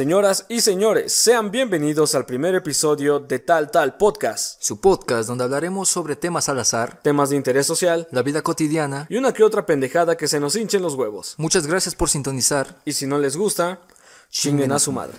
Señoras 0.00 0.46
y 0.48 0.62
señores, 0.62 1.12
sean 1.12 1.50
bienvenidos 1.50 2.14
al 2.14 2.24
primer 2.24 2.54
episodio 2.54 3.20
de 3.20 3.38
Tal 3.38 3.70
Tal 3.70 3.98
Podcast, 3.98 4.56
Su 4.62 4.80
podcast 4.80 5.28
donde 5.28 5.44
hablaremos 5.44 5.90
sobre 5.90 6.16
temas 6.16 6.48
al 6.48 6.58
azar, 6.58 7.02
temas 7.02 7.28
de 7.28 7.36
interés 7.36 7.66
social 7.66 8.08
la 8.10 8.22
vida 8.22 8.40
cotidiana. 8.40 9.06
y 9.10 9.18
una 9.18 9.34
que 9.34 9.44
otra 9.44 9.66
pendejada 9.66 10.16
que 10.16 10.26
se 10.26 10.40
nos 10.40 10.56
hinchen 10.56 10.80
los 10.80 10.94
huevos. 10.94 11.34
Muchas 11.36 11.66
gracias 11.66 11.94
por 11.94 12.08
sintonizar. 12.08 12.80
Y 12.86 12.94
si 12.94 13.06
no 13.06 13.18
les 13.18 13.36
gusta, 13.36 13.82
chinguen 14.30 14.72
a 14.72 14.78
su 14.78 14.90
madre. 14.90 15.18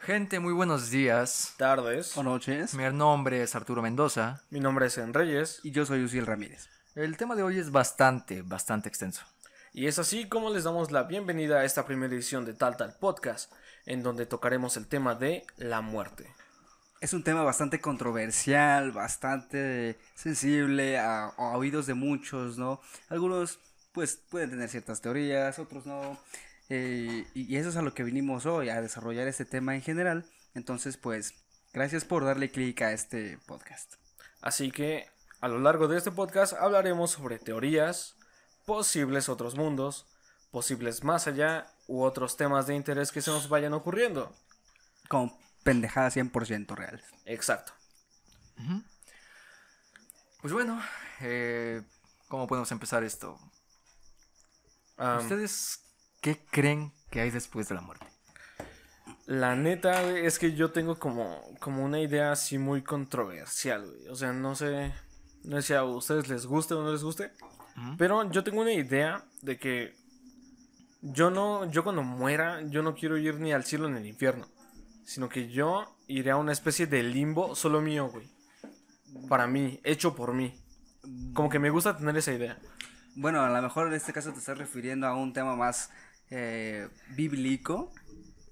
Gente, 0.00 0.40
muy 0.40 0.54
buenos 0.54 0.88
días. 0.88 1.52
Tardes. 1.58 2.16
O 2.16 2.22
noches. 2.22 2.72
Mi 2.72 2.84
nombre 2.84 3.42
es 3.42 3.54
Arturo 3.54 3.82
Mendoza. 3.82 4.40
Mi 4.48 4.60
nombre 4.60 4.86
es 4.86 4.96
Enreyes 4.96 5.60
Y 5.62 5.72
yo 5.72 5.84
soy 5.84 6.02
Uciel 6.02 6.24
Ramírez. 6.24 6.70
El 6.94 7.18
tema 7.18 7.34
de 7.36 7.42
hoy 7.42 7.58
es 7.58 7.70
bastante, 7.70 8.40
bastante 8.40 8.88
extenso. 8.88 9.22
Y 9.72 9.86
es 9.86 9.98
así 9.98 10.28
como 10.28 10.50
les 10.50 10.64
damos 10.64 10.90
la 10.92 11.04
bienvenida 11.04 11.60
a 11.60 11.64
esta 11.64 11.86
primera 11.86 12.12
edición 12.12 12.44
de 12.44 12.54
Tal 12.54 12.76
Tal 12.76 12.94
Podcast, 12.98 13.52
en 13.86 14.02
donde 14.02 14.26
tocaremos 14.26 14.76
el 14.76 14.86
tema 14.86 15.14
de 15.14 15.44
la 15.56 15.80
muerte. 15.80 16.26
Es 17.00 17.14
un 17.14 17.24
tema 17.24 17.42
bastante 17.42 17.80
controversial, 17.80 18.92
bastante 18.92 19.98
sensible 20.14 20.98
a, 20.98 21.26
a 21.26 21.56
oídos 21.56 21.86
de 21.86 21.94
muchos, 21.94 22.58
¿no? 22.58 22.80
Algunos, 23.08 23.58
pues, 23.92 24.16
pueden 24.30 24.50
tener 24.50 24.68
ciertas 24.68 25.00
teorías, 25.00 25.58
otros 25.58 25.86
no. 25.86 26.18
eh, 26.68 27.26
y 27.34 27.52
y 27.52 27.56
eso 27.56 27.70
es 27.70 27.76
a 27.76 27.82
lo 27.82 27.94
que 27.94 28.04
vinimos 28.04 28.46
hoy, 28.46 28.68
a 28.68 28.80
desarrollar 28.80 29.26
este 29.26 29.44
tema 29.44 29.74
en 29.74 29.82
general. 29.82 30.24
Entonces, 30.54 30.96
pues, 30.96 31.34
gracias 31.72 32.04
por 32.04 32.24
darle 32.24 32.50
clic 32.50 32.82
a 32.82 32.92
este 32.92 33.38
podcast. 33.46 33.94
Así 34.40 34.70
que 34.70 35.06
a 35.40 35.48
lo 35.48 35.58
largo 35.58 35.88
de 35.88 35.98
este 35.98 36.12
podcast 36.12 36.52
hablaremos 36.52 37.10
sobre 37.10 37.38
teorías, 37.38 38.16
posibles 38.64 39.28
otros 39.28 39.56
mundos, 39.56 40.06
posibles 40.50 41.04
más 41.04 41.26
allá 41.26 41.66
u 41.86 42.02
otros 42.02 42.36
temas 42.36 42.66
de 42.66 42.74
interés 42.74 43.12
que 43.12 43.22
se 43.22 43.30
nos 43.30 43.48
vayan 43.48 43.72
ocurriendo. 43.72 44.34
Con 45.08 45.32
pendejadas 45.62 46.16
100% 46.16 46.74
reales. 46.74 47.04
Exacto. 47.24 47.72
Pues 50.40 50.52
bueno, 50.52 50.80
eh, 51.20 51.82
¿cómo 52.28 52.46
podemos 52.46 52.70
empezar 52.72 53.04
esto? 53.04 53.38
¿Ustedes 55.18 55.80
qué 56.20 56.44
creen 56.50 56.92
que 57.10 57.20
hay 57.20 57.30
después 57.30 57.68
de 57.68 57.74
la 57.74 57.80
muerte? 57.80 58.06
La 59.26 59.56
neta 59.56 60.02
es 60.18 60.38
que 60.38 60.52
yo 60.54 60.72
tengo 60.72 60.98
como, 60.98 61.42
como 61.60 61.84
una 61.84 62.00
idea 62.00 62.32
así 62.32 62.58
muy 62.58 62.82
controversial, 62.82 63.86
güey. 63.86 64.08
O 64.08 64.16
sea, 64.16 64.32
no 64.32 64.54
sé, 64.54 64.92
no 65.44 65.56
sé 65.56 65.68
si 65.68 65.74
a 65.74 65.84
ustedes 65.84 66.28
les 66.28 66.46
guste 66.46 66.74
o 66.74 66.82
no 66.82 66.92
les 66.92 67.02
guste, 67.02 67.32
Pero 67.96 68.30
yo 68.30 68.44
tengo 68.44 68.60
una 68.60 68.72
idea 68.72 69.24
de 69.40 69.58
que 69.58 69.94
yo 71.00 71.30
no, 71.30 71.70
yo 71.70 71.82
cuando 71.82 72.02
muera, 72.02 72.62
yo 72.62 72.82
no 72.82 72.94
quiero 72.94 73.16
ir 73.18 73.40
ni 73.40 73.52
al 73.52 73.64
cielo 73.64 73.88
ni 73.88 73.98
al 73.98 74.06
infierno, 74.06 74.46
sino 75.04 75.28
que 75.28 75.48
yo 75.48 75.96
iré 76.06 76.30
a 76.30 76.36
una 76.36 76.52
especie 76.52 76.86
de 76.86 77.02
limbo 77.02 77.54
solo 77.54 77.80
mío, 77.80 78.08
güey. 78.08 78.30
Para 79.28 79.46
mí, 79.46 79.80
hecho 79.84 80.14
por 80.14 80.32
mí. 80.32 80.54
Como 81.34 81.48
que 81.48 81.58
me 81.58 81.70
gusta 81.70 81.96
tener 81.96 82.16
esa 82.16 82.32
idea. 82.32 82.58
Bueno, 83.14 83.42
a 83.42 83.50
lo 83.50 83.60
mejor 83.60 83.88
en 83.88 83.94
este 83.94 84.12
caso 84.12 84.32
te 84.32 84.38
estás 84.38 84.56
refiriendo 84.56 85.06
a 85.06 85.14
un 85.14 85.32
tema 85.32 85.56
más 85.56 85.90
eh, 86.30 86.88
bíblico. 87.16 87.92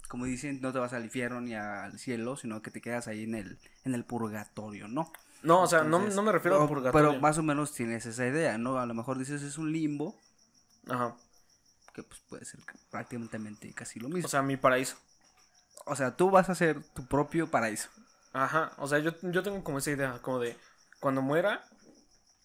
Como 0.07 0.25
dicen, 0.25 0.59
no 0.61 0.73
te 0.73 0.79
vas 0.79 0.93
al 0.93 1.05
infierno 1.05 1.39
ni 1.41 1.55
al 1.55 1.97
cielo, 1.97 2.35
sino 2.35 2.61
que 2.61 2.69
te 2.69 2.81
quedas 2.81 3.07
ahí 3.07 3.23
en 3.23 3.35
el, 3.35 3.59
en 3.85 3.95
el 3.95 4.03
purgatorio, 4.03 4.87
¿no? 4.87 5.11
No, 5.43 5.61
o 5.61 5.67
sea, 5.67 5.79
no, 5.79 5.97
Entonces, 5.97 6.15
no 6.15 6.21
me 6.23 6.31
refiero 6.31 6.57
pero- 6.57 6.65
a 6.65 6.67
purgatorio. 6.67 7.09
Pero 7.09 7.21
más 7.21 7.37
o 7.37 7.43
menos 7.43 7.71
tienes 7.73 8.05
esa 8.05 8.25
idea, 8.27 8.57
¿no? 8.57 8.77
A 8.79 8.85
lo 8.85 8.93
mejor 8.93 9.17
dices 9.17 9.41
es 9.41 9.57
un 9.57 9.71
limbo, 9.71 10.15
Ajá. 10.87 11.15
que 11.93 12.03
pues 12.03 12.19
puede 12.29 12.45
ser 12.45 12.59
prácticamente 12.91 13.73
casi 13.73 13.99
lo 13.99 14.07
mismo. 14.09 14.25
O 14.27 14.29
sea, 14.29 14.41
mi 14.41 14.57
paraíso. 14.57 14.97
O 15.85 15.95
sea, 15.95 16.15
tú 16.15 16.29
vas 16.29 16.49
a 16.49 16.55
ser 16.55 16.83
tu 16.93 17.05
propio 17.07 17.49
paraíso. 17.49 17.89
Ajá, 18.33 18.71
o 18.77 18.87
sea, 18.87 18.99
yo, 18.99 19.11
yo 19.23 19.41
tengo 19.43 19.63
como 19.63 19.79
esa 19.79 19.91
idea, 19.91 20.19
como 20.21 20.39
de 20.39 20.55
cuando 20.99 21.21
muera, 21.21 21.65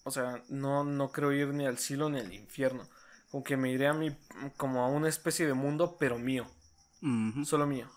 o 0.04 0.10
sea, 0.10 0.42
no, 0.48 0.82
no 0.84 1.12
creo 1.12 1.32
ir 1.32 1.48
ni 1.48 1.66
al 1.66 1.78
cielo 1.78 2.08
ni 2.08 2.18
al 2.18 2.32
infierno. 2.32 2.88
Como 3.30 3.44
que 3.44 3.56
me 3.56 3.70
iré 3.70 3.86
a 3.88 3.92
mi, 3.92 4.16
como 4.56 4.82
a 4.84 4.88
una 4.88 5.08
especie 5.08 5.46
de 5.46 5.52
mundo, 5.54 5.96
pero 6.00 6.18
mío, 6.18 6.46
solo 7.44 7.66
mío. 7.66 7.88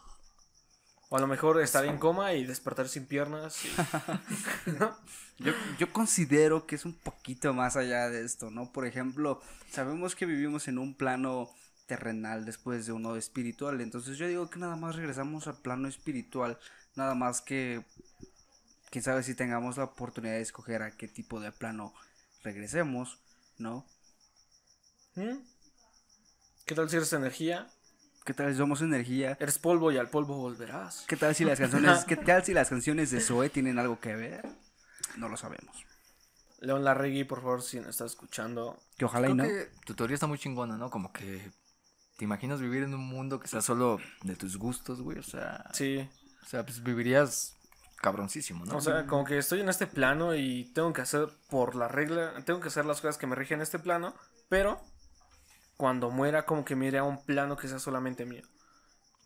O 1.09 1.17
a 1.17 1.19
lo 1.19 1.27
mejor 1.27 1.59
estar 1.61 1.85
en 1.85 1.97
coma 1.97 2.33
y 2.33 2.45
despertar 2.45 2.87
sin 2.87 3.05
piernas. 3.07 3.65
y- 3.65 3.69
Yo, 5.43 5.53
yo 5.79 5.93
considero 5.93 6.67
que 6.67 6.75
es 6.75 6.83
un 6.83 6.93
poquito 6.93 7.53
más 7.53 7.77
allá 7.77 8.09
de 8.09 8.25
esto, 8.25 8.51
¿no? 8.51 8.73
Por 8.73 8.85
ejemplo, 8.85 9.41
sabemos 9.71 10.13
que 10.13 10.25
vivimos 10.25 10.67
en 10.67 10.77
un 10.77 10.93
plano 10.93 11.49
terrenal 11.87 12.43
después 12.43 12.85
de 12.85 12.91
uno 12.91 13.15
espiritual, 13.15 13.79
entonces 13.79 14.17
yo 14.17 14.27
digo 14.27 14.49
que 14.49 14.59
nada 14.59 14.75
más 14.75 14.97
regresamos 14.97 15.47
al 15.47 15.55
plano 15.61 15.87
espiritual, 15.87 16.59
nada 16.95 17.15
más 17.15 17.39
que 17.39 17.85
quién 18.91 19.03
sabe 19.03 19.23
si 19.23 19.33
tengamos 19.35 19.77
la 19.77 19.85
oportunidad 19.85 20.33
de 20.33 20.41
escoger 20.41 20.81
a 20.81 20.91
qué 20.91 21.07
tipo 21.07 21.39
de 21.39 21.51
plano 21.51 21.93
regresemos, 22.43 23.19
¿no? 23.57 23.85
¿Mm? 25.15 25.37
¿Qué 26.65 26.75
tal 26.75 26.89
si 26.89 26.97
eres 26.97 27.13
energía? 27.13 27.67
¿Qué 28.29 28.35
tal 28.35 28.51
si 28.51 28.59
somos 28.59 28.83
energía? 28.83 29.35
Eres 29.39 29.57
polvo 29.57 29.91
y 29.91 29.97
al 29.97 30.07
polvo 30.07 30.37
volverás. 30.37 31.03
¿Qué 31.07 31.17
tal 31.17 31.33
si 31.33 31.45
las 31.45 31.57
canciones, 31.57 32.05
qué 32.07 32.15
tal 32.15 32.45
si 32.45 32.53
las 32.53 32.69
canciones 32.69 33.09
de 33.09 33.21
Zoe 33.21 33.49
tienen 33.49 33.79
algo 33.79 33.99
que 33.99 34.15
ver? 34.15 34.47
No 35.17 35.29
lo 35.29 35.35
sabemos. 35.35 35.83
León 36.59 36.83
Larregui, 36.83 37.23
por 37.23 37.41
favor, 37.41 37.63
si 37.63 37.77
nos 37.77 37.87
estás 37.87 38.11
escuchando. 38.11 38.77
Que 38.99 39.05
ojalá 39.05 39.29
y 39.29 39.33
no. 39.33 39.45
que 39.45 39.71
tu 39.83 39.95
teoría 39.95 40.13
está 40.13 40.27
muy 40.27 40.37
chingona, 40.37 40.77
¿no? 40.77 40.91
Como 40.91 41.11
que 41.11 41.49
te 42.17 42.23
imaginas 42.23 42.61
vivir 42.61 42.83
en 42.83 42.93
un 42.93 43.07
mundo 43.07 43.39
que 43.39 43.47
sea 43.47 43.63
solo 43.63 43.97
de 44.21 44.35
tus 44.35 44.57
gustos, 44.57 45.01
güey. 45.01 45.17
O 45.17 45.23
sea, 45.23 45.65
Sí, 45.73 46.07
o 46.43 46.45
sea 46.45 46.63
pues 46.63 46.83
vivirías 46.83 47.57
cabroncísimo, 47.99 48.63
¿no? 48.63 48.77
O 48.77 48.81
sea, 48.81 49.07
como 49.07 49.25
que 49.25 49.39
estoy 49.39 49.61
en 49.61 49.69
este 49.69 49.87
plano 49.87 50.35
y 50.35 50.65
tengo 50.75 50.93
que 50.93 51.01
hacer 51.01 51.29
por 51.49 51.73
la 51.73 51.87
regla, 51.87 52.35
tengo 52.45 52.59
que 52.59 52.67
hacer 52.67 52.85
las 52.85 53.01
cosas 53.01 53.17
que 53.17 53.25
me 53.25 53.35
rigen 53.35 53.57
en 53.57 53.63
este 53.63 53.79
plano, 53.79 54.13
pero 54.49 54.79
cuando 55.79 56.09
muera 56.11 56.45
como 56.45 56.65
que 56.65 56.75
me 56.75 56.87
iré 56.87 56.97
a 56.97 57.03
un 57.05 57.23
plano 57.23 57.55
que 57.55 57.69
sea 57.69 57.79
solamente 57.79 58.25
mío. 58.25 58.43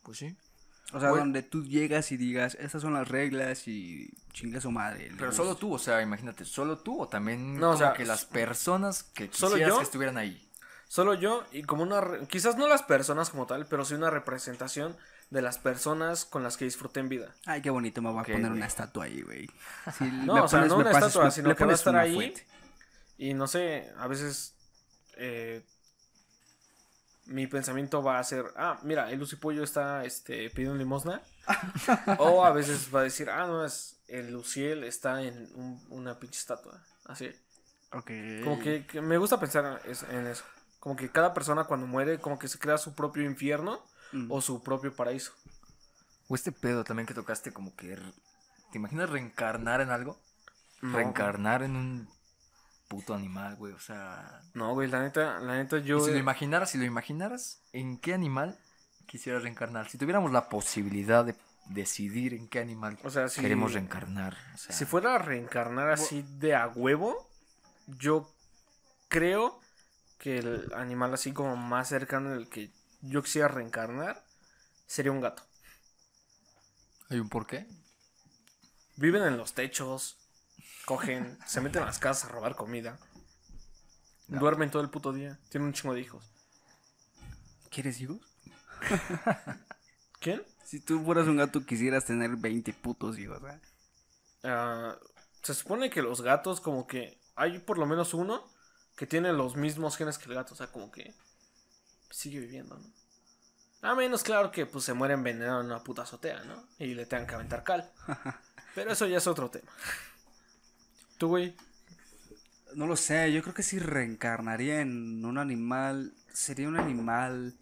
pues 0.04 0.18
sí. 0.18 0.36
O 0.92 1.00
sea, 1.00 1.08
donde 1.08 1.42
tú 1.42 1.64
llegas 1.64 2.12
y 2.12 2.16
digas, 2.16 2.56
estas 2.60 2.82
son 2.82 2.94
las 2.94 3.08
reglas 3.08 3.66
y 3.66 4.14
chinga 4.32 4.60
su 4.60 4.70
madre. 4.70 5.10
Pero 5.16 5.26
gusta". 5.30 5.42
solo 5.42 5.56
tú, 5.56 5.74
o 5.74 5.78
sea, 5.80 6.00
imagínate, 6.00 6.44
solo 6.44 6.78
tú 6.78 7.00
o 7.02 7.08
también 7.08 7.56
No, 7.58 7.70
o 7.70 7.72
como 7.72 7.78
sea, 7.78 7.92
que 7.94 8.04
las 8.04 8.24
personas 8.26 9.02
que 9.02 9.28
¿solo 9.32 9.54
quisieras 9.54 9.72
yo? 9.72 9.78
que 9.78 9.82
estuvieran 9.84 10.16
ahí. 10.16 10.48
Solo 10.86 11.14
yo 11.14 11.42
y 11.50 11.62
como 11.64 11.82
una, 11.82 12.00
quizás 12.28 12.56
no 12.56 12.68
las 12.68 12.84
personas 12.84 13.30
como 13.30 13.46
tal, 13.46 13.66
pero 13.66 13.84
sí 13.84 13.94
una 13.94 14.10
representación 14.10 14.96
de 15.30 15.42
las 15.42 15.58
personas 15.58 16.24
con 16.24 16.44
las 16.44 16.56
que 16.56 16.66
disfruté 16.66 17.00
en 17.00 17.08
vida. 17.08 17.34
Ay, 17.46 17.62
qué 17.62 17.70
bonito, 17.70 18.00
me 18.00 18.10
voy 18.10 18.18
a 18.18 18.22
Ok, 18.22 18.30
poner 18.30 18.52
una 18.52 18.66
estatua 18.66 19.06
ahí, 19.06 19.22
güey. 19.22 19.50
No, 20.24 20.44
o 20.44 20.48
sea, 20.48 20.60
pones- 20.60 20.68
no 20.68 20.76
una 20.76 20.92
estatua, 20.92 21.30
sino 21.32 21.56
que 21.56 21.64
va 21.64 21.72
a 21.72 21.74
estar 21.74 21.96
ahí. 21.96 22.14
fuente. 22.14 22.46
Y 23.18 23.34
no 23.34 23.48
sé, 23.48 23.90
a 23.98 24.06
veces 24.06 24.54
eh, 25.16 25.64
mi 27.26 27.46
pensamiento 27.46 28.02
va 28.02 28.18
a 28.18 28.24
ser, 28.24 28.44
ah, 28.56 28.78
mira, 28.82 29.10
el 29.10 29.18
Lucipollo 29.18 29.62
está 29.64 30.04
este, 30.04 30.50
pidiendo 30.50 30.76
limosna. 30.76 31.22
o 32.18 32.44
a 32.44 32.50
veces 32.52 32.88
va 32.94 33.00
a 33.00 33.04
decir, 33.04 33.30
ah, 33.30 33.46
no, 33.46 33.64
es 33.64 34.00
el 34.08 34.32
Luciel 34.32 34.84
está 34.84 35.22
en 35.22 35.48
un- 35.54 35.84
una 35.90 36.18
pinche 36.18 36.38
estatua. 36.38 36.82
Así. 37.06 37.30
Ok. 37.92 38.10
Como 38.42 38.58
que, 38.58 38.86
que 38.86 39.00
me 39.00 39.16
gusta 39.18 39.38
pensar 39.40 39.80
es- 39.86 40.02
en 40.04 40.26
eso. 40.26 40.44
Como 40.80 40.96
que 40.96 41.10
cada 41.10 41.32
persona 41.32 41.64
cuando 41.64 41.86
muere, 41.86 42.18
como 42.18 42.38
que 42.38 42.48
se 42.48 42.58
crea 42.58 42.76
su 42.78 42.94
propio 42.94 43.22
infierno 43.24 43.82
Mm. 44.12 44.30
o 44.30 44.40
su 44.40 44.62
propio 44.62 44.94
paraíso. 44.94 45.32
O 46.28 46.34
este 46.34 46.52
pedo 46.52 46.84
también 46.84 47.06
que 47.06 47.14
tocaste 47.14 47.52
como 47.52 47.74
que... 47.74 47.96
¿Te 48.70 48.78
imaginas 48.78 49.10
reencarnar 49.10 49.80
en 49.80 49.90
algo? 49.90 50.20
No. 50.82 50.96
Reencarnar 50.96 51.62
en 51.62 51.74
un 51.76 52.08
puto 52.88 53.14
animal, 53.14 53.56
güey, 53.56 53.72
o 53.72 53.78
sea... 53.78 54.40
No, 54.54 54.72
güey, 54.74 54.88
la 54.88 55.02
neta, 55.02 55.40
la 55.40 55.56
neta 55.56 55.78
Y 55.78 55.84
yo... 55.84 56.00
si 56.00 56.10
lo 56.12 56.18
imaginaras, 56.18 56.70
si 56.70 56.78
lo 56.78 56.84
imaginaras, 56.84 57.62
¿en 57.72 57.98
qué 57.98 58.14
animal 58.14 58.58
quisieras 59.06 59.42
reencarnar? 59.42 59.88
Si 59.88 59.98
tuviéramos 59.98 60.32
la 60.32 60.48
posibilidad 60.48 61.24
de 61.24 61.34
decidir 61.66 62.34
en 62.34 62.46
qué 62.48 62.60
animal 62.60 62.98
O 63.02 63.10
sea, 63.10 63.28
si- 63.28 63.40
queremos 63.40 63.72
reencarnar. 63.72 64.36
o 64.54 64.58
sea, 64.58 64.74
Si 64.76 64.84
fuera 64.84 65.14
a 65.14 65.18
reencarnar 65.18 65.90
así 65.90 66.24
de 66.38 66.54
a 66.54 66.68
huevo, 66.68 67.28
yo 67.86 68.30
creo 69.08 69.60
que 70.18 70.38
el 70.38 70.72
animal 70.74 71.14
así 71.14 71.32
como 71.32 71.56
más 71.56 71.88
cercano 71.88 72.32
en 72.32 72.36
el 72.38 72.48
que 72.48 72.70
yo 73.02 73.22
quisiera 73.22 73.48
reencarnar 73.48 74.24
sería 74.86 75.12
un 75.12 75.20
gato. 75.20 75.42
¿Hay 77.10 77.18
un 77.18 77.28
porqué? 77.28 77.66
Viven 78.96 79.22
en 79.24 79.36
los 79.36 79.54
techos, 79.54 80.16
cogen, 80.84 81.38
se 81.46 81.60
meten 81.60 81.82
a 81.82 81.86
las 81.86 81.98
casas 81.98 82.28
a 82.30 82.32
robar 82.32 82.54
comida, 82.56 82.98
No. 84.28 84.40
duermen 84.40 84.70
todo 84.70 84.82
el 84.82 84.90
puto 84.90 85.12
día, 85.12 85.38
tienen 85.50 85.68
un 85.68 85.72
chingo 85.74 85.94
de 85.94 86.00
hijos. 86.00 86.30
¿Quieres 87.70 88.00
hijos? 88.00 88.18
¿Quién? 90.20 90.42
Si 90.64 90.80
tú 90.80 91.04
fueras 91.04 91.26
un 91.26 91.36
gato, 91.36 91.64
quisieras 91.66 92.04
tener 92.04 92.36
20 92.36 92.72
putos 92.74 93.18
hijos, 93.18 93.40
¿eh? 93.50 93.60
Ah, 94.44 94.96
se 95.42 95.54
supone 95.54 95.90
que 95.90 96.02
los 96.02 96.22
gatos 96.22 96.60
como 96.60 96.86
que 96.86 97.18
hay 97.34 97.58
por 97.58 97.78
lo 97.78 97.86
menos 97.86 98.14
uno 98.14 98.48
que 98.96 99.06
tiene 99.06 99.32
los 99.32 99.56
mismos 99.56 99.96
genes 99.96 100.18
que 100.18 100.26
el 100.28 100.34
gato, 100.34 100.54
o 100.54 100.56
sea, 100.56 100.68
como 100.68 100.90
que 100.90 101.14
sigue 102.10 102.38
viviendo, 102.40 102.78
¿no? 102.78 102.92
A 103.82 103.94
menos, 103.94 104.22
claro, 104.22 104.50
que 104.50 104.64
pues 104.64 104.84
se 104.84 104.94
muere 104.94 105.12
envenenado 105.14 105.60
en 105.60 105.66
una 105.66 105.82
puta 105.82 106.02
azotea, 106.02 106.42
¿no? 106.44 106.66
Y 106.78 106.94
le 106.94 107.04
tengan 107.04 107.26
que 107.26 107.34
aventar 107.34 107.64
cal. 107.64 107.92
Pero 108.74 108.92
eso 108.92 109.06
ya 109.06 109.18
es 109.18 109.26
otro 109.26 109.50
tema. 109.50 109.70
¿Tú, 111.18 111.28
güey? 111.28 111.54
No 112.74 112.86
lo 112.86 112.96
sé, 112.96 113.32
yo 113.32 113.42
creo 113.42 113.54
que 113.54 113.62
si 113.62 113.78
reencarnaría 113.78 114.80
en 114.80 115.24
un 115.24 115.38
animal, 115.38 116.12
sería 116.32 116.68
un 116.68 116.76
animal 116.76 117.54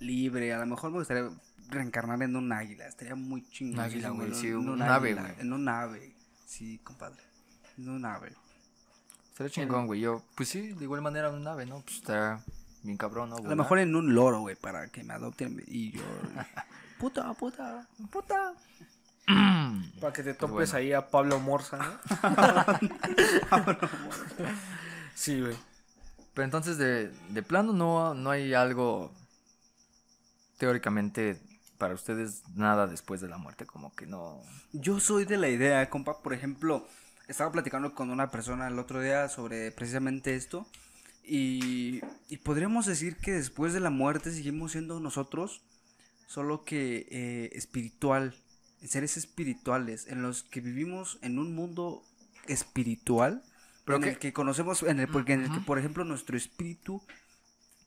libre. 0.00 0.52
A 0.52 0.58
lo 0.58 0.66
mejor 0.66 0.90
me 0.90 0.98
gustaría 0.98 1.30
reencarnar 1.68 2.22
en 2.22 2.36
un 2.36 2.52
águila, 2.52 2.86
estaría 2.86 3.14
muy 3.14 3.42
chingón. 3.48 3.78
Un 3.78 3.84
águila, 3.84 4.10
güey, 4.10 4.28
en 4.28 4.34
sí, 4.34 4.48
en 4.48 4.56
un 4.56 4.82
águila, 4.82 4.94
ave, 4.94 5.14
güey. 5.14 5.32
En 5.38 5.52
un 5.52 5.68
ave, 5.68 6.14
sí, 6.46 6.78
compadre. 6.84 7.22
En 7.78 7.88
un 7.88 8.04
ave. 8.04 8.32
Estaría 9.30 9.50
chingón, 9.50 9.86
güey. 9.86 10.00
Yo, 10.00 10.22
pues 10.34 10.48
sí, 10.50 10.72
de 10.72 10.84
igual 10.84 11.00
manera 11.00 11.30
un 11.30 11.46
ave, 11.46 11.64
¿no? 11.64 11.80
Pues 11.80 11.96
está 11.96 12.44
bien 12.82 12.98
cabrón, 12.98 13.30
¿no? 13.30 13.36
A 13.36 13.40
lo 13.40 13.56
mejor 13.56 13.78
en 13.78 13.94
un 13.94 14.14
loro, 14.14 14.40
güey, 14.40 14.56
para 14.56 14.88
que 14.88 15.04
me 15.04 15.14
adopten 15.14 15.62
y 15.66 15.92
yo... 15.92 16.02
puta, 16.98 17.32
puta, 17.34 17.88
puta. 18.10 18.54
Para 20.00 20.12
que 20.12 20.22
te 20.22 20.34
Pues 20.34 20.38
topes 20.38 20.72
bueno. 20.72 20.74
ahí 20.74 20.92
a 20.92 21.08
Pablo 21.10 21.38
Morza, 21.40 21.76
¿no? 21.78 21.98
sí, 25.14 25.40
güey. 25.40 25.56
Pero 26.34 26.44
entonces, 26.44 26.78
de, 26.78 27.10
de 27.30 27.42
plano, 27.42 27.72
no, 27.72 28.14
no 28.14 28.30
hay 28.30 28.54
algo 28.54 29.12
teóricamente 30.58 31.40
para 31.78 31.94
ustedes 31.94 32.42
nada 32.54 32.86
después 32.86 33.20
de 33.20 33.28
la 33.28 33.38
muerte, 33.38 33.66
como 33.66 33.94
que 33.94 34.06
no. 34.06 34.40
Yo 34.72 35.00
soy 35.00 35.24
de 35.24 35.38
la 35.38 35.48
idea, 35.48 35.88
compa, 35.90 36.22
por 36.22 36.34
ejemplo, 36.34 36.86
estaba 37.28 37.50
platicando 37.50 37.94
con 37.94 38.10
una 38.10 38.30
persona 38.30 38.68
el 38.68 38.78
otro 38.78 39.00
día 39.00 39.28
sobre 39.28 39.72
precisamente 39.72 40.36
esto 40.36 40.66
y, 41.24 42.00
y 42.28 42.36
podríamos 42.38 42.86
decir 42.86 43.16
que 43.16 43.32
después 43.32 43.72
de 43.72 43.80
la 43.80 43.90
muerte 43.90 44.30
seguimos 44.30 44.72
siendo 44.72 45.00
nosotros, 45.00 45.62
solo 46.26 46.64
que 46.64 47.06
eh, 47.10 47.50
espiritual, 47.54 48.34
seres 48.84 49.16
espirituales, 49.16 50.06
en 50.08 50.22
los 50.22 50.42
que 50.42 50.60
vivimos 50.60 51.18
en 51.22 51.38
un 51.38 51.54
mundo 51.54 52.02
espiritual, 52.46 53.42
Pero 53.84 53.96
en 53.96 54.02
que- 54.04 54.08
el 54.10 54.18
que 54.18 54.32
conocemos, 54.32 54.82
en 54.82 55.00
el, 55.00 55.08
porque 55.08 55.32
en 55.34 55.44
el 55.44 55.52
que, 55.52 55.60
por 55.60 55.78
ejemplo, 55.78 56.04
nuestro 56.04 56.36
espíritu 56.36 57.02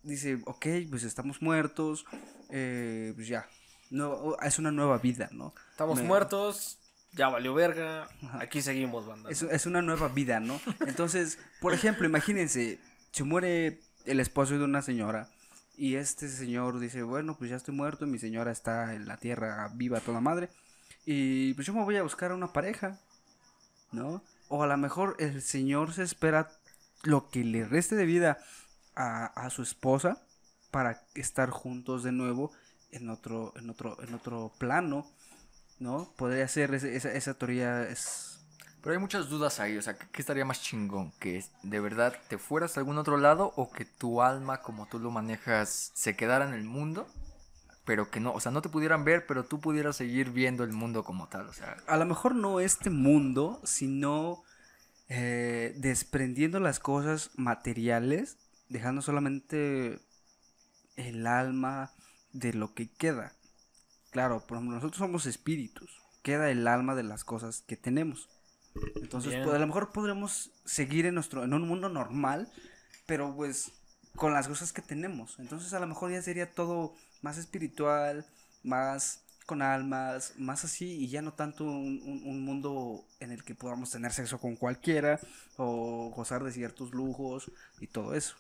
dice, 0.03 0.41
ok, 0.45 0.65
pues 0.89 1.03
estamos 1.03 1.41
muertos, 1.41 2.05
eh, 2.49 3.13
pues 3.15 3.27
ya, 3.27 3.47
no, 3.89 4.37
es 4.41 4.59
una 4.59 4.71
nueva 4.71 4.97
vida, 4.97 5.29
¿no? 5.31 5.53
Estamos 5.71 5.99
Me- 5.99 6.07
muertos, 6.07 6.77
ya 7.13 7.29
valió 7.29 7.53
verga. 7.53 8.09
Aquí 8.39 8.61
seguimos, 8.61 9.05
banda. 9.05 9.29
Es, 9.29 9.43
es 9.43 9.65
una 9.65 9.81
nueva 9.81 10.07
vida, 10.09 10.39
¿no? 10.39 10.59
Entonces, 10.87 11.37
por 11.61 11.73
ejemplo, 11.73 12.05
imagínense, 12.05 12.79
se 13.11 13.23
muere 13.23 13.81
el 14.05 14.19
esposo 14.19 14.57
de 14.57 14.63
una 14.63 14.81
señora 14.81 15.29
y 15.77 15.95
este 15.95 16.27
señor 16.27 16.79
dice, 16.79 17.03
bueno, 17.03 17.37
pues 17.37 17.49
ya 17.49 17.55
estoy 17.55 17.73
muerto, 17.75 18.05
mi 18.07 18.19
señora 18.19 18.51
está 18.51 18.93
en 18.95 19.07
la 19.07 19.17
tierra 19.17 19.69
viva 19.75 19.99
toda 20.01 20.19
madre 20.19 20.49
y 21.05 21.53
pues 21.55 21.67
yo 21.67 21.73
me 21.73 21.83
voy 21.83 21.97
a 21.97 22.03
buscar 22.03 22.31
una 22.33 22.53
pareja, 22.53 22.99
¿no? 23.91 24.23
O 24.49 24.63
a 24.63 24.67
lo 24.67 24.77
mejor 24.77 25.15
el 25.19 25.41
señor 25.41 25.93
se 25.93 26.03
espera 26.03 26.51
lo 27.03 27.29
que 27.29 27.43
le 27.43 27.65
reste 27.65 27.95
de 27.95 28.05
vida 28.05 28.39
a, 28.95 29.25
a 29.27 29.49
su 29.49 29.61
esposa 29.63 30.21
para 30.71 31.03
estar 31.15 31.49
juntos 31.49 32.03
de 32.03 32.11
nuevo 32.11 32.51
en 32.91 33.09
otro, 33.09 33.53
en 33.57 33.69
otro, 33.69 34.01
en 34.03 34.13
otro 34.13 34.51
plano, 34.57 35.07
¿no? 35.79 36.11
Podría 36.17 36.47
ser, 36.47 36.73
ese- 36.73 36.95
esa, 36.95 37.11
esa 37.13 37.33
teoría 37.35 37.83
es... 37.83 38.39
Pero 38.81 38.93
hay 38.93 38.99
muchas 38.99 39.29
dudas 39.29 39.59
ahí, 39.61 39.77
o 39.77 39.81
sea, 39.81 39.97
¿qué, 39.97 40.07
qué 40.11 40.21
estaría 40.21 40.45
más 40.45 40.61
chingón? 40.61 41.11
¿Que 41.19 41.43
de 41.63 41.79
verdad 41.79 42.13
te 42.29 42.37
fueras 42.37 42.75
a 42.77 42.81
algún 42.81 42.97
otro 42.97 43.17
lado 43.17 43.53
o 43.55 43.71
que 43.71 43.85
tu 43.85 44.21
alma, 44.21 44.61
como 44.61 44.87
tú 44.87 44.99
lo 44.99 45.11
manejas, 45.11 45.91
se 45.93 46.15
quedara 46.17 46.45
en 46.47 46.53
el 46.53 46.65
mundo? 46.65 47.07
Pero 47.85 48.09
que 48.09 48.19
no, 48.19 48.33
o 48.33 48.39
sea, 48.39 48.51
no 48.51 48.61
te 48.61 48.69
pudieran 48.69 49.03
ver, 49.03 49.25
pero 49.25 49.43
tú 49.43 49.59
pudieras 49.59 49.97
seguir 49.97 50.31
viendo 50.31 50.63
el 50.63 50.71
mundo 50.71 51.03
como 51.03 51.27
tal, 51.27 51.47
o 51.49 51.53
sea. 51.53 51.77
a 51.87 51.97
lo 51.97 52.05
mejor 52.05 52.33
no 52.33 52.59
este 52.59 52.89
mundo, 52.89 53.59
sino 53.63 54.43
eh, 55.09 55.75
desprendiendo 55.77 56.59
las 56.59 56.79
cosas 56.79 57.31
materiales, 57.35 58.37
dejando 58.69 59.01
solamente 59.01 59.99
el 60.95 61.27
alma 61.27 61.91
de 62.31 62.53
lo 62.53 62.73
que 62.73 62.89
queda. 62.89 63.33
Claro, 64.11 64.45
por 64.45 64.57
ejemplo, 64.57 64.75
nosotros 64.75 64.99
somos 64.99 65.25
espíritus, 65.25 66.01
queda 66.21 66.49
el 66.49 66.67
alma 66.67 66.95
de 66.95 67.03
las 67.03 67.23
cosas 67.23 67.63
que 67.67 67.75
tenemos. 67.75 68.29
Entonces, 68.95 69.35
pues, 69.43 69.55
a 69.55 69.59
lo 69.59 69.67
mejor 69.67 69.91
podremos 69.91 70.51
seguir 70.65 71.05
en 71.05 71.15
nuestro 71.15 71.43
en 71.43 71.53
un 71.53 71.67
mundo 71.67 71.89
normal, 71.89 72.51
pero 73.05 73.35
pues 73.35 73.71
con 74.15 74.33
las 74.33 74.47
cosas 74.47 74.73
que 74.73 74.81
tenemos. 74.81 75.37
Entonces, 75.39 75.73
a 75.73 75.79
lo 75.79 75.87
mejor 75.87 76.11
ya 76.11 76.21
sería 76.21 76.51
todo 76.51 76.95
más 77.23 77.39
espiritual, 77.39 78.27
más 78.63 79.21
con 79.47 79.61
almas, 79.63 80.33
más 80.37 80.65
así, 80.65 80.85
y 81.03 81.09
ya 81.09 81.21
no 81.23 81.33
tanto 81.33 81.65
un, 81.65 82.01
un- 82.05 82.23
un 82.25 82.45
mundo 82.45 83.05
en 83.19 83.31
el 83.31 83.43
que 83.43 83.55
podamos 83.55 83.91
tener 83.91 84.13
sexo 84.13 84.39
con 84.39 84.55
cualquiera 84.55 85.19
o 85.57 86.11
gozar 86.15 86.43
de 86.43 86.51
ciertos 86.53 86.91
lujos 86.93 87.51
y 87.81 87.87
todo 87.87 88.13
eso. 88.15 88.35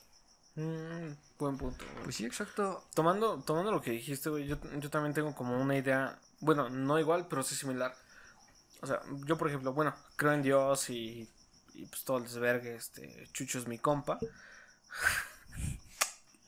Mm, 0.55 1.13
buen 1.39 1.57
punto, 1.57 1.85
güey. 1.93 2.03
Pues 2.03 2.15
sí, 2.17 2.25
exacto. 2.25 2.85
Tomando, 2.93 3.41
tomando 3.43 3.71
lo 3.71 3.81
que 3.81 3.91
dijiste, 3.91 4.29
güey, 4.29 4.47
yo, 4.47 4.57
yo 4.79 4.89
también 4.91 5.13
tengo 5.13 5.33
como 5.35 5.59
una 5.61 5.77
idea, 5.77 6.19
bueno, 6.41 6.69
no 6.69 6.99
igual, 6.99 7.27
pero 7.29 7.43
sí 7.43 7.55
similar. 7.55 7.95
O 8.81 8.87
sea, 8.87 9.01
yo 9.25 9.37
por 9.37 9.47
ejemplo, 9.49 9.73
bueno, 9.73 9.95
creo 10.17 10.33
en 10.33 10.43
Dios 10.43 10.89
y, 10.91 11.29
y 11.75 11.85
pues 11.87 12.03
todo 12.03 12.17
el 12.19 12.23
desvergue, 12.25 12.75
este, 12.75 13.27
Chucho 13.33 13.59
es 13.59 13.67
mi 13.67 13.79
compa. 13.79 14.19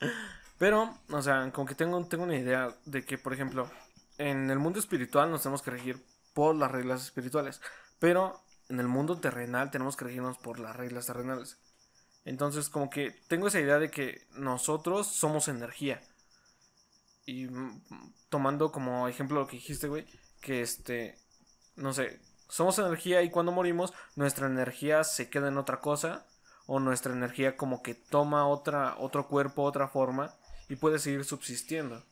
Pero, 0.58 0.98
o 1.10 1.22
sea, 1.22 1.50
como 1.52 1.66
que 1.66 1.74
tengo, 1.74 2.04
tengo 2.06 2.24
una 2.24 2.36
idea 2.36 2.74
de 2.84 3.04
que, 3.04 3.18
por 3.18 3.32
ejemplo, 3.32 3.70
en 4.18 4.50
el 4.50 4.58
mundo 4.58 4.78
espiritual 4.78 5.30
nos 5.30 5.42
tenemos 5.42 5.62
que 5.62 5.70
regir 5.70 6.02
por 6.32 6.54
las 6.56 6.70
reglas 6.70 7.02
espirituales, 7.02 7.60
pero 7.98 8.42
en 8.68 8.80
el 8.80 8.88
mundo 8.88 9.18
terrenal 9.18 9.70
tenemos 9.70 9.96
que 9.96 10.06
regirnos 10.06 10.38
por 10.38 10.58
las 10.58 10.76
reglas 10.76 11.06
terrenales. 11.06 11.58
Entonces, 12.24 12.68
como 12.68 12.90
que 12.90 13.10
tengo 13.28 13.48
esa 13.48 13.60
idea 13.60 13.78
de 13.78 13.90
que 13.90 14.26
nosotros 14.32 15.06
somos 15.06 15.48
energía. 15.48 16.02
Y 17.24 17.46
mm, 17.46 17.82
tomando 18.28 18.72
como 18.72 19.08
ejemplo 19.08 19.40
lo 19.40 19.46
que 19.46 19.56
dijiste, 19.56 19.88
güey, 19.88 20.06
que 20.40 20.62
este, 20.62 21.18
no 21.76 21.92
sé, 21.92 22.20
somos 22.48 22.78
energía 22.78 23.22
y 23.22 23.30
cuando 23.30 23.52
morimos, 23.52 23.92
nuestra 24.16 24.46
energía 24.46 25.04
se 25.04 25.28
queda 25.28 25.48
en 25.48 25.58
otra 25.58 25.80
cosa, 25.80 26.26
o 26.66 26.80
nuestra 26.80 27.12
energía 27.12 27.56
como 27.56 27.82
que 27.82 27.94
toma 27.94 28.48
otra, 28.48 28.96
otro 28.98 29.28
cuerpo, 29.28 29.62
otra 29.62 29.88
forma, 29.88 30.34
y 30.68 30.76
puede 30.76 30.98
seguir 30.98 31.24
subsistiendo. 31.24 32.04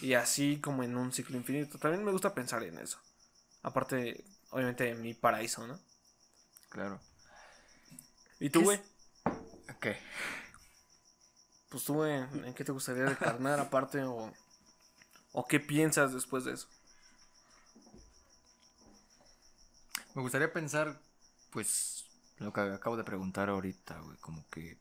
Y 0.00 0.14
así 0.14 0.60
como 0.60 0.82
en 0.82 0.96
un 0.96 1.12
ciclo 1.12 1.36
infinito. 1.36 1.78
También 1.78 2.04
me 2.04 2.12
gusta 2.12 2.34
pensar 2.34 2.62
en 2.64 2.78
eso. 2.78 2.98
Aparte, 3.62 4.24
obviamente, 4.50 4.84
de 4.84 4.94
mi 4.94 5.14
paraíso, 5.14 5.66
¿no? 5.66 5.78
Claro. 6.68 7.00
¿Y 8.40 8.50
tú, 8.50 8.60
¿Qué 8.60 8.64
güey? 8.64 8.80
Ok. 9.74 9.86
Pues 11.68 11.84
tú, 11.84 11.94
güey, 11.94 12.12
¿en 12.12 12.54
qué 12.54 12.64
te 12.64 12.72
gustaría 12.72 13.06
recarnar 13.06 13.58
aparte 13.60 14.02
o, 14.02 14.32
o 15.32 15.46
qué 15.46 15.60
piensas 15.60 16.12
después 16.12 16.44
de 16.44 16.52
eso? 16.52 16.68
Me 20.14 20.22
gustaría 20.22 20.52
pensar, 20.52 21.00
pues, 21.50 22.06
lo 22.38 22.52
que 22.52 22.60
acabo 22.60 22.96
de 22.96 23.04
preguntar 23.04 23.48
ahorita, 23.48 23.98
güey, 24.00 24.16
como 24.18 24.48
que, 24.50 24.78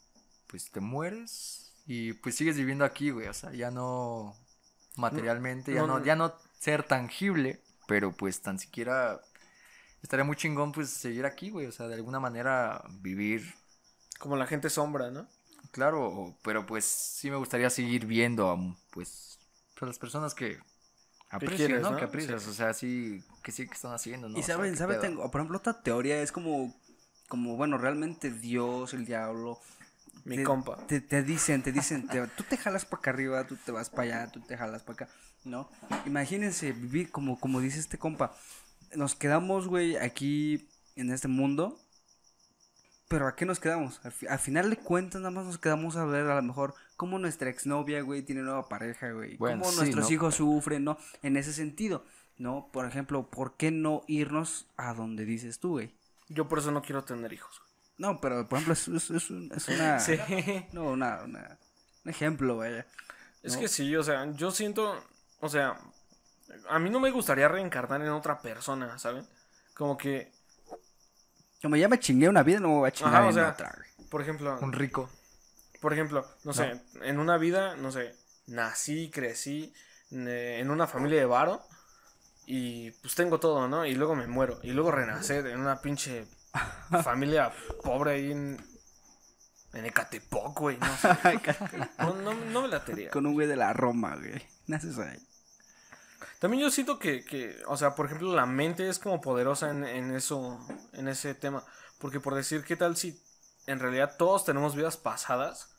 pues, 0.47 0.69
te 0.71 0.79
mueres 0.79 1.72
y 1.85 2.13
pues 2.13 2.35
sigues 2.35 2.57
viviendo 2.57 2.85
aquí, 2.85 3.09
güey, 3.11 3.27
o 3.27 3.33
sea, 3.33 3.51
ya 3.51 3.71
no 3.71 4.35
materialmente, 4.95 5.73
ya 5.73 5.85
no, 5.85 6.03
ya 6.03 6.15
no 6.15 6.33
ser 6.59 6.83
tangible, 6.83 7.61
pero 7.87 8.11
pues 8.15 8.41
tan 8.41 8.59
siquiera 8.59 9.21
estaría 10.01 10.23
muy 10.25 10.35
chingón, 10.35 10.71
pues, 10.71 10.89
seguir 10.89 11.25
aquí, 11.25 11.49
güey, 11.49 11.67
o 11.67 11.71
sea, 11.71 11.87
de 11.87 11.95
alguna 11.95 12.19
manera 12.19 12.83
vivir, 13.01 13.53
Como 14.19 14.35
la 14.37 14.47
gente 14.47 14.69
sombra, 14.69 15.11
¿no? 15.11 15.27
claro, 15.71 16.05
o- 16.07 16.37
pero 16.43 16.65
pues 16.65 16.85
sí 16.85 17.29
me 17.29 17.37
gustaría 17.37 17.69
seguir 17.69 18.05
viendo 18.05 18.49
a, 18.49 18.57
pues, 18.91 19.39
a 19.81 19.85
las 19.85 19.99
personas 19.99 20.33
que 20.33 20.59
aprecias, 21.29 21.57
quieres, 21.67 21.81
¿no? 21.83 21.91
¿no? 21.91 21.97
Que 21.97 22.05
aprecias, 22.05 22.43
Sí. 22.43 22.49
o 22.49 22.53
sea, 22.53 22.73
sí, 22.73 23.23
que 23.43 23.51
sí 23.51 23.67
que 23.67 23.73
están 23.73 23.93
haciendo, 23.93 24.29
¿no? 24.29 24.37
Y 24.37 24.41
O 24.41 24.43
sea, 24.43 24.55
saben, 24.55 24.71
¿qué 24.71 24.77
saben, 24.77 24.95
pedo? 24.99 25.01
tengo, 25.01 25.31
por 25.31 25.41
ejemplo, 25.41 25.57
otra 25.57 25.81
teoría 25.81 26.21
es 26.21 26.31
como, 26.31 26.73
como 27.27 27.55
bueno, 27.57 27.77
realmente 27.77 28.31
Dios, 28.31 28.93
el 28.93 29.05
diablo, 29.05 29.59
Mi 30.25 30.37
te, 30.37 30.43
compa. 30.43 30.77
Te, 30.87 31.01
te 31.01 31.21
dicen, 31.23 31.61
te 31.63 31.71
dicen, 31.71 32.07
te- 32.07 32.27
tú 32.27 32.43
te 32.43 32.57
jalas 32.57 32.85
para 32.85 32.99
acá 32.99 33.09
arriba, 33.11 33.45
tú 33.45 33.57
te 33.57 33.71
vas 33.71 33.89
para 33.89 34.03
allá, 34.03 34.31
tú 34.31 34.39
te 34.41 34.55
jalas 34.57 34.83
para 34.83 35.05
acá, 35.05 35.09
¿no? 35.43 35.69
Imagínense 36.05 36.71
vivir 36.71 37.11
como, 37.11 37.39
como 37.39 37.59
dice 37.59 37.79
este 37.79 37.97
compa, 37.97 38.33
nos 38.95 39.15
quedamos, 39.15 39.67
güey, 39.67 39.97
aquí 39.97 40.69
en 40.95 41.11
este 41.11 41.27
mundo, 41.27 41.79
pero 43.09 43.27
¿a 43.27 43.35
qué 43.35 43.45
nos 43.45 43.59
quedamos? 43.59 43.99
Al, 44.03 44.11
fi- 44.11 44.27
al 44.27 44.39
final 44.39 44.69
de 44.69 44.77
cuentas, 44.77 45.21
nada 45.21 45.31
más 45.31 45.45
nos 45.45 45.57
quedamos 45.59 45.97
a 45.97 46.05
ver 46.05 46.25
a 46.27 46.35
lo 46.35 46.41
mejor 46.41 46.73
cómo 46.95 47.19
nuestra 47.19 47.49
exnovia, 47.49 48.01
güey, 48.01 48.21
tiene 48.23 48.41
nueva 48.43 48.69
pareja, 48.69 49.11
güey, 49.11 49.35
Bueno, 49.37 49.59
cómo 49.59 49.71
sí, 49.71 49.77
nuestros 49.79 50.05
¿no? 50.09 50.13
hijos 50.13 50.35
sufren, 50.35 50.83
¿no? 50.83 50.97
En 51.21 51.35
ese 51.37 51.53
sentido, 51.53 52.05
¿no? 52.37 52.69
Por 52.71 52.85
ejemplo, 52.87 53.29
¿por 53.29 53.57
qué 53.57 53.71
no 53.71 54.03
irnos 54.07 54.67
a 54.77 54.93
donde 54.93 55.25
dices 55.25 55.59
tú, 55.59 55.71
güey? 55.71 55.93
Yo 56.29 56.47
por 56.47 56.59
eso 56.59 56.71
no 56.71 56.81
quiero 56.81 57.03
tener 57.03 57.33
hijos. 57.33 57.61
No, 57.97 58.19
pero 58.19 58.47
por 58.49 58.57
ejemplo, 58.59 58.73
es, 58.73 58.87
es, 58.87 59.09
es 59.11 59.29
un- 59.29 59.51
es 59.55 59.67
una. 59.67 59.99
Sí. 59.99 60.17
No, 60.73 60.85
una, 60.91 61.21
una- 61.23 61.57
Un 62.05 62.09
ejemplo, 62.11 62.57
vaya. 62.57 62.85
Es 63.43 63.53
¿no? 63.55 63.61
que 63.61 63.67
sí, 63.67 63.95
o 63.95 64.03
sea, 64.03 64.25
yo 64.33 64.51
siento, 64.51 65.01
o 65.39 65.49
sea, 65.49 65.77
a 66.69 66.79
mí 66.79 66.89
no 66.89 66.99
me 66.99 67.11
gustaría 67.11 67.47
reencarnar 67.47 68.01
en 68.01 68.09
otra 68.09 68.41
persona, 68.41 68.97
¿saben? 68.99 69.25
Como 69.73 69.97
que, 69.97 70.31
Como 71.61 71.75
ya 71.77 71.87
me 71.87 71.99
chingué 71.99 72.27
una 72.29 72.43
vida, 72.43 72.59
no 72.59 72.67
me 72.69 72.73
voy 72.75 72.87
a 72.87 72.91
chingar 72.91 73.15
Ajá, 73.15 73.25
o 73.25 73.29
en 73.29 73.33
sea, 73.35 73.49
otra, 73.51 73.75
por 74.09 74.21
ejemplo, 74.21 74.57
Un 74.61 74.73
rico. 74.73 75.09
por 75.81 75.93
ejemplo, 75.93 76.27
no 76.43 76.53
sé, 76.53 76.81
en 77.01 77.19
una 77.19 77.37
vida, 77.37 77.75
no 77.77 77.91
sé, 77.91 78.15
nací, 78.47 79.09
crecí 79.11 79.73
en 80.11 80.69
una 80.69 80.87
familia 80.87 81.19
de 81.19 81.25
varo 81.25 81.65
y 82.45 82.91
pues 82.91 83.15
tengo 83.15 83.39
todo, 83.39 83.67
¿no? 83.67 83.85
Y 83.85 83.95
luego 83.95 84.15
me 84.15 84.27
muero 84.27 84.59
y 84.61 84.71
luego 84.71 84.91
renacer 84.91 85.47
en 85.47 85.59
una 85.59 85.81
pinche 85.81 86.27
familia 87.03 87.51
pobre 87.83 88.11
ahí 88.13 88.31
en 88.31 88.65
en 89.73 89.85
Ecatepec, 89.87 90.53
güey, 90.59 90.77
no 90.77 90.97
sé. 90.97 91.09
No, 91.97 92.13
no, 92.15 92.33
no 92.33 92.61
me 92.61 92.67
latería. 92.67 93.09
Con 93.09 93.25
un 93.25 93.33
güey 93.33 93.47
de 93.47 93.55
la 93.55 93.73
Roma, 93.73 94.15
güey. 94.15 94.39
Naces 94.67 94.99
ahí. 94.99 95.17
También 96.39 96.61
yo 96.61 96.69
siento 96.69 96.99
que, 96.99 97.23
que, 97.25 97.59
o 97.67 97.75
sea, 97.77 97.95
por 97.95 98.05
ejemplo, 98.05 98.35
la 98.35 98.45
mente 98.45 98.87
es 98.87 98.99
como 98.99 99.19
poderosa 99.21 99.71
en, 99.71 99.83
en 99.83 100.13
eso, 100.13 100.59
en 100.93 101.07
ese 101.07 101.33
tema. 101.33 101.63
Porque 101.97 102.19
por 102.19 102.35
decir, 102.35 102.63
¿qué 102.63 102.75
tal 102.75 102.95
si 102.97 103.19
en 103.65 103.79
realidad 103.79 104.15
todos 104.17 104.45
tenemos 104.45 104.75
vidas 104.75 104.97
pasadas? 104.97 105.69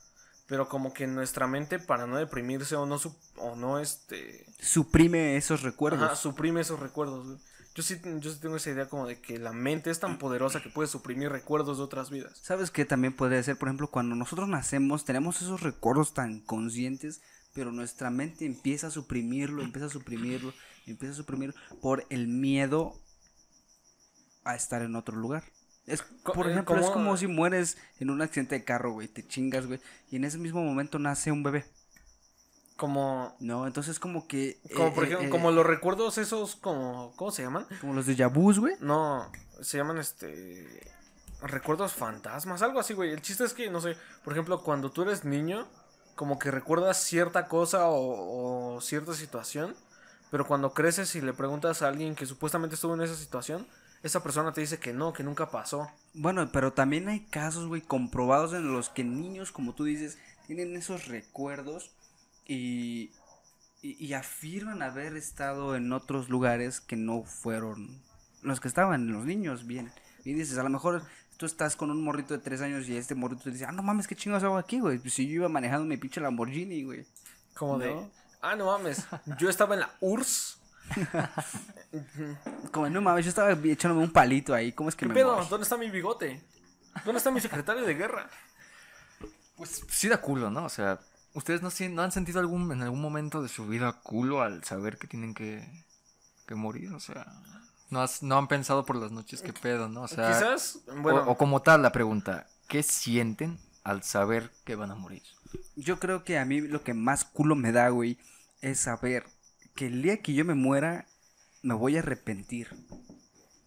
Pero 0.46 0.68
como 0.68 0.92
que 0.92 1.06
nuestra 1.06 1.46
mente, 1.46 1.78
para 1.78 2.06
no 2.06 2.16
deprimirse 2.16 2.74
o 2.76 2.86
no, 2.86 2.98
su- 2.98 3.16
o 3.36 3.54
no 3.56 3.78
este, 3.78 4.44
Suprime 4.60 5.36
esos 5.36 5.62
recuerdos. 5.62 6.02
ajá, 6.02 6.16
suprime 6.16 6.62
esos 6.62 6.80
recuerdos. 6.80 7.26
güey. 7.26 7.38
Yo 7.74 7.82
sí, 7.82 8.00
yo 8.20 8.30
sí 8.30 8.38
tengo 8.40 8.56
esa 8.56 8.70
idea 8.70 8.88
como 8.88 9.06
de 9.06 9.20
que 9.20 9.38
la 9.38 9.52
mente 9.52 9.90
es 9.90 9.98
tan 9.98 10.16
poderosa 10.18 10.62
que 10.62 10.70
puede 10.70 10.88
suprimir 10.88 11.30
recuerdos 11.30 11.78
de 11.78 11.82
otras 11.82 12.08
vidas. 12.08 12.38
¿Sabes 12.40 12.70
qué 12.70 12.84
también 12.84 13.12
podría 13.14 13.42
ser? 13.42 13.58
Por 13.58 13.68
ejemplo, 13.68 13.90
cuando 13.90 14.14
nosotros 14.14 14.48
nacemos, 14.48 15.04
tenemos 15.04 15.42
esos 15.42 15.60
recuerdos 15.60 16.14
tan 16.14 16.38
conscientes, 16.40 17.20
pero 17.52 17.72
nuestra 17.72 18.10
mente 18.10 18.46
empieza 18.46 18.86
a 18.86 18.90
suprimirlo, 18.90 19.62
empieza 19.62 19.86
a 19.86 19.90
suprimirlo, 19.90 20.54
empieza 20.86 21.14
a 21.14 21.16
suprimirlo 21.16 21.54
por 21.82 22.06
el 22.10 22.28
miedo 22.28 22.94
a 24.44 24.54
estar 24.54 24.82
en 24.82 24.94
otro 24.94 25.16
lugar. 25.16 25.42
Es, 25.86 26.02
por 26.22 26.46
eh, 26.46 26.52
ejemplo, 26.52 26.76
es 26.78 26.90
como 26.90 27.16
si 27.16 27.26
mueres 27.26 27.76
en 27.98 28.10
un 28.10 28.22
accidente 28.22 28.54
de 28.54 28.64
carro, 28.64 28.92
güey, 28.92 29.08
te 29.08 29.26
chingas, 29.26 29.66
güey, 29.66 29.80
y 30.10 30.16
en 30.16 30.24
ese 30.24 30.38
mismo 30.38 30.62
momento 30.62 31.00
nace 31.00 31.32
un 31.32 31.42
bebé. 31.42 31.64
Como, 32.76 33.36
No, 33.38 33.66
entonces 33.66 34.00
como 34.00 34.26
que... 34.26 34.58
como 34.74 34.88
eh, 34.88 34.92
por 34.92 35.04
eh, 35.04 35.06
ejemplo, 35.06 35.28
eh, 35.28 35.30
como 35.30 35.52
los 35.52 35.64
recuerdos 35.64 36.18
esos, 36.18 36.56
como, 36.56 37.12
¿cómo 37.16 37.30
se 37.30 37.42
llaman? 37.42 37.66
como 37.80 37.94
los 37.94 38.06
de 38.06 38.16
Yabús, 38.16 38.58
güey. 38.58 38.74
No, 38.80 39.30
se 39.60 39.78
llaman 39.78 39.98
este. 39.98 40.92
Recuerdos 41.40 41.92
fantasmas, 41.92 42.62
algo 42.62 42.80
así, 42.80 42.94
güey. 42.94 43.12
El 43.12 43.22
chiste 43.22 43.44
es 43.44 43.52
que, 43.52 43.70
no 43.70 43.80
sé, 43.80 43.96
por 44.24 44.32
ejemplo, 44.32 44.62
cuando 44.62 44.90
tú 44.90 45.02
eres 45.02 45.24
niño, 45.24 45.68
como 46.14 46.38
que 46.38 46.50
recuerdas 46.50 46.96
cierta 46.96 47.46
cosa 47.48 47.88
o, 47.88 48.76
o 48.76 48.80
cierta 48.80 49.14
situación, 49.14 49.76
pero 50.30 50.46
cuando 50.46 50.72
creces 50.72 51.14
y 51.14 51.20
le 51.20 51.32
preguntas 51.32 51.82
a 51.82 51.88
alguien 51.88 52.14
que 52.14 52.26
supuestamente 52.26 52.74
estuvo 52.74 52.94
en 52.94 53.02
esa 53.02 53.14
situación, 53.14 53.66
esa 54.02 54.22
persona 54.22 54.52
te 54.52 54.60
dice 54.60 54.78
que 54.78 54.92
no, 54.92 55.12
que 55.12 55.22
nunca 55.22 55.50
pasó. 55.50 55.90
Bueno, 56.12 56.48
pero 56.52 56.72
también 56.72 57.08
hay 57.08 57.20
casos, 57.20 57.66
güey, 57.66 57.82
comprobados 57.82 58.52
en 58.52 58.72
los 58.72 58.88
que 58.88 59.04
niños, 59.04 59.52
como 59.52 59.74
tú 59.74 59.84
dices, 59.84 60.18
tienen 60.46 60.76
esos 60.76 61.08
recuerdos 61.08 61.90
y, 62.46 63.10
y, 63.82 64.04
y 64.04 64.14
afirman 64.14 64.82
haber 64.82 65.16
estado 65.16 65.76
en 65.76 65.92
otros 65.92 66.28
lugares 66.28 66.80
que 66.80 66.96
no 66.96 67.22
fueron 67.22 68.02
los 68.42 68.60
que 68.60 68.68
estaban, 68.68 69.12
los 69.12 69.24
niños, 69.24 69.66
bien. 69.66 69.90
Y 70.24 70.34
dices, 70.34 70.58
a 70.58 70.62
lo 70.62 70.70
mejor 70.70 71.02
tú 71.36 71.46
estás 71.46 71.76
con 71.76 71.90
un 71.90 72.02
morrito 72.04 72.34
de 72.34 72.40
tres 72.40 72.60
años 72.60 72.88
y 72.88 72.96
este 72.96 73.14
morrito 73.14 73.44
te 73.44 73.50
dice, 73.50 73.64
ah, 73.66 73.72
no 73.72 73.82
mames, 73.82 74.06
qué 74.06 74.14
chingados 74.14 74.44
hago 74.44 74.58
aquí, 74.58 74.80
güey. 74.80 74.98
Pues 74.98 75.14
si 75.14 75.26
yo 75.26 75.34
iba 75.34 75.48
manejando 75.48 75.86
mi 75.86 75.96
pinche 75.96 76.20
Lamborghini, 76.20 76.84
güey. 76.84 77.06
Como 77.54 77.78
de. 77.78 77.94
Ah, 78.40 78.56
no 78.56 78.66
mames. 78.66 79.06
Yo 79.38 79.48
estaba 79.48 79.74
en 79.74 79.80
la 79.80 79.90
URSS. 80.00 80.60
Como, 82.72 82.88
no 82.90 83.00
mames, 83.00 83.24
yo 83.24 83.30
estaba 83.30 83.52
echándome 83.52 84.04
un 84.04 84.12
palito 84.12 84.52
ahí, 84.52 84.72
¿cómo 84.72 84.88
es 84.90 84.94
que 84.96 85.06
¿Qué 85.06 85.08
me 85.08 85.14
pedo? 85.14 85.36
morí?" 85.36 85.48
¿Dónde 85.48 85.62
está 85.64 85.76
mi 85.78 85.90
bigote? 85.90 86.42
¿Dónde 87.04 87.18
está 87.18 87.30
mi 87.30 87.40
secretario 87.40 87.84
de 87.84 87.94
guerra? 87.94 88.28
Pues 89.56 89.82
sí 89.88 90.08
da 90.08 90.20
culo, 90.20 90.50
¿no? 90.50 90.64
O 90.64 90.68
sea, 90.68 90.98
¿ustedes 91.34 91.60
no, 91.62 91.68
no 91.90 92.02
han 92.02 92.12
sentido 92.12 92.40
algún, 92.40 92.72
en 92.72 92.82
algún 92.82 93.00
momento 93.02 93.42
de 93.42 93.48
su 93.48 93.66
vida 93.66 93.92
culo 94.02 94.40
al 94.42 94.64
saber 94.64 94.96
que 94.98 95.06
tienen 95.06 95.34
que, 95.34 95.68
que 96.46 96.54
morir? 96.54 96.92
O 96.94 97.00
sea, 97.00 97.26
no, 97.90 98.00
has- 98.00 98.22
no 98.22 98.38
han 98.38 98.48
pensado 98.48 98.84
por 98.86 98.96
las 98.96 99.12
noches 99.12 99.42
qué 99.42 99.52
pedo, 99.52 99.88
¿no? 99.88 100.02
O 100.02 100.08
sea, 100.08 100.28
Quizás, 100.28 100.78
o- 100.88 101.02
bueno, 101.02 101.24
o, 101.26 101.36
como 101.36 101.60
tal 101.62 101.82
la 101.82 101.92
pregunta, 101.92 102.46
¿qué 102.68 102.82
sienten 102.82 103.58
al 103.84 104.02
saber 104.02 104.50
que 104.64 104.74
van 104.76 104.90
a 104.90 104.94
morir? 104.94 105.22
Yo 105.76 105.98
creo 106.00 106.24
que 106.24 106.38
a 106.38 106.44
mí 106.44 106.60
lo 106.62 106.82
que 106.82 106.94
más 106.94 107.24
culo 107.24 107.54
me 107.54 107.70
da, 107.72 107.88
güey, 107.90 108.18
es 108.62 108.80
saber 108.80 109.24
que 109.74 109.86
el 109.86 110.02
día 110.02 110.22
que 110.22 110.32
yo 110.34 110.44
me 110.44 110.54
muera, 110.54 111.06
me 111.62 111.74
voy 111.74 111.96
a 111.96 112.00
arrepentir. 112.00 112.68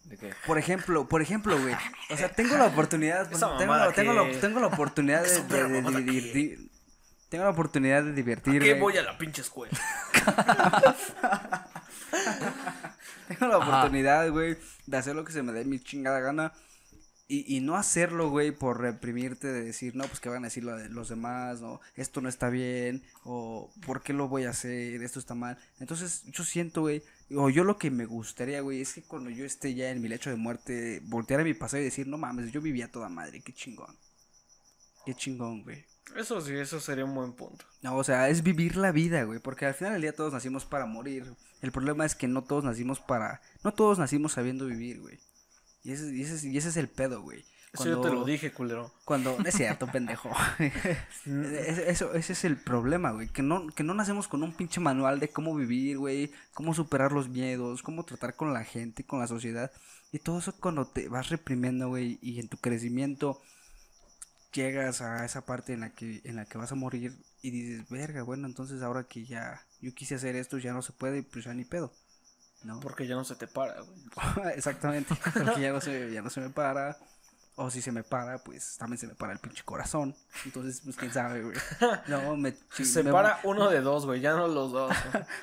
¿De 0.04 0.16
qué? 0.16 0.32
Por 0.46 0.56
ejemplo, 0.58 1.06
por 1.06 1.20
ejemplo, 1.20 1.60
güey. 1.60 1.74
O 2.10 2.16
sea, 2.16 2.32
tengo 2.32 2.56
la 2.56 2.66
oportunidad. 2.66 3.28
Tengo, 3.58 3.74
la, 3.74 3.92
tengo, 3.92 4.12
la, 4.14 4.22
que- 4.32 4.36
tengo 4.38 4.60
la 4.60 4.66
oportunidad 4.68 5.22
de, 5.48 5.62
de- 5.82 5.82
de. 6.32 6.67
Tengo 7.28 7.44
la 7.44 7.50
oportunidad 7.50 8.04
de 8.04 8.10
¿a 8.10 8.14
divertirme. 8.14 8.60
qué 8.60 8.74
voy 8.74 8.96
a 8.96 9.02
la 9.02 9.18
pinche 9.18 9.42
escuela? 9.42 9.78
Tengo 13.28 13.46
la 13.48 13.58
oportunidad, 13.58 14.30
güey, 14.30 14.56
de 14.86 14.96
hacer 14.96 15.14
lo 15.14 15.24
que 15.24 15.32
se 15.32 15.42
me 15.42 15.52
dé 15.52 15.64
mi 15.64 15.78
chingada 15.78 16.20
gana. 16.20 16.54
Y, 17.30 17.54
y 17.54 17.60
no 17.60 17.76
hacerlo, 17.76 18.30
güey, 18.30 18.52
por 18.52 18.80
reprimirte 18.80 19.48
de 19.48 19.62
decir, 19.62 19.94
no, 19.94 20.04
pues 20.04 20.18
que 20.18 20.30
van 20.30 20.44
a 20.44 20.46
decir 20.46 20.64
lo 20.64 20.74
de 20.74 20.88
los 20.88 21.10
demás, 21.10 21.60
o 21.60 21.78
esto 21.94 22.22
no 22.22 22.30
está 22.30 22.48
bien, 22.48 23.04
o 23.22 23.70
por 23.84 24.02
qué 24.02 24.14
lo 24.14 24.28
voy 24.28 24.44
a 24.44 24.50
hacer, 24.50 25.02
esto 25.02 25.18
está 25.18 25.34
mal. 25.34 25.58
Entonces, 25.78 26.22
yo 26.24 26.42
siento, 26.42 26.80
güey, 26.80 27.02
o 27.36 27.50
yo 27.50 27.64
lo 27.64 27.76
que 27.76 27.90
me 27.90 28.06
gustaría, 28.06 28.62
güey, 28.62 28.80
es 28.80 28.94
que 28.94 29.02
cuando 29.02 29.28
yo 29.28 29.44
esté 29.44 29.74
ya 29.74 29.90
en 29.90 30.00
mi 30.00 30.08
lecho 30.08 30.30
de 30.30 30.36
muerte, 30.36 31.02
voltear 31.04 31.40
a 31.40 31.44
mi 31.44 31.52
pasado 31.52 31.82
y 31.82 31.84
decir, 31.84 32.06
no 32.06 32.16
mames, 32.16 32.50
yo 32.50 32.62
vivía 32.62 32.90
toda 32.90 33.10
madre, 33.10 33.42
qué 33.42 33.52
chingón. 33.52 33.94
Qué 35.04 35.14
chingón, 35.14 35.64
güey. 35.64 35.84
Eso 36.16 36.40
sí, 36.40 36.54
eso 36.54 36.80
sería 36.80 37.04
un 37.04 37.14
buen 37.14 37.32
punto. 37.32 37.64
No, 37.82 37.96
o 37.96 38.04
sea, 38.04 38.28
es 38.28 38.42
vivir 38.42 38.76
la 38.76 38.92
vida, 38.92 39.22
güey, 39.24 39.38
porque 39.38 39.66
al 39.66 39.74
final 39.74 39.92
del 39.94 40.02
día 40.02 40.14
todos 40.14 40.32
nacimos 40.32 40.64
para 40.64 40.86
morir. 40.86 41.32
El 41.60 41.72
problema 41.72 42.04
es 42.06 42.14
que 42.14 42.28
no 42.28 42.42
todos 42.44 42.64
nacimos 42.64 43.00
para... 43.00 43.40
No 43.64 43.72
todos 43.72 43.98
nacimos 43.98 44.32
sabiendo 44.32 44.66
vivir, 44.66 45.00
güey. 45.00 45.18
Y 45.84 45.92
ese, 45.92 46.14
y, 46.14 46.22
ese, 46.22 46.34
es- 46.36 46.44
y 46.44 46.56
ese 46.56 46.68
es 46.70 46.76
el 46.76 46.88
pedo, 46.88 47.22
güey. 47.22 47.44
Eso 47.72 47.84
yo 47.86 48.00
te 48.00 48.10
lo 48.10 48.24
dije, 48.24 48.52
culero. 48.52 48.92
Cuando... 49.04 49.36
Es 49.44 49.54
cierto, 49.54 49.86
pendejo. 49.92 50.30
Ese- 51.26 51.90
Eso, 51.90 52.14
ese 52.14 52.32
es 52.32 52.44
el 52.44 52.56
problema, 52.56 53.10
güey. 53.12 53.28
Que 53.28 53.42
no, 53.42 53.66
que 53.68 53.82
no 53.84 53.94
nacemos 53.94 54.28
con 54.28 54.42
un 54.42 54.52
pinche 54.54 54.80
manual 54.80 55.20
de 55.20 55.28
cómo 55.28 55.54
vivir, 55.54 55.98
güey. 55.98 56.32
Cómo 56.54 56.74
superar 56.74 57.12
los 57.12 57.28
miedos, 57.28 57.82
cómo 57.82 58.04
tratar 58.04 58.34
con 58.36 58.52
la 58.52 58.64
gente, 58.64 59.04
con 59.04 59.18
la 59.20 59.26
sociedad. 59.26 59.70
Y 60.12 60.18
todo 60.20 60.38
eso 60.38 60.54
cuando 60.58 60.86
te 60.86 61.08
vas 61.08 61.28
reprimiendo, 61.28 61.88
güey, 61.88 62.18
y 62.22 62.40
en 62.40 62.48
tu 62.48 62.56
crecimiento 62.56 63.40
llegas 64.52 65.00
a 65.02 65.24
esa 65.24 65.44
parte 65.44 65.72
en 65.74 65.80
la 65.80 65.90
que 65.90 66.20
en 66.24 66.36
la 66.36 66.44
que 66.44 66.58
vas 66.58 66.72
a 66.72 66.74
morir 66.74 67.12
y 67.42 67.50
dices, 67.50 67.88
"Verga, 67.88 68.22
bueno, 68.22 68.46
entonces 68.46 68.82
ahora 68.82 69.04
que 69.04 69.24
ya 69.24 69.60
yo 69.80 69.94
quise 69.94 70.14
hacer 70.16 70.36
esto 70.36 70.58
ya 70.58 70.72
no 70.72 70.82
se 70.82 70.92
puede, 70.92 71.22
pues 71.22 71.44
ya 71.44 71.54
ni 71.54 71.64
pedo." 71.64 71.92
¿No? 72.64 72.80
Porque 72.80 73.06
ya 73.06 73.14
no 73.14 73.24
se 73.24 73.36
te 73.36 73.46
para, 73.46 73.80
güey. 73.80 73.98
Exactamente, 74.56 75.14
porque 75.44 75.60
ya 75.60 75.72
no 75.72 75.80
se 75.80 76.12
ya 76.12 76.22
no 76.22 76.30
se 76.30 76.40
me 76.40 76.50
para. 76.50 76.96
O 77.60 77.70
si 77.72 77.82
se 77.82 77.90
me 77.90 78.04
para, 78.04 78.38
pues 78.38 78.76
también 78.78 78.98
se 78.98 79.08
me 79.08 79.16
para 79.16 79.32
el 79.32 79.40
pinche 79.40 79.64
corazón. 79.64 80.14
Entonces, 80.44 80.80
pues 80.84 80.94
quién 80.96 81.12
sabe, 81.12 81.42
güey. 81.42 81.56
No, 82.06 82.36
me, 82.36 82.54
Se 82.70 83.02
me- 83.02 83.10
para 83.10 83.40
uno 83.42 83.68
de 83.68 83.80
dos, 83.80 84.06
güey, 84.06 84.20
ya 84.20 84.34
no 84.36 84.46
los 84.46 84.70
dos. 84.70 84.94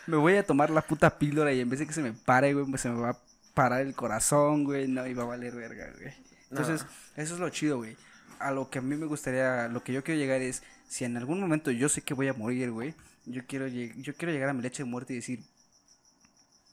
me 0.07 0.15
voy 0.15 0.37
a 0.37 0.45
tomar 0.45 0.69
la 0.69 0.81
puta 0.81 1.17
píldora 1.19 1.51
y 1.51 1.59
en 1.59 1.69
vez 1.69 1.79
de 1.79 1.87
que 1.87 1.91
se 1.93 2.01
me 2.01 2.13
pare, 2.13 2.53
güey, 2.53 2.65
pues 2.67 2.81
se 2.81 2.89
me 2.89 3.01
va 3.01 3.09
a 3.09 3.19
parar 3.53 3.81
el 3.81 3.93
corazón, 3.95 4.63
güey, 4.63 4.87
no, 4.87 5.05
y 5.05 5.13
va 5.13 5.23
a 5.23 5.27
valer 5.27 5.53
verga, 5.55 5.91
güey. 5.97 6.13
Entonces, 6.51 6.83
No. 6.83 7.21
eso 7.23 7.33
es 7.33 7.39
lo 7.41 7.49
chido, 7.49 7.77
güey. 7.79 7.97
A 8.39 8.51
lo 8.51 8.69
que 8.69 8.79
a 8.79 8.81
mí 8.81 8.95
me 8.95 9.05
gustaría, 9.05 9.67
lo 9.69 9.83
que 9.83 9.93
yo 9.93 10.03
quiero 10.03 10.19
llegar 10.19 10.41
es, 10.41 10.63
si 10.87 11.05
en 11.05 11.17
algún 11.17 11.39
momento 11.39 11.71
yo 11.71 11.89
sé 11.89 12.01
que 12.01 12.13
voy 12.13 12.27
a 12.27 12.33
morir, 12.33 12.71
güey, 12.71 12.93
yo 13.25 13.45
quiero, 13.47 13.67
lleg- 13.67 13.95
yo 14.01 14.13
quiero 14.15 14.33
llegar 14.33 14.49
a 14.49 14.53
mi 14.53 14.61
leche 14.61 14.83
de 14.83 14.89
muerte 14.89 15.13
y 15.13 15.17
decir, 15.17 15.43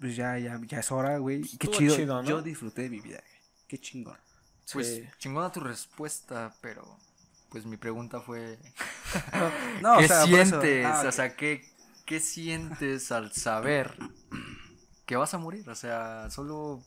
pues 0.00 0.16
ya, 0.16 0.38
ya, 0.38 0.61
ya 0.66 0.80
es 0.80 0.90
hora, 0.90 1.18
güey. 1.18 1.40
y 1.40 1.56
Qué 1.59 1.66
Estuvo 1.66 1.73
chido, 1.78 1.97
chido, 1.97 2.23
¿no? 2.23 2.28
yo 2.28 2.42
disfruté 2.42 2.82
de 2.82 2.90
mi 2.90 3.00
vida, 3.00 3.18
güey. 3.18 3.40
Qué 3.68 3.78
chingón. 3.78 4.18
Pues 4.73 4.87
Sí. 4.88 5.04
chingona 5.18 5.52
tu 5.52 5.61
respuesta, 5.61 6.54
pero 6.61 6.99
pues 7.50 7.64
mi 7.66 7.76
pregunta 7.76 8.21
fue... 8.21 8.59
No, 9.82 9.99
¿Qué 9.99 10.04
o 10.04 10.09
sea, 10.09 10.25
sientes? 10.25 10.87
ah, 10.87 11.04
O 11.06 11.12
sea, 11.12 11.37
¿qué, 11.37 11.64
¿qué 12.06 12.18
sientes 12.21 13.12
al 13.12 13.32
saber 13.32 13.94
que 15.06 15.16
vas 15.16 15.35
a 15.35 15.38
morir? 15.38 15.68
O 15.68 15.75
sea, 15.75 16.28
solo... 16.30 16.82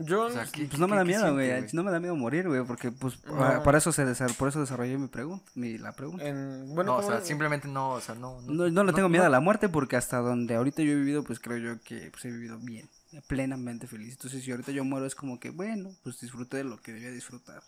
Yo, 0.00 0.22
O 0.24 0.30
sea, 0.30 0.44
¿qué- 0.46 0.64
Pues 0.66 0.80
no 0.80 0.88
me 0.88 0.92
qué- 0.94 0.96
da 0.98 1.02
qué 1.04 1.08
miedo, 1.08 1.32
güey. 1.34 1.66
No 1.72 1.84
me 1.84 1.92
da 1.92 2.00
miedo 2.00 2.16
morir, 2.16 2.48
güey, 2.48 2.64
porque 2.64 2.90
pues 2.90 3.22
No. 3.24 3.38
para, 3.38 3.62
para 3.62 3.78
eso 3.78 3.92
se 3.92 4.04
por 4.36 4.48
eso 4.48 4.60
desarrollé 4.60 4.98
mi 4.98 5.06
pregunta, 5.06 5.48
mi, 5.54 5.78
la 5.78 5.92
pregunta. 5.92 6.24
en, 6.26 6.74
bueno, 6.74 6.92
no, 6.92 6.98
o 6.98 7.00
¿cómo 7.00 7.10
sea, 7.12 7.20
es? 7.20 7.26
simplemente 7.26 7.68
no, 7.68 7.90
o 7.92 8.00
sea, 8.00 8.16
no... 8.16 8.40
No, 8.42 8.68
no 8.70 8.84
le 8.84 8.92
tengo 8.92 9.08
miedo 9.08 9.24
a 9.24 9.28
la 9.28 9.38
muerte 9.40 9.68
porque 9.68 9.94
hasta 9.96 10.18
donde 10.18 10.56
ahorita 10.56 10.82
yo 10.82 10.92
he 10.92 10.96
vivido, 10.96 11.22
pues 11.22 11.38
creo 11.38 11.58
yo 11.58 11.80
que 11.84 12.10
pues, 12.10 12.24
he 12.24 12.30
vivido 12.32 12.58
bien, 12.58 12.90
plenamente 13.28 13.86
feliz. 13.86 14.14
Entonces, 14.14 14.42
si 14.42 14.50
ahorita 14.50 14.72
yo 14.72 14.82
muero 14.84 15.06
es 15.06 15.14
como 15.14 15.38
que, 15.38 15.50
bueno, 15.50 15.90
pues 16.02 16.18
disfruté 16.20 16.56
de 16.58 16.64
lo 16.64 16.80
que 16.82 16.92
debía 16.92 17.10
disfrutar. 17.12 17.62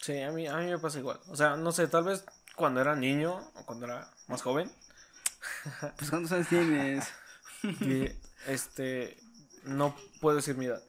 Sí, 0.00 0.20
a 0.20 0.32
mí, 0.32 0.48
a 0.48 0.56
mí 0.56 0.66
me 0.66 0.78
pasa 0.78 0.98
igual. 0.98 1.20
O 1.28 1.36
sea, 1.36 1.56
no 1.56 1.70
sé, 1.70 1.86
tal 1.86 2.02
vez 2.04 2.24
cuando 2.56 2.80
era 2.80 2.96
niño 2.96 3.36
o 3.54 3.64
cuando 3.64 3.86
era 3.86 4.10
más 4.26 4.42
joven. 4.42 4.70
Pues 5.98 6.10
¿cuántos 6.10 6.32
años 6.32 6.48
tienes? 6.48 7.04
y, 7.62 8.08
este, 8.48 9.16
no 9.64 9.94
puedo 10.20 10.36
decir 10.36 10.56
mi 10.56 10.66
edad. 10.66 10.82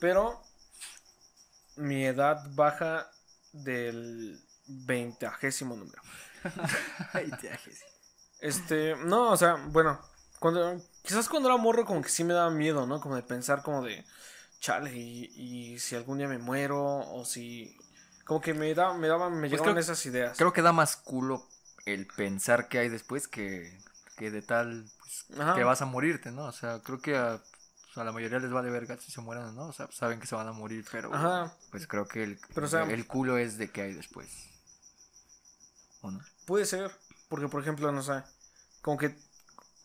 Pero 0.00 0.40
mi 1.76 2.04
edad 2.06 2.44
baja 2.54 3.10
del 3.52 4.40
veinteagésimo 4.66 5.76
número. 5.76 6.02
Este, 8.40 8.94
no, 8.96 9.30
o 9.32 9.36
sea, 9.36 9.54
bueno, 9.70 10.00
cuando, 10.38 10.80
quizás 11.02 11.28
cuando 11.28 11.48
era 11.48 11.58
morro 11.58 11.84
como 11.84 12.02
que 12.02 12.08
sí 12.08 12.22
me 12.22 12.34
daba 12.34 12.50
miedo, 12.50 12.86
¿no? 12.86 13.00
Como 13.00 13.16
de 13.16 13.22
pensar 13.22 13.62
como 13.62 13.82
de, 13.82 14.04
chale, 14.60 14.94
y, 14.96 15.24
y 15.34 15.78
si 15.80 15.96
algún 15.96 16.18
día 16.18 16.28
me 16.28 16.38
muero, 16.38 16.80
o 17.00 17.24
si, 17.24 17.76
como 18.24 18.40
que 18.40 18.54
me, 18.54 18.72
da, 18.74 18.94
me 18.94 19.08
daban, 19.08 19.32
me 19.34 19.40
Pues 19.48 19.52
llegaban 19.52 19.72
creo- 19.74 19.80
esas 19.82 20.06
ideas. 20.06 20.38
Creo 20.38 20.52
que 20.52 20.62
da 20.62 20.72
más 20.72 20.96
culo 20.96 21.44
el 21.84 22.06
pensar 22.06 22.68
que 22.68 22.78
hay 22.78 22.88
después 22.88 23.26
que, 23.26 23.76
que 24.16 24.30
de 24.30 24.42
tal 24.42 24.86
pues, 25.00 25.26
que 25.56 25.64
vas 25.64 25.82
a 25.82 25.86
morirte, 25.86 26.30
¿no? 26.30 26.44
O 26.44 26.52
sea, 26.52 26.80
creo 26.84 27.00
que 27.00 27.16
a, 27.16 27.42
a 27.98 28.04
la 28.04 28.12
mayoría 28.12 28.38
les 28.38 28.50
vale 28.50 28.70
verga 28.70 28.96
si 28.98 29.10
se 29.10 29.20
mueren 29.20 29.44
o 29.44 29.52
no. 29.52 29.66
O 29.66 29.72
sea, 29.72 29.88
saben 29.92 30.20
que 30.20 30.26
se 30.26 30.34
van 30.36 30.48
a 30.48 30.52
morir, 30.52 30.84
pero 30.90 31.12
Ajá. 31.14 31.52
pues 31.70 31.86
creo 31.86 32.06
que 32.06 32.22
el, 32.24 32.38
Pero, 32.54 32.66
o 32.66 32.70
sea- 32.70 32.84
el 32.84 33.06
culo 33.06 33.38
es 33.38 33.58
de 33.58 33.70
que 33.70 33.82
hay 33.82 33.94
después. 33.94 34.28
¿O 36.02 36.10
no? 36.10 36.20
Puede 36.46 36.64
ser, 36.64 36.90
porque 37.28 37.48
por 37.48 37.60
ejemplo, 37.60 37.90
no 37.92 38.02
sé, 38.02 38.22
como 38.82 38.96
que 38.98 39.16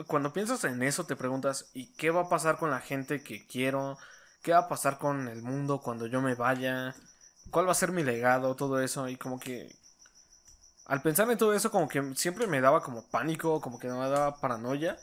cuando 0.07 0.33
piensas 0.33 0.63
en 0.63 0.81
eso 0.83 1.05
te 1.05 1.15
preguntas, 1.15 1.69
¿y 1.73 1.93
qué 1.93 2.11
va 2.11 2.21
a 2.21 2.29
pasar 2.29 2.57
con 2.57 2.71
la 2.71 2.79
gente 2.79 3.23
que 3.23 3.45
quiero? 3.45 3.97
¿Qué 4.41 4.51
va 4.51 4.59
a 4.59 4.67
pasar 4.69 4.97
con 4.97 5.27
el 5.27 5.41
mundo 5.41 5.81
cuando 5.81 6.05
yo 6.07 6.21
me 6.21 6.35
vaya? 6.35 6.95
¿Cuál 7.49 7.67
va 7.67 7.71
a 7.71 7.75
ser 7.75 7.91
mi 7.91 8.03
legado? 8.03 8.55
Todo 8.55 8.79
eso, 8.81 9.07
y 9.09 9.15
como 9.17 9.39
que 9.39 9.75
al 10.85 11.01
pensar 11.01 11.29
en 11.31 11.37
todo 11.37 11.53
eso, 11.53 11.71
como 11.71 11.87
que 11.87 12.13
siempre 12.15 12.47
me 12.47 12.61
daba 12.61 12.81
como 12.81 13.05
pánico, 13.09 13.61
como 13.61 13.79
que 13.79 13.87
me 13.87 13.95
daba 13.95 14.39
paranoia, 14.39 14.97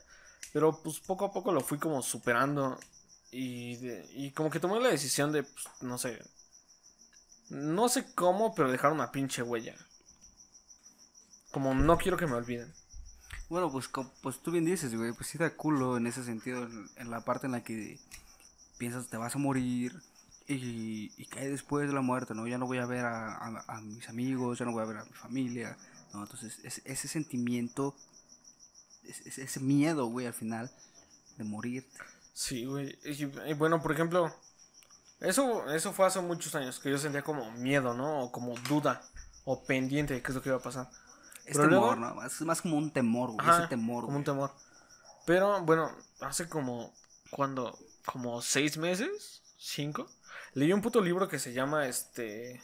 pero 0.52 0.83
pues 0.83 1.00
poco 1.00 1.25
a 1.26 1.33
poco 1.33 1.52
lo 1.52 1.61
fui 1.62 1.79
como 1.79 2.02
superando 2.02 2.79
y, 3.30 3.76
de- 3.76 4.06
y 4.14 4.30
como 4.32 4.50
que 4.50 4.60
tomé 4.60 4.80
la 4.80 4.88
decisión 4.90 5.32
de, 5.32 5.42
pues, 5.44 5.66
no 5.82 5.99
sé, 5.99 6.18
no 7.50 7.88
sé 7.88 8.06
cómo, 8.14 8.54
pero 8.54 8.70
dejar 8.70 8.92
una 8.92 9.12
pinche 9.12 9.42
huella. 9.42 9.75
Como 11.50 11.75
no 11.75 11.99
quiero 11.99 12.16
que 12.16 12.26
me 12.26 12.34
olviden. 12.34 12.72
Bueno, 13.49 13.70
pues, 13.72 13.90
pues 14.22 14.38
tú 14.40 14.50
bien 14.52 14.64
dices, 14.64 14.94
güey, 14.94 15.12
pues 15.12 15.28
sí 15.28 15.38
da 15.38 15.50
culo 15.56 15.96
en 15.96 16.06
ese 16.06 16.25
sentido, 16.25 16.68
en, 16.96 17.10
la 17.10 17.25
parte 17.25 17.46
en 17.46 17.52
la 17.52 17.64
que 17.64 17.99
piensas 18.78 19.08
te 19.08 19.16
vas 19.16 19.34
a 19.34 19.38
morir 19.38 20.00
y, 20.49 21.12
y 21.18 21.28
hay 21.38 21.49
después 21.49 21.88
de 21.88 21.94
la 21.94 22.00
muerte, 22.02 22.34
¿no? 22.34 22.46
Ya 22.46 22.58
no 22.58 22.66
voy 22.66 22.78
a 22.78 22.87
ver 22.87 23.04
a, 23.04 23.37
a- 23.68 23.80
mis 23.82 24.08
amigos, 24.08 24.58
ya 24.58 24.64
no 24.66 24.72
voy 24.72 24.82
a 24.82 24.87
ver 24.87 24.99
a 24.99 25.04
mi 25.04 25.12
familia, 25.12 25.76
¿no? 26.14 26.22
Entonces, 26.22 26.60
es- 26.64 26.82
ese 26.84 27.08
sentimiento, 27.08 27.94
es- 29.04 29.26
es- 29.26 29.38
ese 29.38 29.60
miedo, 29.60 30.06
güey, 30.06 30.26
al 30.26 30.34
final, 30.34 30.70
de 31.38 31.44
morir. 31.44 31.87
Sí, 32.40 32.64
güey. 32.64 32.99
Y, 33.04 33.25
y 33.50 33.52
bueno, 33.52 33.82
por 33.82 33.92
ejemplo, 33.92 34.35
eso, 35.20 35.70
eso 35.75 35.92
fue 35.92 36.06
hace 36.06 36.23
muchos 36.23 36.54
años 36.54 36.80
que 36.80 36.90
yo 36.90 36.97
sentía 36.97 37.20
como 37.23 37.50
miedo, 37.52 37.92
¿no? 37.92 38.20
O 38.20 38.32
como 38.32 38.54
duda 38.66 39.02
o 39.44 39.62
pendiente 39.62 40.14
de 40.14 40.23
qué 40.23 40.28
es 40.28 40.35
lo 40.37 40.40
que 40.42 40.49
iba 40.49 40.56
a 40.56 40.62
pasar. 40.62 40.88
Es 41.44 41.59
Pero 41.59 41.68
temor, 41.68 41.99
luego- 41.99 42.14
¿no? 42.14 42.25
Es 42.26 42.40
más 42.40 42.62
como 42.62 42.78
un 42.78 42.92
temor, 42.92 43.32
güey, 43.32 43.47
Ajá, 43.47 43.59
ese 43.59 43.68
temor, 43.68 44.06
como 44.06 44.16
un 44.16 44.25
temor. 44.25 44.54
Pero 45.26 45.61
bueno, 45.64 45.94
hace 46.23 46.49
como, 46.49 46.94
cuando, 47.30 47.78
como 48.06 48.40
seis 48.40 48.78
meses, 48.78 49.42
cinco, 49.59 50.09
leí 50.54 50.73
un 50.73 50.80
puto 50.80 51.02
libro 51.02 51.28
que 51.28 51.38
se 51.38 51.52
llama, 51.52 51.88
este, 51.88 52.62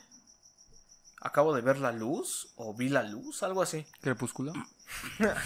acabo 1.20 1.54
de 1.54 1.60
ver 1.60 1.76
la 1.80 1.92
luz 1.92 2.48
o 2.56 2.72
vi 2.72 2.88
la 2.88 3.02
luz, 3.02 3.42
algo 3.42 3.60
así. 3.60 3.86
Crepúsculo. 4.00 4.54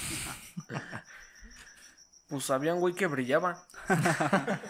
Pues 2.30 2.48
había 2.50 2.72
un 2.74 2.80
güey 2.80 2.94
que 2.94 3.08
brillaba. 3.08 3.66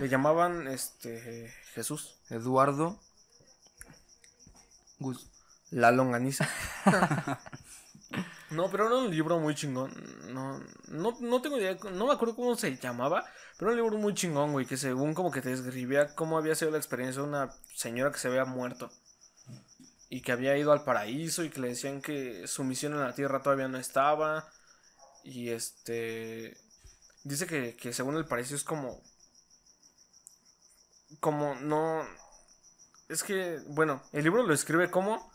Le 0.00 0.08
llamaban, 0.08 0.66
este, 0.66 1.52
Jesús. 1.74 2.16
Eduardo. 2.30 2.98
Gus. 4.98 5.30
La 5.70 5.90
longaniza. 5.90 6.48
no, 8.50 8.70
pero 8.70 8.86
era 8.86 8.96
un 8.96 9.10
libro 9.10 9.38
muy 9.38 9.54
chingón. 9.54 9.92
No, 10.32 10.58
no, 10.88 11.16
no 11.20 11.42
tengo 11.42 11.58
idea, 11.58 11.76
no 11.92 12.06
me 12.06 12.12
acuerdo 12.14 12.34
cómo 12.34 12.56
se 12.56 12.76
llamaba, 12.76 13.26
pero 13.58 13.70
era 13.70 13.82
un 13.82 13.90
libro 13.90 14.02
muy 14.02 14.14
chingón, 14.14 14.52
güey, 14.52 14.64
que 14.64 14.78
según 14.78 15.12
como 15.12 15.30
que 15.30 15.42
te 15.42 15.50
describía 15.50 16.14
cómo 16.14 16.38
había 16.38 16.54
sido 16.54 16.70
la 16.70 16.78
experiencia 16.78 17.20
de 17.20 17.28
una 17.28 17.52
señora 17.74 18.10
que 18.10 18.18
se 18.18 18.28
había 18.28 18.46
muerto. 18.46 18.90
Y 20.08 20.22
que 20.22 20.32
había 20.32 20.56
ido 20.56 20.72
al 20.72 20.84
paraíso 20.84 21.44
y 21.44 21.50
que 21.50 21.60
le 21.60 21.68
decían 21.68 22.00
que 22.00 22.46
su 22.46 22.64
misión 22.64 22.94
en 22.94 23.00
la 23.00 23.14
tierra 23.14 23.42
todavía 23.42 23.68
no 23.68 23.76
estaba. 23.76 24.48
Y 25.26 25.50
este... 25.50 26.56
Dice 27.24 27.48
que, 27.48 27.74
que 27.74 27.92
según 27.92 28.16
el 28.16 28.26
paraíso 28.26 28.54
es 28.54 28.62
como... 28.62 29.02
Como 31.18 31.56
no... 31.56 32.06
Es 33.08 33.24
que, 33.24 33.60
bueno, 33.68 34.02
el 34.12 34.22
libro 34.22 34.44
lo 34.44 34.54
escribe 34.54 34.90
como 34.90 35.30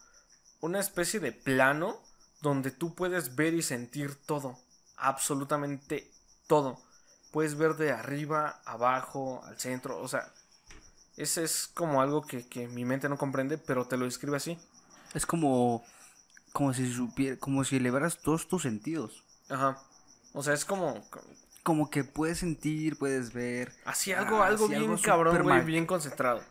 una 0.61 0.79
especie 0.79 1.19
de 1.19 1.33
plano 1.33 2.01
donde 2.41 2.71
tú 2.71 2.95
puedes 2.95 3.35
ver 3.35 3.53
y 3.53 3.61
sentir 3.61 4.15
todo. 4.15 4.57
Absolutamente 4.95 6.09
todo. 6.47 6.81
Puedes 7.31 7.55
ver 7.55 7.75
de 7.75 7.91
arriba, 7.91 8.61
abajo, 8.65 9.43
al 9.43 9.59
centro. 9.59 10.01
O 10.01 10.07
sea, 10.07 10.33
ese 11.17 11.43
es 11.43 11.67
como 11.67 12.01
algo 12.01 12.21
que, 12.21 12.47
que 12.47 12.67
mi 12.69 12.85
mente 12.85 13.09
no 13.09 13.17
comprende, 13.17 13.57
pero 13.57 13.87
te 13.87 13.97
lo 13.97 14.05
describe 14.05 14.37
así. 14.37 14.57
Es 15.13 15.25
como, 15.25 15.83
como 16.53 16.73
si 16.73 16.91
supiera, 16.93 17.37
como 17.37 17.65
si 17.65 17.75
elevaras 17.75 18.19
todos 18.21 18.47
tus 18.47 18.61
sentidos. 18.61 19.25
Ajá. 19.51 19.79
O 20.33 20.41
sea, 20.43 20.53
es 20.53 20.65
como... 20.65 21.03
Como 21.63 21.91
que 21.91 22.03
puedes 22.03 22.39
sentir, 22.39 22.97
puedes 22.97 23.33
ver. 23.33 23.71
Así 23.85 24.11
algo, 24.11 24.41
Ah, 24.41 24.47
algo 24.47 24.65
sí, 24.67 24.73
bien 24.73 24.89
algo 24.89 25.01
cabrón, 25.03 25.43
güey, 25.43 25.61
bien 25.63 25.85
concentrado. 25.85 26.41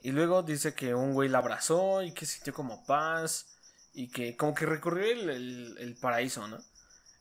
Y 0.00 0.12
luego 0.12 0.42
dice 0.42 0.72
que 0.72 0.94
un 0.94 1.12
güey 1.12 1.28
la 1.28 1.38
abrazó 1.38 2.02
y 2.02 2.12
que 2.12 2.24
sintió 2.24 2.54
como 2.54 2.82
paz. 2.86 3.46
Y 3.92 4.08
que 4.08 4.36
como 4.38 4.54
que 4.54 4.64
recorrió 4.64 5.04
el, 5.12 5.28
el- 5.28 5.76
el 5.78 5.96
paraíso, 5.96 6.48
¿no? 6.48 6.56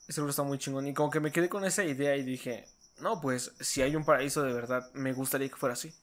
Ese 0.07 0.21
libro 0.21 0.29
está 0.29 0.43
muy 0.43 0.57
chingón. 0.57 0.87
Y 0.87 0.93
como 0.93 1.09
que 1.09 1.19
me 1.19 1.33
quedé 1.33 1.49
con 1.49 1.65
esa 1.65 1.83
idea 1.83 2.15
y 2.15 2.23
dije, 2.23 2.65
no, 2.99 3.19
pues 3.19 3.51
si 3.59 3.81
hay 3.81 3.95
un 3.97 4.05
paraíso 4.05 4.43
de 4.43 4.53
verdad, 4.53 4.89
me 4.93 5.11
gustaría 5.11 5.49
que 5.49 5.55
fuera 5.57 5.73
así. 5.73 5.93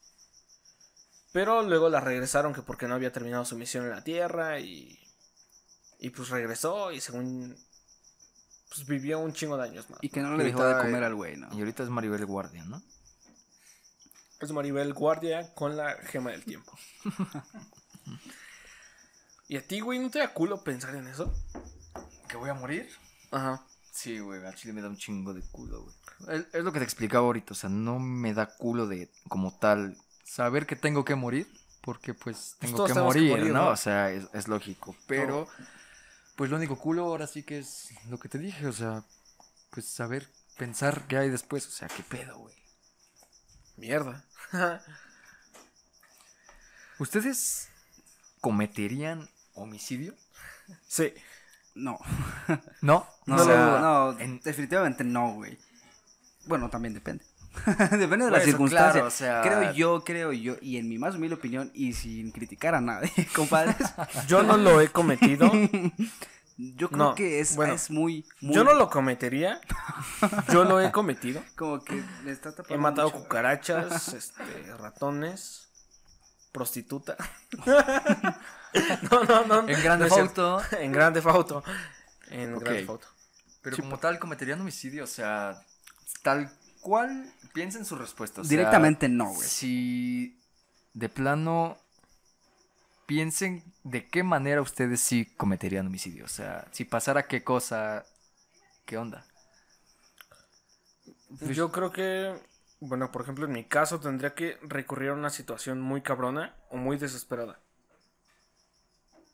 Pero 1.32 1.62
luego 1.62 1.88
la 1.88 2.00
regresaron 2.00 2.52
que 2.52 2.62
porque 2.62 2.86
no 2.86 2.94
había 2.96 3.12
terminado 3.12 3.44
su 3.46 3.56
misión 3.56 3.84
en 3.84 3.90
la 3.90 4.04
Tierra 4.04 4.60
y... 4.60 4.98
Y 5.98 6.10
pues 6.10 6.28
regresó 6.28 6.92
y 6.92 7.00
según... 7.00 7.56
Pues 8.74 8.86
vivió 8.88 9.20
un 9.20 9.32
chingo 9.32 9.56
de 9.56 9.64
años 9.64 9.88
más. 9.88 10.00
Y 10.02 10.08
que 10.08 10.20
no 10.20 10.36
le 10.36 10.42
dejó 10.44 10.64
de 10.64 10.76
comer 10.76 11.02
eh, 11.02 11.06
al 11.06 11.14
güey, 11.14 11.36
¿no? 11.36 11.48
Y 11.54 11.60
ahorita 11.60 11.84
es 11.84 11.90
Maribel 11.90 12.26
Guardia, 12.26 12.64
¿no? 12.64 12.82
Es 14.40 14.50
Maribel 14.50 14.92
Guardia 14.92 15.54
con 15.54 15.76
la 15.76 15.94
gema 15.94 16.32
del 16.32 16.44
tiempo. 16.44 16.76
¿Y 19.48 19.56
a 19.56 19.66
ti, 19.66 19.80
güey, 19.80 19.98
no 20.00 20.10
te 20.10 20.18
da 20.18 20.32
culo 20.32 20.64
pensar 20.64 20.94
en 20.96 21.06
eso? 21.06 21.32
¿Que 22.28 22.36
voy 22.36 22.50
a 22.50 22.54
morir? 22.54 22.88
Ajá. 23.30 23.62
Sí, 23.92 24.18
güey, 24.18 24.44
al 24.44 24.56
chile 24.56 24.72
me 24.72 24.82
da 24.82 24.88
un 24.88 24.96
chingo 24.96 25.32
de 25.32 25.42
culo, 25.42 25.82
güey. 25.82 25.94
Es, 26.36 26.46
es 26.52 26.64
lo 26.64 26.72
que 26.72 26.80
te 26.80 26.84
explicaba 26.84 27.26
ahorita, 27.26 27.52
o 27.52 27.56
sea, 27.56 27.70
no 27.70 28.00
me 28.00 28.34
da 28.34 28.46
culo 28.56 28.88
de, 28.88 29.08
como 29.28 29.56
tal, 29.56 29.96
saber 30.24 30.66
que 30.66 30.74
tengo 30.74 31.04
que 31.04 31.14
morir, 31.14 31.46
porque 31.80 32.12
pues 32.12 32.56
tengo 32.58 32.78
todos 32.78 32.92
que 32.92 32.98
morir, 32.98 33.46
¿no? 33.46 33.52
¿no? 33.52 33.68
O 33.68 33.76
sea, 33.76 34.10
es, 34.10 34.24
es 34.32 34.48
lógico, 34.48 34.96
pero 35.06 35.46
pues 36.36 36.50
lo 36.50 36.56
único 36.56 36.78
culo 36.78 37.04
ahora 37.04 37.26
sí 37.26 37.42
que 37.42 37.58
es 37.58 37.90
lo 38.08 38.18
que 38.18 38.28
te 38.28 38.38
dije, 38.38 38.66
o 38.66 38.72
sea, 38.72 39.04
pues 39.70 39.86
saber, 39.86 40.28
pensar 40.58 41.06
qué 41.06 41.18
hay 41.18 41.30
después, 41.30 41.66
o 41.66 41.70
sea, 41.70 41.88
qué 41.88 42.02
pedo, 42.02 42.38
güey. 42.38 42.54
Mierda. 43.76 44.24
¿Ustedes 46.98 47.68
cometerían 48.40 49.28
homicidio? 49.54 50.14
sí. 50.86 51.12
No. 51.74 51.98
No, 52.82 53.04
No, 53.26 53.34
o 53.36 53.44
sea, 53.44 53.78
no, 53.80 54.18
en- 54.20 54.40
definitivamente 54.40 55.02
no, 55.02 55.34
güey. 55.34 55.58
Bueno, 56.46 56.70
también 56.70 56.94
depende. 56.94 57.24
depende 57.90 57.98
de 58.00 58.08
Por 58.08 58.32
la 58.32 58.38
eso, 58.38 58.46
circunstancia. 58.46 58.92
claro, 58.92 59.06
o 59.06 59.10
sea- 59.10 59.42
Creo 59.42 59.72
yo, 59.72 60.04
creo 60.04 60.32
yo, 60.32 60.56
y 60.60 60.76
en 60.78 60.88
mi 60.88 60.98
más 60.98 61.14
humilde 61.14 61.36
opinión, 61.36 61.70
y 61.74 61.92
sin 61.92 62.30
criticar 62.32 62.74
a 62.74 62.80
nadie, 62.80 63.10
compadres, 63.34 63.76
Yo 64.26 64.42
no 64.42 64.56
lo 64.56 64.80
he 64.80 64.88
cometido. 64.88 65.50
yo 66.56 66.88
creo 66.88 66.98
No, 66.98 67.14
que 67.14 67.40
es, 67.40 67.56
bueno, 67.56 67.74
es 67.74 67.90
muy, 67.90 68.26
muy- 68.40 68.54
Yo 68.54 68.64
no 68.64 68.74
lo 68.74 68.88
cometería. 68.90 69.60
Yo 70.52 70.64
lo 70.64 70.80
he 70.80 70.90
cometido. 70.92 71.42
Como 71.56 71.82
que 71.82 72.02
le 72.24 72.30
está 72.32 72.50
tapando 72.54 72.74
He 72.74 72.78
matado 72.78 73.08
mucho. 73.10 73.22
cucarachas, 73.22 74.08
este, 74.14 74.42
ratones, 74.78 75.68
prostituta. 76.52 77.16
no, 79.10 79.24
no, 79.24 79.44
no. 79.46 79.68
En 79.68 79.82
Grande 79.82 80.04
no 80.04 80.06
es 80.06 80.14
cierto. 80.14 80.58
Auto. 80.58 80.76
En 80.76 80.92
Grande 80.92 81.22
Auto. 81.24 81.62
En. 82.30 82.58
Grande 82.58 82.86
Auto. 82.88 83.06
Pero 83.62 83.76
Sí, 83.76 83.82
como 83.82 83.98
tal, 83.98 84.18
cometerían 84.18 84.60
homicidio, 84.60 85.04
o 85.04 85.08
sea, 85.08 85.58
tal 86.22 86.52
¿cuál? 86.84 87.32
Piensa 87.54 87.78
en 87.78 87.86
su 87.86 87.96
respuesta. 87.96 88.42
o 88.42 88.44
sea, 88.44 88.50
Directamente 88.50 89.08
no, 89.08 89.32
güey. 89.32 89.48
Si 89.48 90.38
de 90.92 91.08
plano 91.08 91.78
piensen 93.06 93.64
de 93.82 94.06
qué 94.06 94.22
manera 94.22 94.60
ustedes 94.60 95.00
sí 95.00 95.24
cometerían 95.36 95.86
homicidio. 95.86 96.26
O 96.26 96.28
sea, 96.28 96.68
si 96.72 96.84
pasara 96.84 97.26
qué 97.26 97.42
cosa, 97.42 98.04
¿qué 98.84 98.98
onda? 98.98 99.26
Pues 101.38 101.56
Yo 101.56 101.72
creo 101.72 101.90
que, 101.90 102.34
bueno, 102.80 103.10
por 103.10 103.22
ejemplo, 103.22 103.46
en 103.46 103.52
mi 103.52 103.64
caso 103.64 103.98
tendría 103.98 104.34
que 104.34 104.58
recurrir 104.62 105.08
a 105.08 105.14
una 105.14 105.30
situación 105.30 105.80
muy 105.80 106.02
cabrona 106.02 106.54
o 106.68 106.76
muy 106.76 106.98
desesperada 106.98 107.58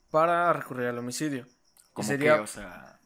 para 0.09 0.53
recurrir 0.53 0.87
al 0.87 0.97
homicidio. 0.99 1.47
Y 1.47 1.93
Como 1.93 2.07
sería, 2.07 2.35
que, 2.35 2.39
o 2.41 2.47
sea, 2.47 2.97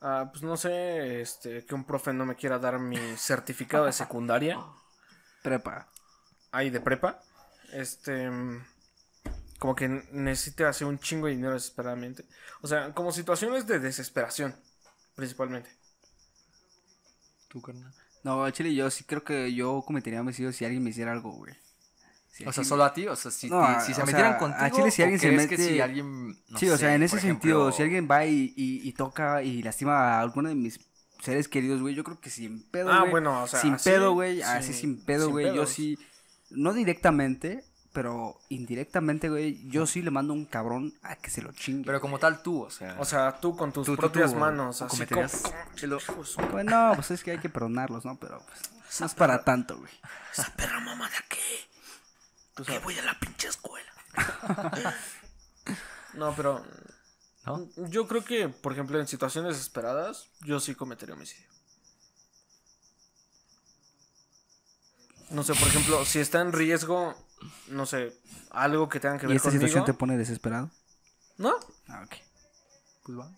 ah, 0.00 0.28
pues 0.30 0.42
no 0.42 0.56
sé, 0.56 1.20
este, 1.20 1.64
que 1.64 1.74
un 1.74 1.84
profe 1.84 2.12
no 2.12 2.26
me 2.26 2.36
quiera 2.36 2.58
dar 2.58 2.78
mi 2.78 2.98
certificado 3.16 3.86
de 3.86 3.92
secundaria, 3.92 4.58
Prepa. 5.42 5.88
ahí 6.52 6.70
de 6.70 6.80
prepa, 6.80 7.22
este, 7.72 8.30
como 9.58 9.74
que 9.74 9.88
necesite 10.12 10.64
hacer 10.64 10.86
un 10.86 10.98
chingo 10.98 11.26
de 11.26 11.34
dinero 11.34 11.54
desesperadamente. 11.54 12.24
O 12.62 12.66
sea, 12.66 12.92
como 12.94 13.12
situaciones 13.12 13.66
de 13.66 13.78
desesperación, 13.78 14.54
principalmente. 15.14 15.70
tú, 17.48 17.60
carnal. 17.60 17.92
No, 18.22 18.48
chile 18.50 18.74
yo 18.74 18.90
sí 18.90 19.04
creo 19.04 19.24
que 19.24 19.54
yo 19.54 19.82
cometería 19.86 20.20
homicidio 20.20 20.52
si 20.52 20.64
alguien 20.64 20.82
me 20.82 20.90
hiciera 20.90 21.12
algo, 21.12 21.32
güey. 21.32 21.54
Si 22.32 22.46
O 22.46 22.52
sea, 22.52 22.64
solo 22.64 22.84
a 22.84 22.92
ti, 22.94 23.06
o 23.06 23.16
sea, 23.16 23.30
si, 23.30 23.50
No, 23.50 23.80
si 23.84 23.92
se 23.92 24.02
metieran 24.04 24.32
sea, 24.32 24.38
contigo, 24.38 24.64
a 24.64 24.70
Chile 24.70 24.90
si 24.90 25.02
¿o 25.02 25.04
alguien 25.04 25.20
se 25.20 25.32
mete- 25.32 25.56
si 25.56 25.80
alguien, 25.80 26.28
no 26.48 26.58
sí, 26.58 26.68
o 26.70 26.78
sea, 26.78 26.94
en 26.94 27.02
ese 27.02 27.20
sentido, 27.20 27.58
ejemplo, 27.68 27.72
si 27.76 27.82
alguien 27.82 28.08
va 28.10 28.24
y, 28.24 28.54
y- 28.56 28.88
y 28.88 28.92
toca 28.92 29.42
y 29.42 29.62
lastima 29.62 30.14
a 30.16 30.20
alguno 30.20 30.48
de 30.48 30.54
mis 30.54 30.80
seres 31.22 31.48
queridos, 31.48 31.80
güey, 31.82 31.94
yo 31.94 32.02
creo 32.04 32.18
que 32.20 32.30
sin 32.30 32.62
pedo, 32.70 32.90
Ah, 32.92 33.00
güey. 33.00 33.10
bueno, 33.10 33.42
o 33.42 33.46
sea, 33.48 33.60
sin 33.60 33.74
así, 33.74 33.90
pedo, 33.90 34.12
güey, 34.12 34.36
sin- 34.36 34.44
así 34.46 34.72
sin 34.72 35.04
pedo, 35.04 35.24
sin 35.24 35.32
güey, 35.32 35.54
yo 35.54 35.66
sí, 35.66 35.98
no 36.50 36.72
directamente, 36.72 37.64
pero 37.92 38.38
indirectamente, 38.48 39.28
güey, 39.28 39.68
yo 39.68 39.84
sí 39.84 40.00
le 40.00 40.12
mando 40.12 40.32
a 40.32 40.36
un 40.36 40.44
cabrón 40.46 40.94
a 41.02 41.16
que 41.16 41.28
se 41.30 41.42
lo 41.42 41.50
chingue. 41.52 41.84
Pero 41.84 42.00
como 42.00 42.18
tal 42.20 42.42
tú, 42.42 42.62
o 42.62 42.70
sea, 42.70 42.96
O 43.00 43.04
sea, 43.04 43.38
tú 43.40 43.56
con 43.56 43.72
tus 43.72 43.84
Tú- 43.84 43.96
tú- 43.96 44.00
propias 44.00 44.32
tú, 44.32 44.38
manos, 44.38 44.80
¿o 44.80 44.84
así 44.84 44.96
cometerías? 44.96 45.42
como- 45.42 45.98
como- 46.36 46.48
Bueno, 46.52 46.92
pues 46.94 47.10
es 47.10 47.24
que 47.24 47.32
hay 47.32 47.38
que 47.38 47.48
perdonarlos, 47.48 48.04
¿no? 48.04 48.16
Pero 48.18 48.40
pues, 48.46 49.00
no 49.00 49.06
es 49.06 49.14
para 49.14 49.42
tanto, 49.44 49.76
güey. 49.76 49.90
Esa 50.32 50.54
perra 50.56 50.78
mamada 50.80 51.10
que. 52.64 52.78
Voy 52.80 52.98
a 52.98 53.02
la 53.02 53.18
pinche 53.18 53.48
escuela. 53.48 53.92
no, 56.14 56.34
pero. 56.34 56.64
¿no? 57.46 57.68
Yo 57.88 58.06
creo 58.06 58.24
que, 58.24 58.48
por 58.48 58.72
ejemplo, 58.72 58.98
en 59.00 59.06
situaciones 59.06 59.54
desesperadas, 59.56 60.28
yo 60.40 60.60
sí 60.60 60.74
cometería 60.74 61.14
homicidio. 61.14 61.48
No 65.30 65.44
sé, 65.44 65.54
por 65.54 65.68
ejemplo, 65.68 66.04
si 66.04 66.18
está 66.18 66.40
en 66.40 66.52
riesgo, 66.52 67.14
no 67.68 67.86
sé, 67.86 68.18
algo 68.50 68.88
que 68.88 68.98
tenga 68.98 69.16
que 69.18 69.26
¿Y 69.26 69.28
ver 69.28 69.36
esta 69.36 69.48
conmigo. 69.48 69.66
situación 69.68 69.84
te 69.84 69.94
pone 69.94 70.16
desesperado? 70.16 70.70
¿No? 71.38 71.54
Ah, 71.88 72.02
ok. 72.04 72.14
Pues 73.04 73.18
va. 73.18 73.30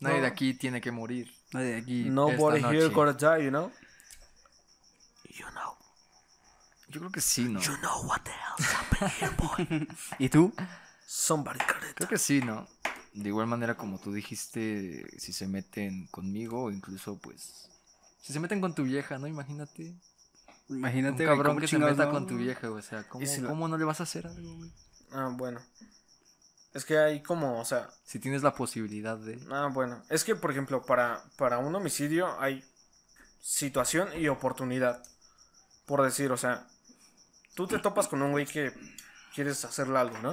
Nadie 0.00 0.16
No. 0.16 0.22
de 0.22 0.26
aquí 0.26 0.54
tiene 0.54 0.80
que 0.80 0.90
morir. 0.90 1.30
No, 1.52 1.60
de 1.60 1.76
aquí. 1.76 2.04
Nobody 2.04 2.56
esta 2.56 2.70
here 2.70 2.82
noche. 2.88 2.94
gonna 2.94 3.12
die, 3.12 3.44
you 3.44 3.50
know? 3.50 3.70
You 5.28 5.46
know. 5.50 5.76
Yo 6.94 7.00
creo 7.00 7.10
que 7.10 7.20
sí, 7.20 7.42
¿no? 7.48 7.58
You 7.58 7.76
know 7.78 8.06
what 8.06 8.20
the 8.22 8.30
hell's 8.30 8.72
happening 8.72 9.12
here, 9.18 9.34
boy. 9.36 9.88
¿Y 10.20 10.28
tú? 10.28 10.54
Somebody 11.04 11.58
got 11.58 11.82
it. 11.90 11.96
Creo 11.96 12.08
que 12.08 12.18
sí, 12.18 12.40
¿no? 12.40 12.68
De 13.12 13.30
igual 13.30 13.48
manera 13.48 13.76
como 13.76 13.98
tú 13.98 14.12
dijiste, 14.12 15.04
si 15.18 15.32
se 15.32 15.48
meten 15.48 16.06
conmigo 16.06 16.62
o 16.62 16.70
incluso 16.70 17.18
pues... 17.18 17.68
Si 18.22 18.32
se 18.32 18.38
meten 18.38 18.60
con 18.60 18.76
tu 18.76 18.84
vieja, 18.84 19.18
¿no? 19.18 19.26
Imagínate. 19.26 19.92
Imagínate. 20.68 21.24
Un 21.24 21.34
cabrón 21.34 21.58
que 21.58 21.66
se 21.66 21.80
meta 21.80 22.04
no. 22.04 22.12
con 22.12 22.28
tu 22.28 22.36
vieja. 22.36 22.70
O 22.70 22.80
sea, 22.80 23.02
¿cómo, 23.08 23.24
¿Y 23.24 23.26
si 23.26 23.42
cómo 23.42 23.66
no 23.66 23.76
le 23.76 23.84
vas 23.84 23.98
a 23.98 24.04
hacer 24.04 24.28
algo, 24.28 24.54
güey? 24.54 24.70
Ah, 25.10 25.32
bueno. 25.32 25.60
Es 26.74 26.84
que 26.84 26.98
hay 26.98 27.24
como, 27.24 27.58
o 27.60 27.64
sea, 27.64 27.90
Si 28.04 28.20
tienes 28.20 28.44
la 28.44 28.54
posibilidad 28.54 29.18
de... 29.18 29.44
Ah, 29.50 29.68
bueno. 29.72 30.00
Es 30.10 30.22
que, 30.22 30.36
por 30.36 30.52
ejemplo, 30.52 30.86
para, 30.86 31.24
para 31.36 31.58
un 31.58 31.74
homicidio 31.74 32.40
hay 32.40 32.64
situación 33.40 34.10
y 34.16 34.28
oportunidad. 34.28 35.02
Por 35.86 36.00
decir, 36.00 36.30
o 36.30 36.36
sea, 36.36 36.68
tú 37.54 37.66
te 37.66 37.78
topas 37.78 38.08
con 38.08 38.22
un 38.22 38.32
güey 38.32 38.46
que 38.46 38.72
quieres 39.34 39.64
hacerle 39.64 39.98
algo, 39.98 40.18
¿no? 40.18 40.32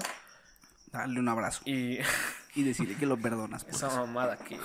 Dale 0.92 1.20
un 1.20 1.30
abrazo. 1.30 1.62
Y 1.66 2.00
Y 2.56 2.64
decirle 2.64 2.96
que 2.96 3.06
lo 3.06 3.18
perdonas. 3.18 3.64
pues. 3.64 3.78
esa 3.78 3.88
mamada 3.90 4.38
que... 4.38 4.60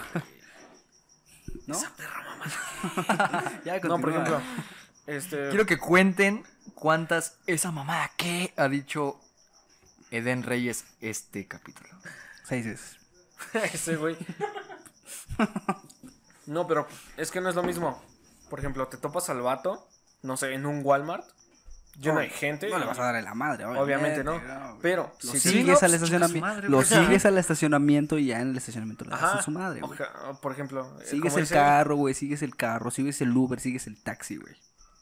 ¿No? 1.66 1.76
Esa 1.76 1.94
perra 1.94 2.22
mamada. 2.22 3.60
Ya, 3.64 3.78
No, 3.80 4.00
por 4.00 4.10
ejemplo, 4.10 4.40
este... 5.06 5.50
Quiero 5.50 5.66
que 5.66 5.78
cuenten 5.78 6.44
cuántas... 6.74 7.38
Esa 7.46 7.70
mamada 7.70 8.10
que 8.16 8.52
ha 8.56 8.68
dicho 8.68 9.20
Eden 10.10 10.42
Reyes 10.42 10.84
este 11.00 11.46
capítulo. 11.46 11.90
Seis 12.44 12.66
veces. 12.66 12.96
Ese 13.72 13.96
güey. 13.96 14.16
No, 16.46 16.66
pero 16.66 16.88
es 17.16 17.30
que 17.30 17.40
no 17.40 17.48
es 17.48 17.54
lo 17.54 17.62
mismo. 17.62 18.02
Por 18.50 18.58
ejemplo, 18.58 18.88
te 18.88 18.96
topas 18.96 19.28
al 19.30 19.42
vato, 19.42 19.88
no 20.22 20.36
sé, 20.36 20.54
en 20.54 20.66
un 20.66 20.80
Walmart, 20.84 21.28
lleno 21.98 22.20
de 22.20 22.28
gente. 22.28 22.68
No 22.68 22.78
le 22.78 22.86
vas 22.86 22.98
a 22.98 23.02
dar 23.04 23.16
en 23.16 23.24
la 23.24 23.34
madre, 23.34 23.64
Obviamente 23.64 24.22
no. 24.24 24.32
güey. 24.40 24.44
Pero 24.82 25.12
Lo 25.22 25.32
si 25.32 25.40
sigues 25.40 25.80
no, 25.80 25.86
al 25.86 25.94
estacionamiento. 25.94 26.46
madre, 26.46 26.68
lo 26.68 26.82
sigues 26.82 27.24
al 27.26 27.38
estacionamiento 27.38 28.18
y 28.18 28.26
ya 28.26 28.40
en 28.40 28.50
el 28.50 28.56
estacionamiento 28.56 29.04
le 29.04 29.10
das 29.12 29.22
Ajá. 29.22 29.38
a 29.38 29.42
su 29.42 29.50
madre, 29.50 29.80
güey. 29.80 29.98
Por 30.40 30.52
ejemplo, 30.52 30.98
eh, 31.00 31.06
Sigues 31.06 31.34
el 31.34 31.42
dice- 31.42 31.54
carro, 31.54 31.96
güey. 31.96 32.14
Sigues 32.14 32.42
el 32.42 32.54
carro. 32.56 32.90
Sigues 32.90 33.20
el 33.20 33.36
Uber. 33.36 33.58
Sigues 33.60 33.86
el 33.86 34.00
taxi, 34.02 34.36
güey. 34.36 34.54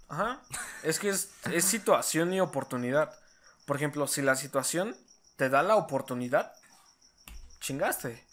Ajá. 0.09 0.41
Es 0.83 0.99
que 0.99 1.09
es, 1.09 1.31
es 1.51 1.65
situación 1.65 2.33
y 2.33 2.41
oportunidad. 2.41 3.13
Por 3.67 3.77
ejemplo, 3.77 4.07
si 4.07 4.23
la 4.23 4.37
situación 4.37 4.95
te 5.37 5.49
da 5.49 5.63
la 5.63 5.77
oportunidad, 5.77 6.53
chingaste. 7.61 8.25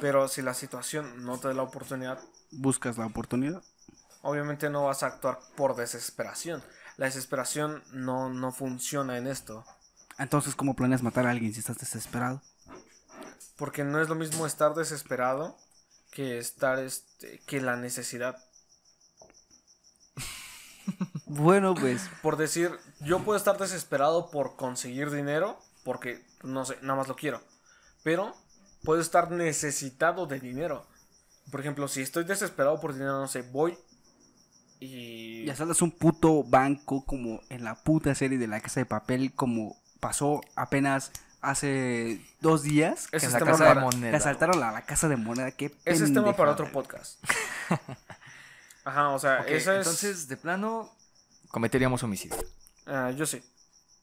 Pero 0.00 0.28
si 0.28 0.42
la 0.42 0.52
situación 0.54 1.24
no 1.24 1.38
te 1.38 1.48
da 1.48 1.54
la 1.54 1.62
oportunidad, 1.62 2.18
Buscas 2.50 2.98
la 2.98 3.06
oportunidad. 3.06 3.62
obviamente 4.22 4.68
no 4.68 4.84
vas 4.84 5.02
a 5.02 5.06
actuar 5.06 5.38
por 5.56 5.74
desesperación. 5.76 6.62
La 6.96 7.06
desesperación 7.06 7.82
no, 7.92 8.30
no 8.30 8.52
funciona 8.52 9.18
en 9.18 9.26
esto. 9.26 9.64
Entonces, 10.18 10.54
¿cómo 10.54 10.74
planeas 10.74 11.02
matar 11.02 11.26
a 11.26 11.30
alguien 11.30 11.52
si 11.52 11.60
estás 11.60 11.78
desesperado? 11.78 12.40
Porque 13.56 13.84
no 13.84 14.00
es 14.00 14.08
lo 14.08 14.14
mismo 14.14 14.46
estar 14.46 14.74
desesperado 14.74 15.56
que 16.10 16.38
estar 16.38 16.78
este, 16.78 17.40
que 17.46 17.60
la 17.60 17.76
necesidad. 17.76 18.36
Bueno, 21.28 21.74
pues. 21.74 22.08
Por 22.22 22.36
decir, 22.36 22.70
yo 23.00 23.18
puedo 23.24 23.36
estar 23.36 23.58
desesperado 23.58 24.30
por 24.30 24.54
conseguir 24.54 25.10
dinero, 25.10 25.58
porque, 25.84 26.24
no 26.44 26.64
sé, 26.64 26.78
nada 26.82 26.94
más 26.94 27.08
lo 27.08 27.16
quiero. 27.16 27.42
Pero 28.04 28.32
puedo 28.84 29.00
estar 29.02 29.32
necesitado 29.32 30.26
de 30.26 30.38
dinero. 30.38 30.86
Por 31.50 31.60
ejemplo, 31.60 31.88
si 31.88 32.00
estoy 32.00 32.22
desesperado 32.22 32.80
por 32.80 32.92
dinero, 32.92 33.18
no 33.18 33.26
sé, 33.26 33.42
voy 33.42 33.76
y... 34.80 35.44
Y 35.44 35.50
asaltas 35.50 35.82
un 35.82 35.90
puto 35.90 36.42
banco 36.44 37.04
como 37.04 37.40
en 37.48 37.64
la 37.64 37.74
puta 37.76 38.14
serie 38.14 38.38
de 38.38 38.46
la 38.46 38.60
casa 38.60 38.80
de 38.80 38.86
papel, 38.86 39.32
como 39.32 39.76
pasó 40.00 40.40
apenas 40.54 41.12
hace 41.40 42.20
dos 42.40 42.62
días. 42.62 43.08
Ese 43.12 43.26
en 43.26 43.34
es 43.34 43.40
la 43.40 43.46
casa 43.46 43.74
de 43.74 43.80
moneda. 43.80 44.10
Que 44.10 44.16
asaltaron 44.16 44.62
a 44.62 44.72
la 44.72 44.82
casa 44.82 45.08
de 45.08 45.16
moneda. 45.16 45.50
Qué 45.52 45.74
Ese 45.84 46.04
es 46.04 46.12
tema 46.12 46.34
para 46.34 46.52
otro 46.52 46.70
podcast. 46.70 47.22
Ajá, 48.84 49.10
o 49.10 49.18
sea, 49.18 49.40
eso 49.40 49.72
es... 49.72 49.78
Entonces, 49.78 50.28
de 50.28 50.36
plano, 50.36 50.92
cometeríamos 51.48 52.02
homicidio. 52.02 52.36
ah, 52.86 53.10
yo 53.10 53.26
sí. 53.26 53.42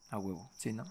A 0.10 0.18
huevo, 0.18 0.50
¿sí, 0.58 0.74
no? 0.74 0.86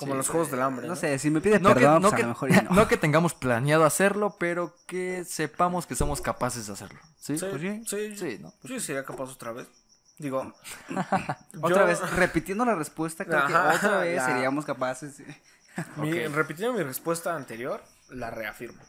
Como 0.00 0.12
Sí, 0.14 0.16
los 0.16 0.28
juegos 0.30 0.50
del 0.50 0.62
hambre. 0.62 0.86
No 0.88 0.94
¿no? 0.94 1.00
sé, 1.00 1.18
si 1.18 1.30
me 1.30 1.40
pide 1.40 1.60
No 1.60 1.68
que, 1.68 1.74
perdón, 1.76 2.02
no, 2.02 2.08
pues 2.08 2.14
que, 2.16 2.22
a 2.22 2.26
lo 2.26 2.32
mejor 2.32 2.50
no. 2.64 2.70
no 2.70 2.88
que 2.88 2.96
tengamos 2.96 3.34
planeado 3.34 3.84
hacerlo, 3.84 4.36
pero 4.40 4.74
que 4.86 5.24
sepamos 5.24 5.86
que 5.86 5.94
somos 5.94 6.20
capaces 6.20 6.66
de 6.66 6.72
hacerlo. 6.72 6.98
¿Sí? 7.18 7.38
Sí, 7.38 7.46
Pues 7.50 7.60
sí. 7.62 7.82
sí, 7.86 8.16
Sí, 8.16 8.38
¿no? 8.40 8.52
Yo 8.64 8.80
sería 8.80 9.04
capaz 9.04 9.30
otra 9.30 9.52
vez. 9.52 9.68
Digo... 10.18 10.52
Otra 11.62 11.80
yo- 11.82 11.86
vez, 11.86 12.00
repitiendo 12.16 12.64
la 12.64 12.74
respuesta, 12.74 13.24
creo 13.24 13.46
que 13.46 13.54
otra 13.54 13.98
vez 14.00 14.16
la- 14.16 14.26
seríamos 14.26 14.64
capaces. 14.66 15.18
de- 15.18 15.36
mi- 15.96 16.26
repitiendo 16.28 16.76
mi 16.76 16.82
respuesta 16.82 17.34
anterior, 17.36 17.82
la 18.10 18.30
reafirmo. 18.30 18.82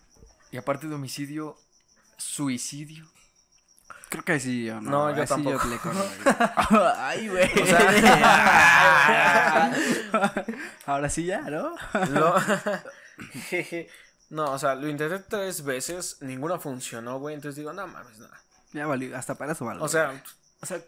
Y 0.51 0.57
aparte 0.57 0.87
de 0.87 0.95
homicidio, 0.95 1.55
suicidio. 2.17 3.05
Creo 4.11 4.25
que 4.25 4.41
sí 4.41 4.65
yo 4.65 4.81
no. 4.81 4.89
No, 4.91 5.15
yo 5.15 5.21
sí 5.23 5.29
tampoco. 5.29 5.65
le 5.69 5.77
güey. 5.77 5.95
Ay, 6.97 7.29
güey. 7.29 7.49
O 7.61 7.65
sea, 7.65 9.71
Ahora 10.85 11.09
sí 11.09 11.23
ya, 11.25 11.39
¿no? 11.41 11.73
Lo- 12.09 12.35
Jeje. 13.49 13.87
no, 14.29 14.51
o 14.51 14.59
sea, 14.59 14.75
lo 14.75 14.89
intenté 14.89 15.19
tres 15.19 15.63
veces, 15.63 16.17
ninguna 16.19 16.59
funcionó, 16.59 17.19
güey. 17.19 17.35
Entonces 17.35 17.55
digo, 17.55 17.71
no 17.71 17.87
mames, 17.87 18.19
nada. 18.19 18.37
Ya 18.73 18.85
valió, 18.85 19.15
hasta 19.17 19.35
para 19.35 19.53
eso 19.53 19.63
vale. 19.63 19.79
O 19.81 19.87
sea, 19.87 20.21
O 20.61 20.65
sea, 20.65 20.81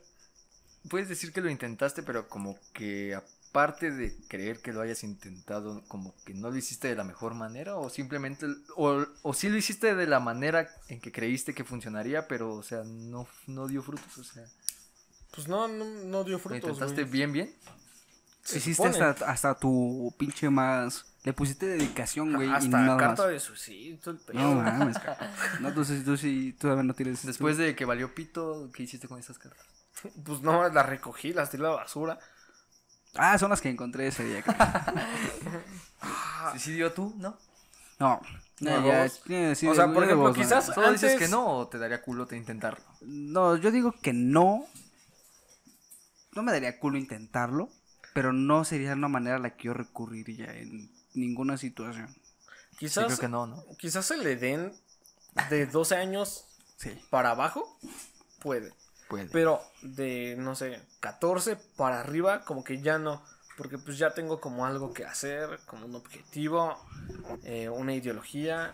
puedes 0.89 1.07
decir 1.07 1.31
que 1.31 1.39
lo 1.39 1.49
intentaste, 1.49 2.03
pero 2.03 2.27
como 2.27 2.59
que 2.73 3.17
parte 3.53 3.91
de 3.91 4.13
creer 4.27 4.59
que 4.61 4.73
lo 4.73 4.81
hayas 4.81 5.03
intentado, 5.05 5.81
como 5.87 6.13
que 6.25 6.33
no 6.33 6.49
lo 6.51 6.57
hiciste 6.57 6.89
de 6.89 6.95
la 6.95 7.05
mejor 7.05 7.35
manera, 7.35 7.77
o 7.77 7.89
simplemente, 7.89 8.47
o, 8.75 9.05
o 9.21 9.33
sí 9.33 9.47
lo 9.47 9.55
hiciste 9.57 9.95
de 9.95 10.07
la 10.07 10.19
manera 10.19 10.67
en 10.89 10.99
que 10.99 11.13
creíste 11.13 11.53
que 11.53 11.63
funcionaría, 11.63 12.27
pero, 12.27 12.53
o 12.55 12.63
sea, 12.63 12.83
no, 12.83 13.25
no 13.47 13.67
dio 13.67 13.81
frutos, 13.81 14.17
o 14.17 14.23
sea, 14.25 14.43
Pues 15.31 15.47
no, 15.47 15.67
no, 15.69 15.85
no 15.85 16.23
dio 16.25 16.33
lo 16.33 16.39
frutos. 16.39 16.71
intentaste 16.71 17.03
güey. 17.03 17.11
bien, 17.13 17.31
bien. 17.31 17.55
Se 18.43 18.57
Hiciste 18.57 18.91
supone. 18.91 19.05
hasta, 19.05 19.31
hasta 19.31 19.55
tu 19.55 20.13
pinche 20.17 20.49
más. 20.49 21.05
Le 21.23 21.31
pusiste 21.31 21.65
dedicación, 21.65 22.33
güey. 22.33 22.49
y 22.49 22.51
Hasta 22.51 22.67
nada 22.81 22.97
carta 22.97 23.23
más. 23.23 23.31
de 23.31 23.39
suicidio, 23.39 23.97
todo 23.99 24.15
el 24.15 24.19
pedo. 24.19 24.39
No 24.39 24.55
mames. 24.55 24.97
No, 25.61 25.69
entonces 25.69 26.03
tú 26.03 26.17
sí, 26.17 26.51
tú 26.53 26.63
todavía 26.63 26.83
no 26.83 26.93
tienes. 26.93 27.25
Después 27.25 27.57
de 27.57 27.73
que 27.73 27.85
valió 27.85 28.13
pito, 28.13 28.69
¿qué 28.73 28.83
hiciste 28.83 29.07
con 29.07 29.17
esas 29.19 29.37
cartas? 29.39 29.65
Pues 30.25 30.41
no, 30.41 30.67
las 30.67 30.85
recogí, 30.85 31.31
las 31.31 31.51
tiré 31.51 31.63
a 31.65 31.69
la 31.69 31.75
basura. 31.75 32.19
Ah, 33.15 33.37
son 33.37 33.49
las 33.51 33.61
que 33.61 33.69
encontré 33.69 34.07
ese 34.07 34.23
día. 34.25 34.41
cabrón. 34.41 35.03
¿Sí, 36.53 36.59
sí 36.59 36.71
dio 36.73 36.91
tú, 36.93 37.13
no? 37.17 37.37
No. 37.99 38.19
No, 38.59 38.81
¿No, 38.81 38.87
ya, 38.87 39.09
sí, 39.55 39.67
O 39.67 39.75
sea, 39.75 39.87
por 39.91 40.03
ejemplo, 40.03 40.27
vos, 40.29 40.37
no. 40.37 40.43
quizás- 40.43 40.67
Solo 40.73 40.91
dices 40.91 41.13
Antes- 41.13 41.27
que 41.27 41.31
no 41.31 41.45
o 41.57 41.67
te 41.67 41.77
daría 41.79 42.01
culo 42.01 42.25
te 42.27 42.37
intentarlo. 42.37 42.83
No, 43.01 43.55
yo 43.57 43.71
digo 43.71 43.91
que 44.01 44.13
no. 44.13 44.65
No 46.33 46.43
me 46.43 46.51
daría 46.51 46.79
culo 46.79 46.97
intentarlo. 46.97 47.69
Pero 48.13 48.31
no 48.31 48.63
sería 48.63 48.93
una 48.93 49.07
manera 49.07 49.37
a 49.37 49.39
la 49.39 49.55
que 49.55 49.63
yo 49.65 49.73
recurriría 49.73 50.53
en 50.55 50.91
ninguna 51.15 51.57
situación. 51.57 52.07
Sí, 52.73 52.77
Quizás, 52.77 53.05
creo 53.05 53.17
que 53.17 53.27
no, 53.27 53.47
¿no? 53.47 53.63
quizás 53.79 54.05
se 54.05 54.17
le 54.17 54.35
den 54.35 54.71
de 55.49 55.65
12 55.65 55.95
años 55.95 56.45
Sí. 56.77 56.91
para 57.09 57.31
abajo, 57.31 57.79
puede. 58.39 58.71
Puede. 59.13 59.29
Pero 59.31 59.61
de, 59.83 60.35
no 60.39 60.55
sé, 60.55 60.81
14 61.01 61.55
para 61.77 61.99
arriba, 61.99 62.43
como 62.45 62.63
que 62.63 62.81
ya 62.81 62.97
no. 62.97 63.23
Porque 63.57 63.77
pues 63.77 63.99
ya 63.99 64.15
tengo 64.15 64.41
como 64.41 64.65
algo 64.65 64.91
que 64.91 65.05
hacer, 65.05 65.59
como 65.67 65.85
un 65.85 65.93
objetivo, 65.93 66.75
eh, 67.43 67.69
una 67.69 67.93
ideología 67.93 68.73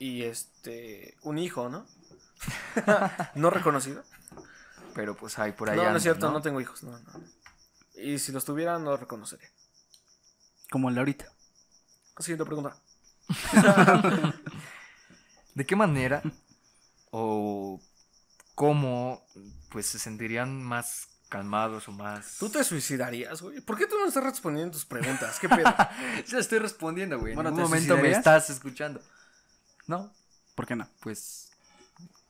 y 0.00 0.24
este, 0.24 1.16
un 1.22 1.38
hijo, 1.38 1.68
¿no? 1.68 1.86
no 3.36 3.50
reconocido. 3.50 4.02
Pero 4.96 5.16
pues 5.16 5.38
hay 5.38 5.52
por 5.52 5.70
ahí. 5.70 5.76
no, 5.76 5.82
no 5.82 5.88
anda, 5.90 5.98
es 5.98 6.02
cierto, 6.02 6.26
¿no? 6.26 6.32
no 6.32 6.42
tengo 6.42 6.60
hijos, 6.60 6.82
no, 6.82 6.98
no. 6.98 7.12
Y 7.94 8.18
si 8.18 8.32
los 8.32 8.44
tuviera, 8.44 8.80
no 8.80 8.90
lo 8.90 8.96
reconocería. 8.96 9.48
Como 10.70 10.88
el 10.88 10.96
de 10.96 11.00
ahorita. 11.02 11.32
Siguiente 12.18 12.44
pregunta. 12.44 12.76
¿De 15.54 15.64
qué 15.64 15.76
manera 15.76 16.20
o 17.12 17.80
cómo 18.56 19.24
pues 19.68 19.86
se 19.86 19.98
sentirían 19.98 20.62
más 20.62 21.08
calmados 21.28 21.88
o 21.88 21.92
más... 21.92 22.36
¿Tú 22.38 22.48
te 22.48 22.64
suicidarías, 22.64 23.42
güey? 23.42 23.60
¿Por 23.60 23.76
qué 23.76 23.86
tú 23.86 23.96
no 23.98 24.06
estás 24.06 24.24
respondiendo 24.24 24.72
tus 24.72 24.84
preguntas? 24.84 25.38
¿Qué 25.38 25.48
pedo? 25.48 25.74
Ya 26.26 26.38
estoy 26.38 26.58
respondiendo, 26.58 27.18
güey. 27.18 27.34
Bueno, 27.34 27.50
en 27.50 27.56
¿te 27.56 27.62
ningún 27.62 27.70
momento 27.70 27.96
me 27.98 28.10
estás 28.10 28.50
escuchando. 28.50 29.00
No, 29.86 30.12
¿Por 30.54 30.66
qué 30.66 30.76
no? 30.76 30.88
pues... 31.00 31.44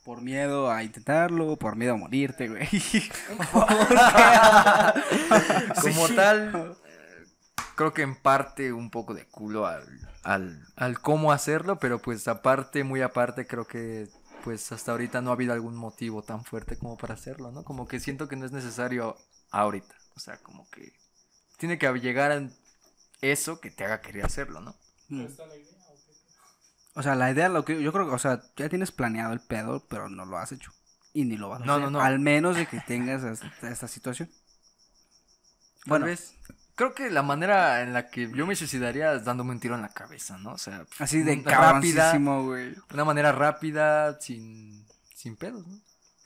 Por 0.04 0.22
miedo 0.22 0.70
a 0.70 0.82
intentarlo, 0.82 1.56
por 1.56 1.76
miedo 1.76 1.92
a 1.92 1.96
morirte, 1.98 2.48
güey. 2.48 2.66
Como 5.82 6.08
tal, 6.08 6.76
eh, 6.86 7.26
creo 7.74 7.92
que 7.92 8.00
en 8.00 8.16
parte 8.16 8.72
un 8.72 8.90
poco 8.90 9.12
de 9.12 9.26
culo 9.26 9.66
al, 9.66 9.84
al, 10.22 10.66
al 10.76 10.98
cómo 11.00 11.30
hacerlo, 11.30 11.78
pero 11.78 11.98
pues 11.98 12.26
aparte, 12.26 12.84
muy 12.84 13.02
aparte, 13.02 13.46
creo 13.46 13.66
que 13.66 14.08
pues 14.48 14.72
hasta 14.72 14.92
ahorita 14.92 15.20
no 15.20 15.28
ha 15.30 15.34
habido 15.34 15.52
algún 15.52 15.76
motivo 15.76 16.22
tan 16.22 16.42
fuerte 16.42 16.78
como 16.78 16.96
para 16.96 17.12
hacerlo, 17.14 17.52
¿no? 17.52 17.64
Como 17.64 17.86
que 17.86 18.00
siento 18.00 18.28
que 18.28 18.36
no 18.36 18.46
es 18.46 18.52
necesario 18.52 19.14
ahorita. 19.50 19.94
O 20.16 20.20
sea, 20.20 20.38
como 20.38 20.66
que 20.70 20.94
tiene 21.58 21.78
que 21.78 21.92
llegar 22.00 22.32
a 22.32 22.48
eso 23.20 23.60
que 23.60 23.70
te 23.70 23.84
haga 23.84 24.00
querer 24.00 24.24
hacerlo, 24.24 24.60
¿no? 24.60 24.74
Mm. 25.10 25.26
O 26.94 27.02
sea, 27.02 27.14
la 27.14 27.30
idea, 27.30 27.48
lo 27.48 27.64
que 27.64 27.80
yo 27.82 27.92
creo 27.92 28.08
que, 28.08 28.14
o 28.14 28.18
sea, 28.18 28.42
ya 28.56 28.68
tienes 28.68 28.92
planeado 28.92 29.32
el 29.32 29.40
pedo, 29.40 29.86
pero 29.88 30.08
no 30.08 30.24
lo 30.26 30.38
has 30.38 30.52
hecho. 30.52 30.72
Y 31.14 31.24
ni 31.24 31.36
lo 31.36 31.48
vas 31.48 31.62
a 31.62 31.64
No, 31.64 31.72
hacer. 31.74 31.84
no, 31.84 31.90
no. 31.90 32.00
Al 32.00 32.18
menos 32.18 32.56
de 32.56 32.66
que 32.66 32.80
tengas 32.80 33.22
esta, 33.24 33.68
esta 33.70 33.88
situación. 33.88 34.30
Tal 35.86 36.00
Bueno, 36.00 36.04
vez. 36.04 36.34
Creo 36.78 36.94
que 36.94 37.10
la 37.10 37.24
manera 37.24 37.82
en 37.82 37.92
la 37.92 38.08
que 38.08 38.30
yo 38.30 38.46
me 38.46 38.54
suicidaría 38.54 39.12
es 39.12 39.24
dándome 39.24 39.50
un 39.50 39.58
tiro 39.58 39.74
en 39.74 39.82
la 39.82 39.88
cabeza, 39.88 40.38
¿no? 40.38 40.52
O 40.52 40.58
sea, 40.58 40.86
así 41.00 41.24
de 41.24 41.42
rápida, 41.44 42.16
güey. 42.16 42.72
una 42.94 43.04
manera 43.04 43.32
rápida, 43.32 44.20
sin, 44.20 44.86
sin 45.12 45.34
pedos, 45.34 45.66
¿no? 45.66 45.80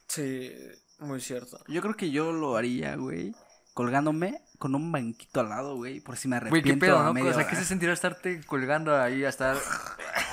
Sí, 0.08 0.52
muy 0.98 1.22
cierto. 1.22 1.58
Yo 1.68 1.80
creo 1.80 1.94
que 1.94 2.10
yo 2.10 2.32
lo 2.32 2.58
haría, 2.58 2.96
güey, 2.96 3.34
colgándome 3.72 4.42
con 4.58 4.74
un 4.74 4.92
banquito 4.92 5.40
al 5.40 5.48
lado, 5.48 5.76
güey, 5.76 6.00
por 6.00 6.18
si 6.18 6.28
me 6.28 6.38
Güey, 6.38 6.50
arrepiento 6.50 6.80
qué 6.84 6.86
pedo, 6.86 6.98
a 6.98 7.14
¿no? 7.14 7.30
O 7.30 7.32
sea. 7.32 7.48
¿qué 7.48 7.56
se 7.56 7.64
sentirá 7.64 7.94
estarte 7.94 8.44
colgando 8.44 8.94
ahí 8.94 9.24
hasta... 9.24 9.54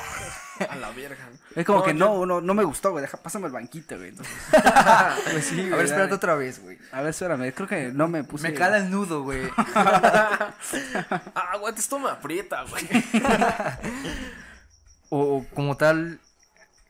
A 0.70 0.76
la 0.76 0.90
verga. 0.92 1.30
Es 1.56 1.66
como 1.66 1.80
No, 1.80 1.86
que 1.86 1.92
yo- 1.94 1.98
no, 1.98 2.26
no, 2.26 2.42
no 2.42 2.54
me 2.54 2.64
gustó, 2.64 2.92
güey, 2.92 3.02
deja, 3.04 3.18
pásame 3.18 3.48
el 3.48 3.54
banquito, 3.54 3.96
güey. 3.98 4.10
entonces. 4.10 4.34
Pues 5.32 5.46
sí, 5.46 5.54
A 5.60 5.64
güey, 5.64 5.70
ver, 5.72 5.86
espérate 5.86 6.02
dale. 6.04 6.14
otra 6.16 6.36
vez, 6.36 6.62
güey. 6.62 6.78
A 6.92 7.02
ver, 7.02 7.10
espérame, 7.12 7.54
creo 7.54 7.68
que 7.68 7.92
no 7.94 8.08
me 8.08 8.24
puse... 8.24 8.50
Me 8.50 8.54
cala 8.54 8.78
el 8.78 8.90
nudo, 8.92 9.24
güey. 9.24 9.50
Ah, 11.36 11.52
aguanta, 11.54 11.80
esto 11.80 12.00
me 12.00 12.10
aprieta, 12.10 12.64
güey. 12.64 12.88
O, 15.12 15.38
o 15.38 15.46
como 15.56 15.76
tal, 15.76 16.20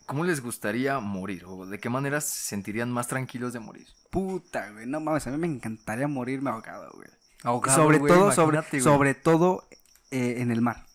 ¿cómo 0.05 0.25
les 0.25 0.41
gustaría 0.41 0.99
morir? 0.99 1.45
¿O 1.45 1.65
de 1.65 1.79
qué 1.79 1.89
manera 1.89 2.19
se 2.19 2.47
sentirían 2.49 2.91
más 2.91 3.07
tranquilos 3.07 3.53
de 3.53 3.59
morir? 3.59 3.87
Puta, 4.09 4.69
güey, 4.71 4.85
no 4.87 4.99
mames, 4.99 5.25
a 5.27 5.31
mí 5.31 5.37
me 5.37 5.47
encantaría 5.47 6.07
morirme 6.09 6.49
ahogado, 6.49 6.91
güey. 6.95 7.07
Ahogado, 7.43 7.77
sobre 7.83 7.99
güey, 7.99 8.11
todo, 8.13 8.31
sobre, 8.33 8.59
güey. 8.69 8.81
sobre 8.81 9.13
todo 9.13 9.65
eh, 10.11 10.35
en 10.39 10.51
el 10.51 10.59
mar. 10.61 10.85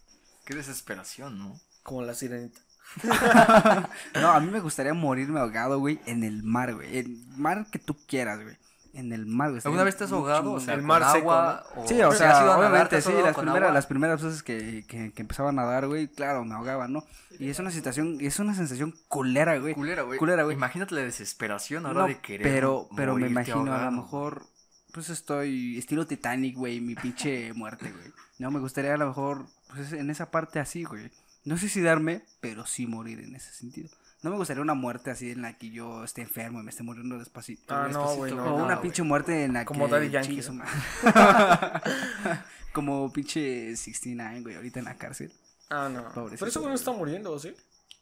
Qué 0.44 0.54
desesperación, 0.54 1.38
¿no? 1.38 1.58
Como 1.82 2.02
la 2.02 2.12
sirenita. 2.12 2.60
No, 4.20 4.30
a 4.30 4.40
mí 4.40 4.50
me 4.50 4.60
gustaría 4.60 4.94
morirme 4.94 5.40
ahogado, 5.40 5.78
güey, 5.78 6.00
en 6.06 6.24
el 6.24 6.42
mar, 6.42 6.74
güey. 6.74 6.96
El 6.98 7.18
mar 7.36 7.66
que 7.70 7.78
tú 7.78 7.96
quieras, 8.06 8.42
güey. 8.42 8.56
En 8.92 9.12
el 9.12 9.26
mar, 9.26 9.50
güey. 9.50 9.60
¿Alguna 9.64 9.82
vez 9.82 9.96
te 9.96 10.04
has 10.04 10.12
ahogado? 10.12 10.52
O 10.52 10.60
sea, 10.60 10.74
El 10.74 10.82
mar 10.82 11.02
seco, 11.10 11.32
agua, 11.32 11.66
o- 11.74 11.88
Sí, 11.88 12.00
o 12.00 12.10
¿has 12.10 12.18
sea, 12.18 12.56
obviamente 12.56 13.02
sí, 13.02 13.10
las 13.12 13.34
primeras, 13.36 13.62
agua? 13.62 13.72
las 13.74 13.86
primeras 13.86 14.22
veces 14.22 14.42
que, 14.44 14.84
que, 14.86 15.12
que 15.12 15.22
empezaba 15.22 15.48
a 15.48 15.52
nadar, 15.52 15.88
güey, 15.88 16.06
claro, 16.06 16.44
me 16.44 16.54
ahogaba, 16.54 16.86
¿no? 16.86 17.02
Y 17.40 17.50
es 17.50 17.58
una 17.58 17.72
situación, 17.72 18.18
es 18.20 18.38
una 18.38 18.54
sensación 18.54 18.94
culera, 19.08 19.58
güey. 19.58 19.74
Culera, 19.74 20.02
güey. 20.02 20.18
Culera, 20.20 20.44
güey. 20.44 20.56
Imagínate 20.56 20.94
la 20.94 21.00
desesperación 21.00 21.86
ahora 21.86 22.02
No, 22.02 22.06
de 22.06 22.18
querer 22.20 22.42
pero, 22.46 22.88
pero 22.94 23.16
me 23.16 23.26
imagino, 23.26 23.74
a 23.74 23.84
lo 23.86 23.90
mejor, 23.90 24.46
pues 24.92 25.10
estoy 25.10 25.76
estilo 25.76 26.06
Titanic, 26.06 26.54
güey, 26.56 26.80
mi 26.80 26.94
pinche 26.94 27.52
muerte, 27.54 27.90
güey. 27.90 28.12
No, 28.38 28.52
me 28.52 28.60
gustaría 28.60 28.94
a 28.94 28.96
lo 28.96 29.08
mejor, 29.08 29.46
pues 29.74 29.92
en 29.92 30.08
esa 30.08 30.30
parte 30.30 30.60
así, 30.60 30.84
güey. 30.84 31.10
No 31.44 31.58
sé 31.58 31.68
si 31.68 31.82
darme, 31.82 32.22
pero 32.40 32.66
sí 32.66 32.86
morir 32.86 33.20
en 33.20 33.36
ese 33.36 33.52
sentido. 33.52 33.90
No 34.22 34.30
me 34.30 34.36
gustaría 34.36 34.62
una 34.62 34.74
muerte 34.74 35.10
así 35.10 35.30
en 35.30 35.42
la 35.42 35.58
que 35.58 35.70
yo 35.70 36.02
esté 36.04 36.22
enfermo 36.22 36.58
y 36.58 36.62
me 36.62 36.70
esté 36.70 36.82
muriendo 36.82 37.18
despacito. 37.18 37.74
Ah, 37.74 37.88
no, 37.92 38.14
güey, 38.16 38.34
no. 38.34 38.54
O 38.54 38.58
no, 38.58 38.64
una 38.64 38.80
pinche 38.80 39.02
muerte 39.02 39.44
en 39.44 39.52
la 39.52 39.66
Como 39.66 39.84
que... 39.86 39.92
Daddy 39.92 40.10
Yankee. 40.10 40.40
Como 42.72 43.12
pinche 43.12 43.76
69, 43.76 44.40
güey, 44.40 44.56
ahorita 44.56 44.78
en 44.78 44.86
la 44.86 44.96
cárcel. 44.96 45.30
Ah, 45.68 45.90
no. 45.92 46.10
Pobrecito, 46.12 46.38
Pero 46.40 46.48
ese 46.48 46.58
güey 46.58 46.68
no 46.70 46.74
está 46.74 46.92
muriendo, 46.92 47.38
¿sí? 47.38 47.54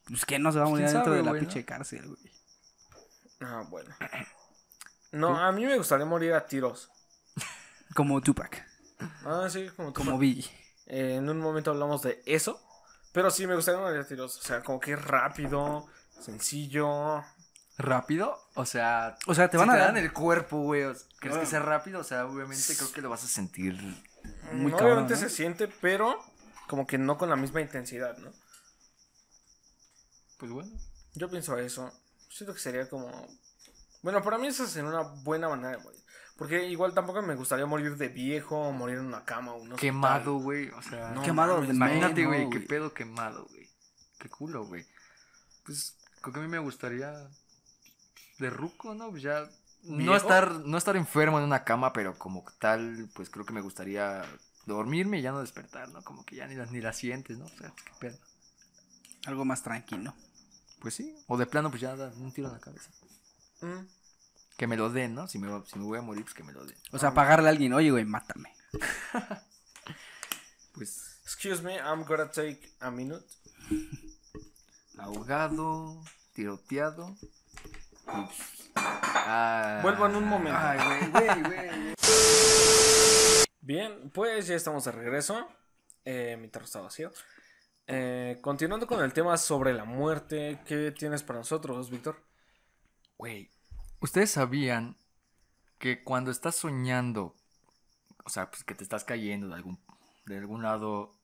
Pues 0.06 0.24
que 0.24 0.38
no 0.38 0.52
se 0.52 0.60
va 0.60 0.66
a 0.66 0.68
morir 0.68 0.84
quién 0.86 0.94
dentro 0.94 1.12
sabe, 1.12 1.24
de 1.24 1.32
la 1.32 1.38
pinche 1.38 1.64
cárcel, 1.64 2.06
güey. 2.06 2.32
Ah, 3.40 3.64
bueno. 3.68 3.94
No, 5.12 5.38
a 5.38 5.52
mí 5.52 5.66
me 5.66 5.76
gustaría 5.76 6.06
morir 6.06 6.32
a 6.32 6.46
tiros. 6.46 6.88
Como 7.94 8.22
Tupac, 8.22 8.64
Ah, 9.26 9.46
sí, 9.50 9.68
como 9.76 9.92
tú. 9.92 10.00
como 10.02 10.18
Biggie. 10.18 10.50
Eh, 10.86 11.16
en 11.16 11.28
un 11.28 11.38
momento 11.38 11.70
hablamos 11.70 12.00
de 12.00 12.22
eso. 12.24 12.58
Pero 13.12 13.30
sí, 13.30 13.46
me 13.46 13.54
gustaría 13.54 13.80
morir 13.80 14.00
a 14.00 14.06
tiros. 14.06 14.38
O 14.38 14.42
sea, 14.42 14.62
como 14.62 14.80
que 14.80 14.96
rápido, 14.96 15.86
sencillo. 16.20 17.22
¿Rápido? 17.78 18.38
O 18.54 18.64
sea, 18.66 19.16
O 19.26 19.34
sea, 19.34 19.48
te 19.48 19.56
si 19.56 19.60
van 19.60 19.70
a 19.70 19.76
dar- 19.76 19.86
dan 19.88 19.96
el 19.96 20.12
cuerpo, 20.12 20.58
güey. 20.62 20.82
¿Crees 21.20 21.36
Ah. 21.36 21.40
que 21.40 21.46
sea 21.46 21.60
rápido? 21.60 22.00
O 22.00 22.04
sea, 22.04 22.26
obviamente 22.26 22.76
creo 22.76 22.92
que 22.92 23.00
lo 23.02 23.10
vas 23.10 23.24
a 23.24 23.28
sentir. 23.28 23.74
Muy 24.52 24.70
cabrón, 24.72 24.92
Obviamente 24.92 25.14
¿no? 25.14 25.20
se 25.20 25.30
siente, 25.30 25.68
pero 25.68 26.16
como 26.68 26.86
que 26.86 26.96
no 26.98 27.18
con 27.18 27.28
la 27.28 27.36
misma 27.36 27.60
intensidad, 27.60 28.16
¿no? 28.18 28.30
Pues 30.38 30.50
bueno. 30.52 30.70
Yo 31.14 31.28
pienso 31.30 31.56
eso. 31.58 31.90
Siento 32.30 32.54
que 32.54 32.60
sería 32.60 32.88
como. 32.88 33.10
Bueno, 34.02 34.22
para 34.22 34.38
mí 34.38 34.46
esa 34.48 34.66
sería 34.66 34.88
una 34.88 35.02
buena 35.02 35.48
manera 35.48 35.76
de 35.76 35.82
morir. 35.82 36.01
Porque 36.42 36.66
igual 36.66 36.92
tampoco 36.92 37.22
me 37.22 37.36
gustaría 37.36 37.66
morir 37.66 37.96
de 37.96 38.08
viejo 38.08 38.58
o 38.58 38.72
morir 38.72 38.98
en 38.98 39.04
una 39.04 39.24
cama 39.24 39.52
o 39.52 39.58
un 39.58 39.72
hospital. 39.74 39.78
Quemado, 39.78 40.34
güey. 40.38 40.70
O 40.70 40.82
sea, 40.82 41.12
No 41.12 41.22
Quemado 41.22 41.54
mames, 41.60 41.70
imagínate, 41.70 42.22
no, 42.24 42.28
güey. 42.30 42.50
qué 42.50 42.58
pedo 42.58 42.92
quemado, 42.92 43.46
güey. 43.48 43.70
Qué 44.18 44.28
culo, 44.28 44.66
güey. 44.66 44.84
Pues 45.64 45.96
creo 46.20 46.32
que 46.34 46.40
a 46.40 46.42
mí 46.42 46.48
me 46.48 46.58
gustaría. 46.58 47.12
De 48.40 48.50
ruco, 48.50 48.92
¿no? 48.92 49.10
Pues 49.10 49.22
ya. 49.22 49.48
No 49.84 50.16
estar, 50.16 50.50
no 50.50 50.76
estar 50.76 50.96
enfermo 50.96 51.38
en 51.38 51.44
una 51.44 51.62
cama, 51.62 51.92
pero 51.92 52.18
como 52.18 52.44
tal, 52.58 53.08
pues 53.14 53.30
creo 53.30 53.46
que 53.46 53.52
me 53.52 53.60
gustaría 53.60 54.24
dormirme 54.66 55.20
y 55.20 55.22
ya 55.22 55.30
no 55.30 55.38
despertar, 55.42 55.90
¿no? 55.90 56.02
Como 56.02 56.24
que 56.24 56.34
ya 56.34 56.48
ni 56.48 56.56
la, 56.56 56.66
ni 56.66 56.80
la 56.80 56.92
sientes, 56.92 57.38
¿no? 57.38 57.44
O 57.44 57.50
sea, 57.50 57.72
qué 57.84 57.92
pedo. 58.00 58.18
Algo 59.26 59.44
más 59.44 59.62
tranquilo. 59.62 60.12
Pues 60.80 60.94
sí. 60.94 61.14
O 61.28 61.36
de 61.36 61.46
plano, 61.46 61.70
pues 61.70 61.82
ya 61.82 61.94
da 61.94 62.12
un 62.16 62.32
tiro 62.32 62.48
en 62.48 62.54
la 62.54 62.60
cabeza. 62.60 62.90
Mm. 63.60 63.86
Que 64.62 64.68
me 64.68 64.76
lo 64.76 64.90
den, 64.90 65.16
¿no? 65.16 65.26
Si 65.26 65.40
me, 65.40 65.48
si 65.66 65.76
me 65.76 65.84
voy 65.84 65.98
a 65.98 66.02
morir, 66.02 66.22
pues 66.22 66.34
que 66.34 66.44
me 66.44 66.52
lo 66.52 66.64
den. 66.64 66.76
O 66.92 66.98
sea, 67.00 67.12
pagarle 67.12 67.48
a 67.48 67.50
alguien, 67.50 67.72
oye, 67.72 67.90
güey, 67.90 68.04
mátame. 68.04 68.54
Pues 70.72 71.18
Excuse 71.24 71.60
me, 71.64 71.78
I'm 71.78 72.04
gonna 72.04 72.30
take 72.30 72.60
a 72.78 72.88
minute. 72.88 73.26
ahogado, 74.98 76.00
tiroteado. 76.32 77.16
Ah, 78.76 79.80
Vuelvo 79.82 80.06
en 80.06 80.14
un 80.14 80.28
momento. 80.28 80.56
Ay, 80.62 80.78
güey, 81.10 81.10
güey, 81.10 81.42
güey. 81.42 81.94
Bien, 83.62 84.10
pues 84.14 84.46
ya 84.46 84.54
estamos 84.54 84.84
de 84.84 84.92
regreso. 84.92 85.44
Eh, 86.04 86.38
mi 86.40 86.46
tarro 86.46 86.66
está 86.66 86.82
vacío. 86.82 87.10
Eh, 87.88 88.38
continuando 88.40 88.86
con 88.86 89.02
el 89.02 89.12
tema 89.12 89.36
sobre 89.38 89.74
la 89.74 89.84
muerte, 89.84 90.60
¿qué 90.64 90.92
tienes 90.92 91.24
para 91.24 91.40
nosotros, 91.40 91.90
Víctor? 91.90 92.22
Güey, 93.18 93.50
¿ustedes 94.02 94.32
sabían 94.32 94.96
que 95.78 96.02
cuando 96.02 96.30
estás 96.30 96.56
soñando, 96.56 97.34
o 98.24 98.28
sea, 98.28 98.50
pues 98.50 98.64
que 98.64 98.74
te 98.74 98.82
estás 98.82 99.04
cayendo 99.04 99.48
de 99.48 99.54
algún, 99.54 99.78
de 100.26 100.38
algún 100.38 100.62
lado 100.62 101.16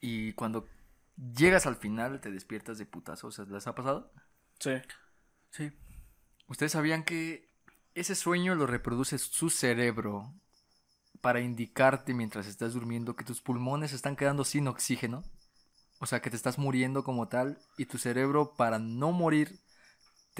y 0.00 0.32
cuando 0.34 0.68
llegas 1.16 1.66
al 1.66 1.76
final 1.76 2.20
te 2.20 2.30
despiertas 2.30 2.78
de 2.78 2.86
putazo? 2.86 3.28
O 3.28 3.30
sea, 3.30 3.46
¿les 3.46 3.66
ha 3.66 3.74
pasado? 3.74 4.12
Sí. 4.58 4.72
Sí. 5.50 5.72
¿Ustedes 6.46 6.72
sabían 6.72 7.04
que 7.04 7.50
ese 7.94 8.14
sueño 8.14 8.54
lo 8.54 8.66
reproduce 8.66 9.18
su 9.18 9.50
cerebro 9.50 10.32
para 11.20 11.40
indicarte 11.40 12.14
mientras 12.14 12.46
estás 12.46 12.74
durmiendo 12.74 13.16
que 13.16 13.24
tus 13.24 13.40
pulmones 13.40 13.92
están 13.92 14.16
quedando 14.16 14.44
sin 14.44 14.68
oxígeno? 14.68 15.24
O 16.00 16.06
sea, 16.06 16.20
que 16.20 16.30
te 16.30 16.36
estás 16.36 16.58
muriendo 16.58 17.02
como 17.02 17.28
tal 17.28 17.58
y 17.76 17.86
tu 17.86 17.98
cerebro 17.98 18.54
para 18.56 18.78
no 18.78 19.12
morir 19.12 19.60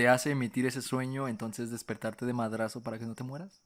te 0.01 0.09
hace 0.09 0.31
emitir 0.31 0.65
ese 0.65 0.81
sueño, 0.81 1.29
entonces 1.29 1.71
despertarte 1.71 2.25
de 2.25 2.33
madrazo 2.33 2.83
para 2.83 2.99
que 2.99 3.05
no 3.05 3.15
te 3.15 3.23
mueras. 3.23 3.61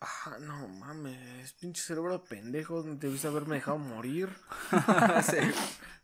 Ah, 0.00 0.38
no 0.40 0.66
mames, 0.66 1.52
pinche 1.60 1.82
cerebro 1.82 2.14
de 2.14 2.20
pendejo, 2.20 2.82
debiste 2.82 3.26
haberme 3.26 3.56
dejado 3.56 3.76
morir. 3.76 4.34
Sí. 5.30 5.36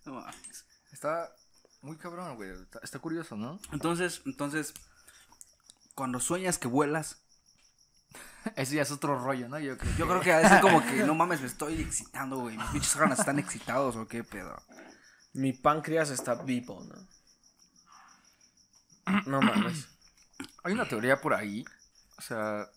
No 0.04 0.16
mames. 0.16 0.66
Está 0.92 1.34
muy 1.80 1.96
cabrón, 1.96 2.36
güey. 2.36 2.50
Está, 2.50 2.80
está 2.82 2.98
curioso, 2.98 3.38
¿no? 3.38 3.58
Entonces, 3.72 4.20
entonces, 4.26 4.74
cuando 5.94 6.20
sueñas 6.20 6.58
que 6.58 6.68
vuelas, 6.68 7.22
Ese 8.56 8.76
ya 8.76 8.82
es 8.82 8.90
otro 8.90 9.18
rollo, 9.18 9.48
¿no? 9.48 9.58
Yo 9.60 9.78
creo 9.78 9.96
yo 9.96 10.06
creo 10.06 10.20
que 10.20 10.32
a 10.34 10.40
veces 10.40 10.60
como 10.60 10.84
que, 10.84 10.96
no 11.06 11.14
mames, 11.14 11.40
me 11.40 11.46
estoy 11.46 11.80
excitando, 11.80 12.40
güey. 12.40 12.58
Mis 12.58 12.66
pinches 12.66 12.96
órganos 12.96 13.18
están 13.18 13.38
excitados 13.38 13.96
o 13.96 14.06
qué 14.06 14.24
pedo. 14.24 14.62
Mi 15.32 15.54
páncreas 15.54 16.10
está 16.10 16.34
vivo, 16.34 16.84
¿no? 16.84 17.08
No 19.26 19.40
mames. 19.40 19.88
Hay 20.64 20.72
una 20.72 20.88
teoría 20.88 21.20
por 21.20 21.34
ahí, 21.34 21.64
o 22.18 22.22
sea, 22.22 22.68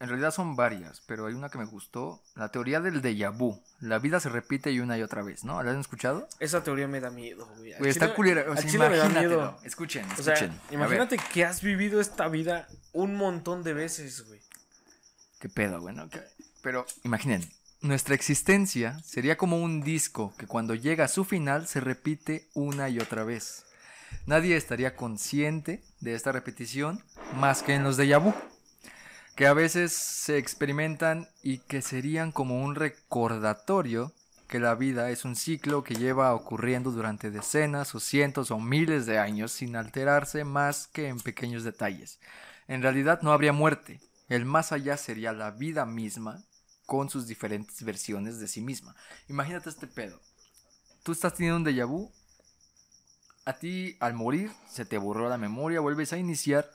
en 0.00 0.08
realidad 0.08 0.32
son 0.32 0.56
varias, 0.56 1.00
pero 1.06 1.26
hay 1.26 1.34
una 1.34 1.48
que 1.48 1.58
me 1.58 1.64
gustó, 1.64 2.20
la 2.34 2.48
teoría 2.50 2.80
del 2.80 3.00
déjà 3.02 3.30
vu. 3.36 3.60
La 3.80 3.98
vida 3.98 4.18
se 4.20 4.28
repite 4.28 4.70
y 4.72 4.80
una 4.80 4.98
y 4.98 5.02
otra 5.02 5.22
vez, 5.22 5.44
¿no? 5.44 5.62
¿La 5.62 5.70
han 5.72 5.80
escuchado? 5.80 6.28
Esa 6.40 6.62
teoría 6.64 6.88
me 6.88 7.00
da 7.00 7.10
miedo, 7.10 7.46
güey. 7.58 7.72
Está 7.90 8.14
culera, 8.14 8.44
o 8.50 8.56
sea, 8.56 8.70
imagínatelo. 8.70 9.58
Escuchen, 9.64 10.04
O 10.18 10.22
sea, 10.22 10.34
escuchen. 10.34 10.60
Imagínate 10.70 11.16
que 11.32 11.44
has 11.44 11.62
vivido 11.62 12.00
esta 12.00 12.28
vida 12.28 12.66
un 12.92 13.14
montón 13.16 13.62
de 13.62 13.74
veces, 13.74 14.24
güey. 14.26 14.40
qué 15.40 15.48
pedo, 15.48 15.80
güey, 15.80 15.94
¿no? 15.94 16.08
¿Qué- 16.08 16.22
Pero 16.62 16.86
imaginen, 17.02 17.48
nuestra 17.80 18.14
existencia 18.14 19.00
sería 19.04 19.36
como 19.36 19.58
un 19.60 19.82
disco 19.82 20.32
que 20.38 20.46
cuando 20.46 20.74
llega 20.76 21.04
a 21.06 21.08
su 21.08 21.24
final 21.24 21.66
se 21.66 21.80
repite 21.80 22.48
una 22.54 22.88
y 22.88 23.00
otra 23.00 23.24
vez. 23.24 23.64
Nadie 24.26 24.56
estaría 24.56 24.96
consciente 24.96 25.82
de 26.00 26.14
esta 26.14 26.32
repetición 26.32 27.02
más 27.34 27.62
que 27.62 27.74
en 27.74 27.84
los 27.84 27.98
déjà 27.98 28.22
vu, 28.22 28.34
que 29.36 29.46
a 29.46 29.54
veces 29.54 29.92
se 29.92 30.38
experimentan 30.38 31.28
y 31.42 31.58
que 31.58 31.82
serían 31.82 32.32
como 32.32 32.62
un 32.62 32.74
recordatorio 32.74 34.12
que 34.52 34.60
la 34.60 34.74
vida 34.74 35.10
es 35.10 35.24
un 35.24 35.34
ciclo 35.34 35.82
que 35.82 35.94
lleva 35.94 36.34
ocurriendo 36.34 36.90
durante 36.90 37.30
decenas 37.30 37.94
o 37.94 38.00
cientos 38.00 38.50
o 38.50 38.58
miles 38.58 39.06
de 39.06 39.18
años 39.18 39.50
sin 39.50 39.76
alterarse 39.76 40.44
más 40.44 40.88
que 40.88 41.08
en 41.08 41.20
pequeños 41.20 41.64
detalles. 41.64 42.20
En 42.68 42.82
realidad 42.82 43.22
no 43.22 43.32
habría 43.32 43.54
muerte, 43.54 44.00
el 44.28 44.44
más 44.44 44.72
allá 44.72 44.98
sería 44.98 45.32
la 45.32 45.52
vida 45.52 45.86
misma 45.86 46.44
con 46.84 47.08
sus 47.08 47.26
diferentes 47.26 47.82
versiones 47.82 48.40
de 48.40 48.48
sí 48.48 48.60
misma. 48.60 48.94
Imagínate 49.28 49.70
este 49.70 49.86
pedo. 49.86 50.20
Tú 51.02 51.12
estás 51.12 51.34
teniendo 51.34 51.56
un 51.56 51.64
déjà 51.64 51.86
vu, 51.86 52.12
a 53.44 53.54
ti 53.54 53.96
al 54.00 54.14
morir 54.14 54.50
se 54.68 54.84
te 54.84 54.98
borró 54.98 55.28
la 55.28 55.38
memoria, 55.38 55.80
vuelves 55.80 56.12
a 56.12 56.18
iniciar, 56.18 56.70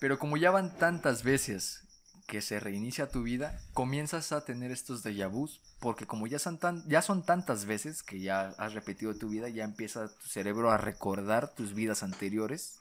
pero 0.00 0.18
como 0.18 0.36
ya 0.36 0.50
van 0.50 0.76
tantas 0.76 1.22
veces 1.22 1.82
que 2.26 2.40
se 2.40 2.60
reinicia 2.60 3.10
tu 3.10 3.22
vida, 3.22 3.60
comienzas 3.74 4.32
a 4.32 4.44
tener 4.44 4.70
estos 4.70 5.04
déjà 5.04 5.28
vus, 5.28 5.60
porque 5.80 6.06
como 6.06 6.26
ya 6.26 6.38
son, 6.38 6.58
tan, 6.58 6.82
ya 6.88 7.02
son 7.02 7.24
tantas 7.24 7.66
veces 7.66 8.02
que 8.02 8.20
ya 8.20 8.54
has 8.58 8.74
repetido 8.74 9.14
tu 9.14 9.28
vida, 9.28 9.48
ya 9.48 9.64
empieza 9.64 10.08
tu 10.08 10.28
cerebro 10.28 10.70
a 10.70 10.78
recordar 10.78 11.54
tus 11.54 11.74
vidas 11.74 12.02
anteriores, 12.02 12.78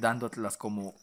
dándotelas 0.00 0.56
como 0.56 0.94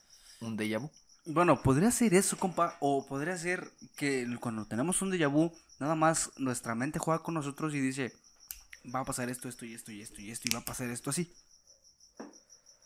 un 0.41 0.57
déjà 0.57 0.79
vu. 0.79 0.89
Bueno, 1.25 1.61
podría 1.61 1.91
ser 1.91 2.13
eso, 2.13 2.37
compa. 2.37 2.75
O 2.81 3.05
podría 3.05 3.37
ser 3.37 3.71
que 3.95 4.27
cuando 4.41 4.65
tenemos 4.65 5.01
un 5.01 5.11
déjà 5.11 5.27
vu, 5.27 5.53
nada 5.79 5.95
más 5.95 6.31
nuestra 6.37 6.75
mente 6.75 6.99
juega 6.99 7.23
con 7.23 7.33
nosotros 7.33 7.73
y 7.73 7.79
dice, 7.79 8.11
va 8.93 9.01
a 9.01 9.05
pasar 9.05 9.29
esto, 9.29 9.47
esto 9.47 9.65
y 9.65 9.73
esto 9.73 9.91
y 9.91 10.01
esto 10.01 10.21
y 10.21 10.31
esto 10.31 10.47
y 10.49 10.53
va 10.53 10.59
a 10.59 10.65
pasar 10.65 10.89
esto 10.89 11.11
así. 11.11 11.31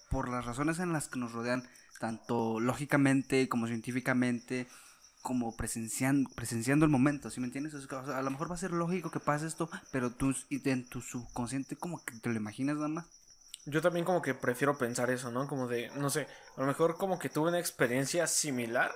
Por 0.09 0.29
las 0.29 0.45
razones 0.45 0.79
en 0.79 0.93
las 0.93 1.07
que 1.07 1.19
nos 1.19 1.33
rodean, 1.33 1.67
tanto 1.99 2.59
lógicamente 2.59 3.49
como 3.49 3.67
científicamente, 3.67 4.67
como 5.21 5.55
presenciando, 5.57 6.29
presenciando 6.35 6.85
el 6.85 6.91
momento, 6.91 7.29
¿sí 7.29 7.41
me 7.41 7.47
entiendes? 7.47 7.73
O 7.73 7.81
sea, 7.81 8.17
a 8.17 8.21
lo 8.21 8.31
mejor 8.31 8.49
va 8.49 8.55
a 8.55 8.59
ser 8.59 8.71
lógico 8.71 9.11
que 9.11 9.19
pase 9.19 9.47
esto, 9.47 9.69
pero 9.91 10.11
tú 10.11 10.33
en 10.49 10.87
tu 10.87 11.01
subconsciente 11.01 11.75
como 11.75 12.03
que 12.05 12.15
te 12.19 12.29
lo 12.29 12.35
imaginas 12.35 12.77
nada 12.77 12.87
más. 12.87 13.05
Yo 13.65 13.81
también 13.81 14.05
como 14.05 14.21
que 14.21 14.33
prefiero 14.33 14.77
pensar 14.77 15.09
eso, 15.09 15.29
¿no? 15.29 15.45
Como 15.47 15.67
de, 15.67 15.91
no 15.97 16.09
sé, 16.09 16.27
a 16.55 16.61
lo 16.61 16.67
mejor 16.67 16.95
como 16.95 17.19
que 17.19 17.27
tuve 17.27 17.49
una 17.49 17.59
experiencia 17.59 18.25
similar 18.25 18.91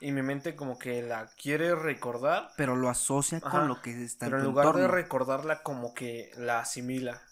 y 0.00 0.12
mi 0.12 0.20
mente 0.20 0.54
como 0.54 0.78
que 0.78 1.00
la 1.00 1.30
quiere 1.40 1.74
recordar, 1.74 2.50
Pero 2.56 2.76
lo 2.76 2.90
asocia 2.90 3.38
Ajá, 3.38 3.50
con 3.50 3.68
lo 3.68 3.80
que 3.80 4.02
está 4.04 4.26
pero 4.26 4.38
en 4.38 4.44
tu 4.44 4.50
lugar 4.50 4.74
de 4.74 4.88
recordarla 4.88 5.62
como 5.62 5.94
que 5.94 6.30
la 6.36 6.60
asimila. 6.60 7.22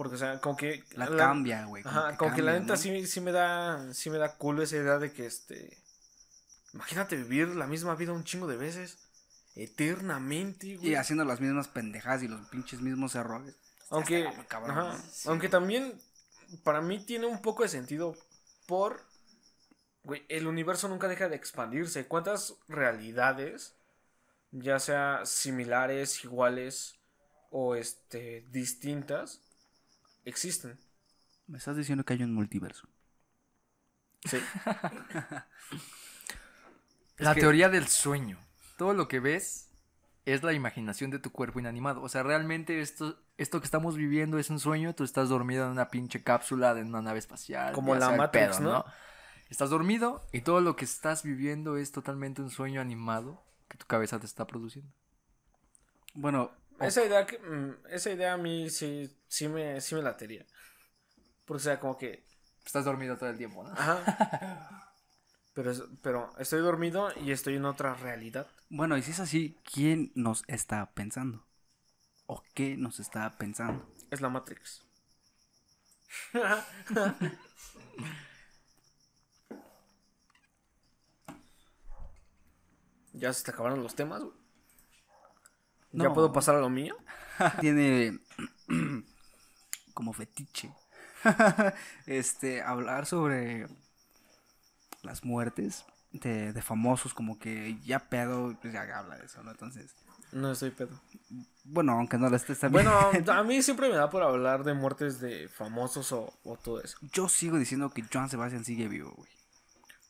Porque, 0.00 0.14
o 0.14 0.18
sea, 0.18 0.40
como 0.40 0.56
que... 0.56 0.82
La 0.94 1.14
cambia, 1.14 1.66
güey. 1.66 1.82
Ajá, 1.86 2.16
como 2.16 2.34
que 2.34 2.40
la 2.40 2.52
neta 2.52 2.72
¿no? 2.72 2.76
sí, 2.78 3.06
sí 3.06 3.20
me 3.20 3.32
da, 3.32 3.92
sí 3.92 4.08
me 4.08 4.16
da 4.16 4.34
culo 4.34 4.62
esa 4.62 4.76
idea 4.76 4.98
de 4.98 5.12
que 5.12 5.26
este... 5.26 5.76
Imagínate 6.72 7.16
vivir 7.16 7.48
la 7.48 7.66
misma 7.66 7.94
vida 7.96 8.14
un 8.14 8.24
chingo 8.24 8.46
de 8.46 8.56
veces. 8.56 8.96
Eternamente, 9.56 10.76
güey. 10.76 10.92
Y 10.92 10.94
haciendo 10.94 11.26
las 11.26 11.42
mismas 11.42 11.68
pendejadas 11.68 12.22
y 12.22 12.28
los 12.28 12.48
pinches 12.48 12.80
mismos 12.80 13.14
errores. 13.14 13.54
Aunque, 13.90 14.20
Está 14.20 14.36
muy 14.36 14.46
cabrón, 14.46 14.70
ajá, 14.70 15.04
aunque 15.26 15.50
también 15.50 16.00
para 16.64 16.80
mí 16.80 17.04
tiene 17.04 17.26
un 17.26 17.42
poco 17.42 17.62
de 17.62 17.68
sentido 17.68 18.16
por, 18.66 19.04
güey, 20.04 20.24
el 20.30 20.46
universo 20.46 20.88
nunca 20.88 21.08
deja 21.08 21.28
de 21.28 21.36
expandirse. 21.36 22.06
¿Cuántas 22.06 22.54
realidades, 22.68 23.74
ya 24.50 24.78
sea 24.78 25.26
similares, 25.26 26.24
iguales 26.24 26.94
o 27.50 27.74
este 27.74 28.46
distintas, 28.50 29.42
existen? 30.24 30.78
Me 31.46 31.58
estás 31.58 31.76
diciendo 31.76 32.04
que 32.04 32.12
hay 32.14 32.22
un 32.22 32.34
multiverso. 32.34 32.88
Sí. 34.24 34.38
La 37.18 37.34
que- 37.34 37.40
teoría 37.40 37.68
del 37.68 37.86
sueño. 37.88 38.38
Todo 38.78 38.94
lo 38.94 39.08
que 39.08 39.20
ves 39.20 39.68
es 40.24 40.42
la 40.42 40.52
imaginación 40.52 41.10
de 41.10 41.18
tu 41.18 41.30
cuerpo 41.32 41.58
inanimado. 41.60 42.02
O 42.02 42.08
sea, 42.08 42.22
realmente 42.22 42.80
esto, 42.80 43.18
esto 43.36 43.60
que 43.60 43.64
estamos 43.66 43.96
viviendo 43.96 44.38
es 44.38 44.48
un 44.50 44.58
sueño. 44.60 44.94
Tú 44.94 45.04
estás 45.04 45.28
dormido 45.28 45.64
en 45.66 45.70
una 45.72 45.88
pinche 45.88 46.22
cápsula 46.22 46.74
de 46.74 46.82
una 46.82 47.02
nave 47.02 47.18
espacial. 47.18 47.74
Como 47.74 47.94
la 47.94 48.10
Matrix, 48.10 48.60
¿no? 48.60 48.84
Estás 49.50 49.70
dormido 49.70 50.26
y 50.32 50.42
todo 50.42 50.60
lo 50.60 50.76
que 50.76 50.84
estás 50.84 51.22
viviendo 51.24 51.76
es 51.76 51.90
totalmente 51.92 52.40
un 52.40 52.50
sueño 52.50 52.80
animado 52.80 53.42
que 53.68 53.76
tu 53.76 53.86
cabeza 53.86 54.18
te 54.20 54.26
está 54.26 54.46
produciendo. 54.46 54.92
Bueno, 56.14 56.52
Esa 56.80 57.04
idea 57.04 57.26
que, 57.26 57.38
mm, 57.38 57.74
esa 57.90 58.10
idea 58.10 58.34
a 58.34 58.36
mí 58.36 58.70
sí, 58.70 59.10
sí 59.28 59.48
me, 59.48 59.80
sí 59.80 59.94
me 59.94 60.02
latería. 60.02 60.46
Porque 61.44 61.60
o 61.60 61.64
sea, 61.64 61.80
como 61.80 61.96
que 61.96 62.24
Estás 62.64 62.84
dormido 62.84 63.16
todo 63.16 63.30
el 63.30 63.38
tiempo, 63.38 63.64
¿no? 63.64 63.72
Ajá. 63.72 64.86
Pero, 65.52 65.72
pero 66.00 66.30
estoy 66.38 66.60
dormido 66.60 67.08
y 67.24 67.32
estoy 67.32 67.56
en 67.56 67.64
otra 67.64 67.94
realidad. 67.94 68.46
bueno, 68.68 68.96
y 68.96 69.02
si 69.02 69.10
es 69.10 69.18
así, 69.18 69.58
¿quién 69.64 70.12
nos 70.14 70.44
está 70.46 70.92
pensando? 70.92 71.44
¿O 72.26 72.44
qué 72.54 72.76
nos 72.76 73.00
está 73.00 73.28
pensando? 73.36 73.84
Es 74.12 74.20
la 74.20 74.28
Matrix. 74.28 74.84
ya 83.12 83.32
se 83.32 83.44
te 83.44 83.50
acabaron 83.50 83.82
los 83.82 83.96
temas, 83.96 84.22
güey. 84.22 84.39
¿Ya 85.92 86.12
puedo 86.12 86.32
pasar 86.32 86.54
a 86.56 86.60
lo 86.60 86.70
mío? 86.70 86.96
Tiene 87.60 88.20
como 89.94 90.12
fetiche. 90.12 90.74
este, 92.06 92.62
hablar 92.62 93.06
sobre 93.06 93.66
las 95.02 95.24
muertes 95.24 95.84
de, 96.12 96.52
de 96.52 96.62
famosos, 96.62 97.14
como 97.14 97.38
que 97.38 97.78
ya 97.84 98.08
pedo, 98.08 98.56
pues 98.60 98.72
ya 98.72 98.82
habla 98.98 99.16
de 99.16 99.26
eso, 99.26 99.42
¿no? 99.42 99.50
Entonces, 99.50 99.94
No 100.32 100.52
estoy 100.52 100.70
pedo. 100.70 101.00
Bueno, 101.64 101.92
aunque 101.92 102.18
no 102.18 102.28
lo 102.28 102.36
estés 102.36 102.58
también. 102.58 102.84
Bueno, 102.84 103.32
a 103.32 103.42
mí 103.42 103.62
siempre 103.62 103.88
me 103.88 103.96
da 103.96 104.10
por 104.10 104.22
hablar 104.22 104.64
de 104.64 104.74
muertes 104.74 105.20
de 105.20 105.48
famosos 105.48 106.12
o, 106.12 106.32
o 106.44 106.56
todo 106.56 106.82
eso. 106.82 106.98
yo 107.12 107.28
sigo 107.28 107.58
diciendo 107.58 107.90
que 107.90 108.04
Joan 108.12 108.30
Sebastián 108.30 108.64
sigue 108.64 108.88
vivo, 108.88 109.12
güey. 109.16 109.30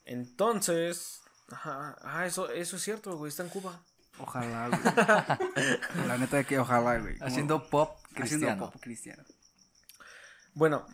Entonces, 0.05 1.23
ajá, 1.51 1.97
ah, 2.03 2.27
eso, 2.27 2.51
eso 2.51 2.77
es 2.77 2.83
cierto, 2.83 3.17
güey, 3.17 3.29
está 3.29 3.43
en 3.43 3.49
Cuba. 3.51 3.81
Ojalá, 4.23 4.69
güey. 4.69 6.07
La 6.09 6.19
neta 6.19 6.45
que 6.45 6.59
ojalá, 6.59 6.99
güey. 6.99 7.15
Como- 7.19 7.27
Haciendo 7.31 7.69
pop 7.69 7.97
haciendo 7.97 8.15
cristiano. 8.47 8.71
pop 8.71 8.81
cristiano. 8.81 9.25
Bueno, 10.55 10.87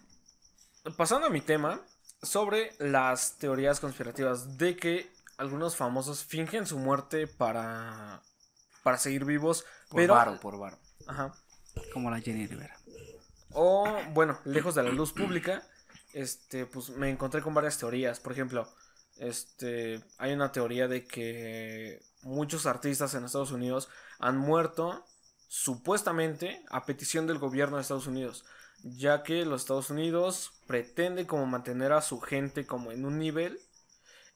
pasando 0.96 1.26
a 1.26 1.30
mi 1.30 1.40
tema, 1.40 1.80
sobre 2.22 2.72
las 2.78 3.36
teorías 3.38 3.80
conspirativas 3.80 4.58
de 4.58 4.76
que 4.76 5.10
algunos 5.38 5.76
famosos 5.76 6.24
fingen 6.24 6.66
su 6.66 6.78
muerte 6.78 7.26
para, 7.26 8.22
para 8.82 8.98
seguir 8.98 9.24
vivos, 9.24 9.64
Por 9.88 10.00
pero... 10.00 10.14
varo, 10.14 10.40
por 10.40 10.58
varo. 10.58 10.78
Ajá. 11.06 11.34
Como 11.92 12.10
la 12.10 12.20
Jenny 12.20 12.46
Rivera. 12.46 12.76
O, 13.50 13.86
bueno, 14.12 14.38
lejos 14.44 14.74
de 14.74 14.82
la 14.82 14.90
luz 14.90 15.12
pública, 15.12 15.62
este, 16.12 16.66
pues 16.66 16.90
me 16.90 17.10
encontré 17.10 17.42
con 17.42 17.54
varias 17.54 17.78
teorías. 17.78 18.18
Por 18.20 18.32
ejemplo, 18.32 18.68
este, 19.18 20.02
hay 20.18 20.32
una 20.32 20.52
teoría 20.52 20.88
de 20.88 21.06
que 21.06 22.02
muchos 22.26 22.66
artistas 22.66 23.14
en 23.14 23.24
Estados 23.24 23.52
Unidos 23.52 23.88
han 24.18 24.36
muerto 24.36 25.04
supuestamente 25.48 26.64
a 26.70 26.84
petición 26.84 27.26
del 27.26 27.38
gobierno 27.38 27.76
de 27.76 27.82
Estados 27.82 28.06
Unidos, 28.06 28.44
ya 28.82 29.22
que 29.22 29.44
los 29.44 29.62
Estados 29.62 29.90
Unidos 29.90 30.52
pretende 30.66 31.26
como 31.26 31.46
mantener 31.46 31.92
a 31.92 32.02
su 32.02 32.20
gente 32.20 32.66
como 32.66 32.92
en 32.92 33.04
un 33.04 33.18
nivel 33.18 33.58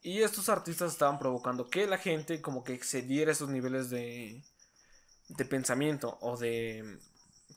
y 0.03 0.22
estos 0.22 0.49
artistas 0.49 0.93
estaban 0.93 1.18
provocando 1.18 1.68
que 1.68 1.86
la 1.86 1.99
gente 1.99 2.41
como 2.41 2.64
que 2.64 2.74
excediera 2.74 3.32
esos 3.32 3.51
niveles 3.51 3.91
de 3.91 4.43
de 5.36 5.45
pensamiento 5.45 6.18
o 6.20 6.36
de 6.36 6.99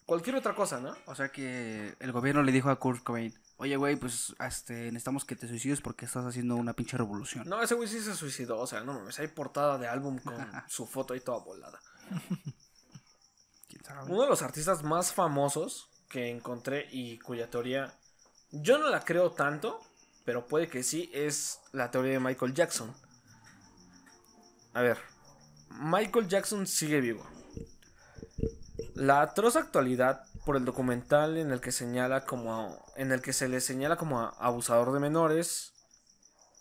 cualquier 0.05 0.35
otra 0.35 0.55
cosa, 0.55 0.79
¿no? 0.79 0.95
O 1.05 1.15
sea 1.15 1.29
que 1.29 1.95
el 1.99 2.11
gobierno 2.11 2.43
le 2.43 2.51
dijo 2.51 2.69
a 2.69 2.79
Kurt 2.79 3.03
Cobain, 3.03 3.33
oye, 3.57 3.75
güey, 3.77 3.95
pues 3.95 4.35
este, 4.39 4.73
necesitamos 4.91 5.25
que 5.25 5.35
te 5.35 5.47
suicides 5.47 5.81
porque 5.81 6.05
estás 6.05 6.25
haciendo 6.25 6.55
una 6.55 6.73
pinche 6.73 6.97
revolución. 6.97 7.47
No, 7.47 7.61
ese 7.61 7.75
güey 7.75 7.87
sí 7.87 7.99
se 7.99 8.15
suicidó, 8.15 8.59
o 8.59 8.67
sea, 8.67 8.81
no 8.81 8.93
mames, 8.93 9.19
hay 9.19 9.27
portada 9.27 9.77
de 9.77 9.87
álbum 9.87 10.19
con 10.19 10.35
su 10.67 10.85
foto 10.85 11.13
ahí 11.13 11.19
toda 11.19 11.39
volada. 11.39 11.79
¿Quién 13.67 13.83
sabe? 13.83 14.11
Uno 14.11 14.23
de 14.23 14.29
los 14.29 14.41
artistas 14.41 14.83
más 14.83 15.13
famosos 15.13 15.89
que 16.09 16.29
encontré 16.29 16.87
y 16.91 17.19
cuya 17.19 17.49
teoría 17.49 17.97
yo 18.51 18.77
no 18.77 18.89
la 18.89 19.03
creo 19.03 19.31
tanto, 19.31 19.81
pero 20.25 20.45
puede 20.45 20.67
que 20.67 20.83
sí, 20.83 21.09
es 21.11 21.59
la 21.71 21.89
teoría 21.89 22.13
de 22.13 22.19
Michael 22.19 22.53
Jackson. 22.53 22.93
A 24.73 24.81
ver, 24.81 24.99
Michael 25.69 26.27
Jackson 26.27 26.67
sigue 26.67 27.01
vivo. 27.01 27.27
La 28.93 29.21
atroz 29.21 29.55
actualidad 29.55 30.23
por 30.45 30.57
el 30.57 30.65
documental 30.65 31.37
en 31.37 31.51
el 31.51 31.61
que 31.61 31.71
señala 31.71 32.25
como 32.25 32.83
en 32.95 33.11
el 33.11 33.21
que 33.21 33.33
se 33.33 33.47
le 33.47 33.61
señala 33.61 33.95
como 33.95 34.19
abusador 34.19 34.91
de 34.91 34.99
menores 34.99 35.73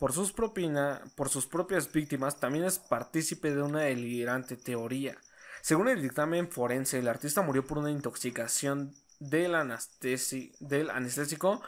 por 0.02 0.12
sus 0.12 0.32
propina, 0.32 1.00
por 1.14 1.28
sus 1.28 1.46
propias 1.46 1.92
víctimas, 1.92 2.40
también 2.40 2.64
es 2.64 2.80
partícipe 2.80 3.54
de 3.54 3.62
una 3.62 3.82
delirante 3.82 4.56
teoría. 4.56 5.16
Según 5.60 5.88
el 5.88 6.02
dictamen 6.02 6.50
forense, 6.50 6.98
el 6.98 7.06
artista 7.06 7.42
murió 7.42 7.64
por 7.64 7.78
una 7.78 7.92
intoxicación 7.92 8.96
del 9.20 9.54
anestésico 9.54 11.62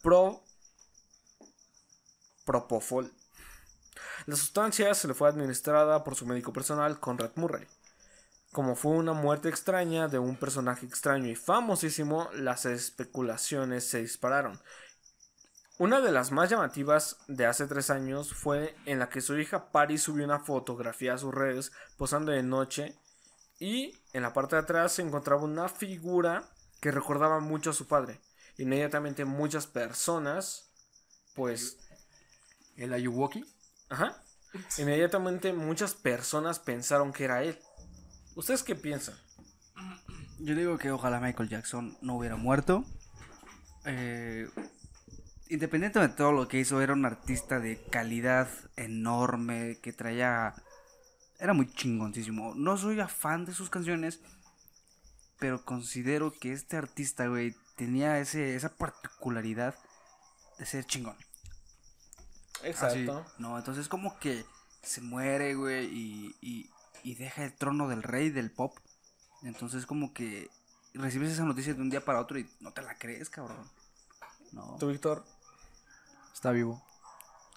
pro 0.00 0.44
propofol. 2.44 3.12
La 4.26 4.36
sustancia 4.36 4.94
se 4.94 5.08
le 5.08 5.14
fue 5.14 5.28
administrada 5.28 6.04
por 6.04 6.14
su 6.14 6.24
médico 6.24 6.52
personal, 6.52 7.00
Conrad 7.00 7.32
Murray. 7.34 7.66
Como 8.52 8.76
fue 8.76 8.92
una 8.92 9.14
muerte 9.14 9.48
extraña 9.48 10.08
de 10.08 10.18
un 10.18 10.36
personaje 10.36 10.84
extraño 10.84 11.28
y 11.28 11.34
famosísimo, 11.34 12.28
las 12.34 12.66
especulaciones 12.66 13.88
se 13.88 14.02
dispararon. 14.02 14.60
Una 15.78 16.00
de 16.00 16.12
las 16.12 16.30
más 16.30 16.50
llamativas 16.50 17.16
de 17.28 17.46
hace 17.46 17.66
tres 17.66 17.88
años 17.90 18.34
fue 18.34 18.76
en 18.84 18.98
la 18.98 19.08
que 19.08 19.22
su 19.22 19.38
hija 19.38 19.72
Paris 19.72 20.02
subió 20.02 20.24
una 20.24 20.38
fotografía 20.38 21.14
a 21.14 21.18
sus 21.18 21.34
redes 21.34 21.72
posando 21.96 22.30
de 22.30 22.42
noche 22.42 22.94
y 23.58 23.98
en 24.12 24.22
la 24.22 24.34
parte 24.34 24.56
de 24.56 24.62
atrás 24.62 24.92
se 24.92 25.02
encontraba 25.02 25.42
una 25.42 25.68
figura 25.68 26.44
que 26.80 26.90
recordaba 26.90 27.40
mucho 27.40 27.70
a 27.70 27.74
su 27.74 27.86
padre. 27.86 28.20
Inmediatamente 28.58 29.24
muchas 29.24 29.66
personas, 29.66 30.70
pues, 31.34 31.78
¿El 32.76 32.92
Ayuwoki? 32.92 33.44
ajá, 33.88 34.22
inmediatamente 34.78 35.52
muchas 35.52 35.94
personas 35.94 36.58
pensaron 36.58 37.12
que 37.12 37.24
era 37.24 37.42
él. 37.42 37.58
¿Ustedes 38.34 38.62
qué 38.62 38.74
piensan? 38.74 39.14
Yo 40.38 40.54
digo 40.54 40.78
que 40.78 40.90
ojalá 40.90 41.20
Michael 41.20 41.48
Jackson 41.48 41.96
no 42.00 42.16
hubiera 42.16 42.36
muerto. 42.36 42.84
Eh, 43.84 44.48
independientemente 45.48 46.12
de 46.12 46.16
todo 46.16 46.32
lo 46.32 46.48
que 46.48 46.58
hizo, 46.58 46.80
era 46.80 46.92
un 46.92 47.04
artista 47.04 47.60
de 47.60 47.82
calidad 47.90 48.48
enorme, 48.76 49.78
que 49.82 49.92
traía... 49.92 50.54
Era 51.38 51.52
muy 51.52 51.72
chingoncísimo. 51.72 52.54
No 52.54 52.76
soy 52.76 53.00
a 53.00 53.08
fan 53.08 53.44
de 53.44 53.52
sus 53.52 53.68
canciones, 53.68 54.20
pero 55.38 55.64
considero 55.64 56.32
que 56.32 56.52
este 56.52 56.76
artista, 56.76 57.26
güey, 57.26 57.54
tenía 57.76 58.18
ese, 58.18 58.54
esa 58.54 58.76
particularidad 58.76 59.74
de 60.58 60.66
ser 60.66 60.84
chingón. 60.84 61.16
Exacto. 62.62 63.24
No, 63.38 63.58
entonces 63.58 63.88
como 63.88 64.18
que 64.18 64.44
se 64.82 65.00
muere, 65.00 65.54
güey, 65.54 65.86
y, 65.86 66.36
y, 66.40 66.70
y 67.02 67.14
deja 67.14 67.44
el 67.44 67.52
trono 67.54 67.88
del 67.88 68.02
rey 68.02 68.30
del 68.30 68.50
pop. 68.50 68.76
Entonces 69.42 69.86
como 69.86 70.12
que 70.12 70.48
recibes 70.94 71.32
esa 71.32 71.44
noticia 71.44 71.74
de 71.74 71.80
un 71.80 71.90
día 71.90 72.04
para 72.04 72.20
otro 72.20 72.38
y 72.38 72.48
no 72.60 72.72
te 72.72 72.82
la 72.82 72.96
crees, 72.98 73.28
cabrón. 73.30 73.68
No. 74.52 74.76
¿Tú, 74.78 74.88
Víctor? 74.88 75.24
Está 76.32 76.50
vivo. 76.50 76.82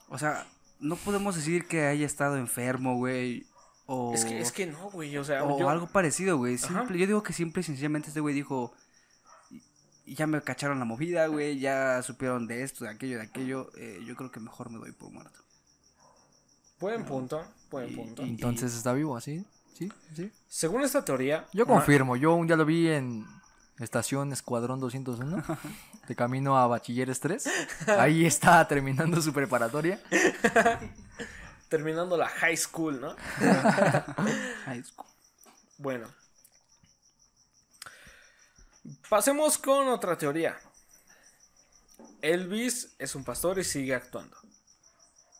O 0.09 0.17
sea, 0.17 0.47
no 0.79 0.95
podemos 0.95 1.35
decir 1.35 1.67
que 1.67 1.85
haya 1.87 2.05
estado 2.05 2.37
enfermo, 2.37 2.95
güey. 2.97 3.45
O, 3.87 4.13
Es 4.15 4.25
que, 4.25 4.39
es 4.39 4.51
que 4.51 4.65
no, 4.65 4.89
güey, 4.89 5.15
o 5.17 5.23
sea, 5.23 5.43
o 5.43 5.59
yo- 5.59 5.69
algo 5.69 5.87
parecido, 5.87 6.37
güey. 6.37 6.57
Simple- 6.57 6.97
Yo 6.97 7.05
digo 7.05 7.21
que 7.23 7.33
simple 7.33 7.61
y 7.61 7.63
sencillamente 7.63 8.07
este 8.07 8.19
güey 8.19 8.33
dijo, 8.33 8.73
"Y- 10.05 10.15
ya 10.15 10.25
me 10.25 10.41
cacharon 10.41 10.79
la 10.79 10.85
movida, 10.85 11.27
güey, 11.27 11.59
ya 11.59 12.01
supieron 12.01 12.47
de 12.47 12.63
esto, 12.63 12.85
de 12.85 12.89
aquello, 12.91 13.17
de 13.17 13.23
aquello. 13.25 13.69
eh, 13.77 14.01
yo 14.05 14.15
creo 14.15 14.31
que 14.31 14.39
mejor 14.39 14.71
me 14.71 14.79
doy 14.79 14.91
por 14.91 15.11
muerto. 15.11 15.39
Buen 16.79 17.05
punto, 17.05 17.43
buen 17.75 17.89
Y- 17.91 17.95
punto. 17.95 18.21
y- 18.25 18.29
Entonces 18.29 18.73
está 18.75 18.93
vivo, 18.93 19.17
¿así? 19.17 19.45
¿Sí? 19.77 19.91
¿Sí? 20.15 20.31
Según 20.47 20.83
esta 20.83 21.03
teoría... 21.03 21.45
Yo 21.53 21.65
confirmo, 21.65 22.15
yo 22.15 22.33
un 22.35 22.47
día 22.47 22.55
lo 22.55 22.65
vi 22.65 22.87
en 22.87 23.25
estación 23.79 24.31
Escuadrón 24.31 24.79
201, 24.79 25.43
de 26.07 26.15
camino 26.15 26.57
a 26.57 26.67
Bachilleres 26.67 27.19
3. 27.19 27.45
Ahí 27.99 28.25
está 28.25 28.65
terminando 28.67 29.21
su 29.21 29.33
preparatoria. 29.33 30.01
terminando 31.69 32.15
la 32.15 32.29
high 32.29 32.55
school, 32.55 33.01
¿no? 33.01 33.15
Es 34.73 34.91
cu- 34.93 35.05
Bueno. 35.77 36.07
Pasemos 39.09 39.57
con 39.57 39.87
otra 39.89 40.17
teoría. 40.17 40.57
Elvis 42.21 42.95
es 42.97 43.13
un 43.15 43.23
pastor 43.23 43.59
y 43.59 43.63
sigue 43.63 43.93
actuando. 43.95 44.37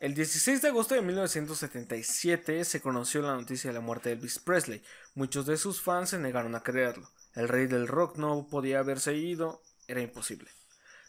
El 0.02 0.14
16 0.14 0.62
de 0.62 0.68
agosto 0.68 0.94
de 0.94 1.02
1977 1.02 2.66
se 2.66 2.82
conoció 2.82 3.22
la 3.22 3.36
noticia 3.36 3.70
de 3.70 3.76
la 3.76 3.80
muerte 3.80 4.10
de 4.10 4.16
Elvis 4.16 4.40
Presley. 4.40 4.84
Muchos 5.14 5.46
de 5.46 5.56
sus 5.56 5.82
fans 5.82 6.10
se 6.10 6.20
negaron 6.20 6.54
a 6.54 6.64
creerlo. 6.64 7.10
El 7.34 7.48
rey 7.48 7.68
del 7.68 7.88
rock 7.88 8.18
no 8.18 8.46
podía 8.50 8.80
haberse 8.80 9.16
ido, 9.16 9.62
era 9.88 10.02
imposible. 10.02 10.52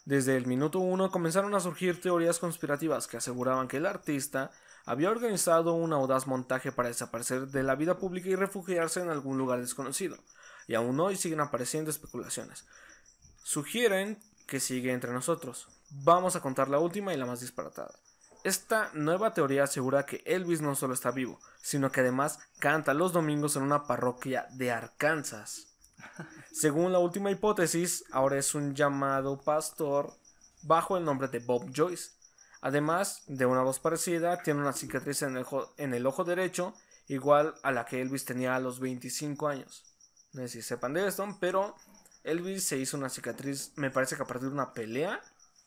Desde 0.05 0.37
el 0.37 0.47
minuto 0.47 0.79
uno 0.79 1.11
comenzaron 1.11 1.53
a 1.53 1.59
surgir 1.59 1.99
teorías 1.99 2.39
conspirativas 2.39 3.07
que 3.07 3.17
aseguraban 3.17 3.67
que 3.67 3.75
el 3.75 3.85
artista 3.85 4.51
había 4.85 5.11
organizado 5.11 5.73
un 5.73 5.91
audaz 5.91 6.25
montaje 6.25 6.71
para 6.71 6.87
desaparecer 6.87 7.47
de 7.47 7.63
la 7.63 7.75
vida 7.75 7.97
pública 7.97 8.29
y 8.29 8.35
refugiarse 8.35 9.01
en 9.01 9.09
algún 9.09 9.37
lugar 9.37 9.59
desconocido. 9.59 10.15
Y 10.65 10.75
aún 10.75 10.97
hoy 11.01 11.17
siguen 11.17 11.41
apareciendo 11.41 11.91
especulaciones. 11.91 12.65
Sugieren 13.43 14.17
que 14.47 14.61
sigue 14.61 14.93
entre 14.93 15.11
nosotros. 15.11 15.67
Vamos 15.89 16.37
a 16.37 16.41
contar 16.41 16.69
la 16.69 16.79
última 16.79 17.13
y 17.13 17.17
la 17.17 17.25
más 17.25 17.41
disparatada. 17.41 17.93
Esta 18.43 18.91
nueva 18.93 19.33
teoría 19.33 19.63
asegura 19.63 20.05
que 20.05 20.23
Elvis 20.25 20.61
no 20.61 20.75
solo 20.75 20.93
está 20.93 21.11
vivo, 21.11 21.39
sino 21.61 21.91
que 21.91 22.01
además 22.01 22.39
canta 22.59 22.93
los 22.93 23.11
domingos 23.11 23.55
en 23.55 23.63
una 23.63 23.85
parroquia 23.87 24.47
de 24.51 24.71
Arkansas. 24.71 25.75
Según 26.51 26.91
la 26.91 26.99
última 26.99 27.31
hipótesis, 27.31 28.05
ahora 28.11 28.37
es 28.37 28.55
un 28.55 28.75
llamado 28.75 29.41
pastor 29.41 30.13
bajo 30.61 30.97
el 30.97 31.05
nombre 31.05 31.27
de 31.27 31.39
Bob 31.39 31.71
Joyce. 31.75 32.11
Además 32.61 33.23
de 33.27 33.45
una 33.45 33.61
voz 33.61 33.79
parecida, 33.79 34.41
tiene 34.41 34.61
una 34.61 34.73
cicatriz 34.73 35.21
en 35.21 35.37
el, 35.37 35.43
ojo, 35.43 35.73
en 35.77 35.93
el 35.93 36.05
ojo 36.05 36.23
derecho, 36.23 36.73
igual 37.07 37.55
a 37.63 37.71
la 37.71 37.85
que 37.85 38.01
Elvis 38.01 38.25
tenía 38.25 38.55
a 38.55 38.59
los 38.59 38.79
25 38.79 39.47
años. 39.47 39.83
No 40.33 40.41
sé 40.43 40.47
si 40.49 40.61
sepan 40.61 40.93
de 40.93 41.07
esto, 41.07 41.25
pero 41.39 41.75
Elvis 42.23 42.63
se 42.63 42.77
hizo 42.77 42.97
una 42.97 43.09
cicatriz, 43.09 43.73
me 43.75 43.91
parece 43.91 44.15
que 44.15 44.23
a 44.23 44.27
partir 44.27 44.49
de 44.49 44.53
una 44.53 44.73
pelea 44.73 45.21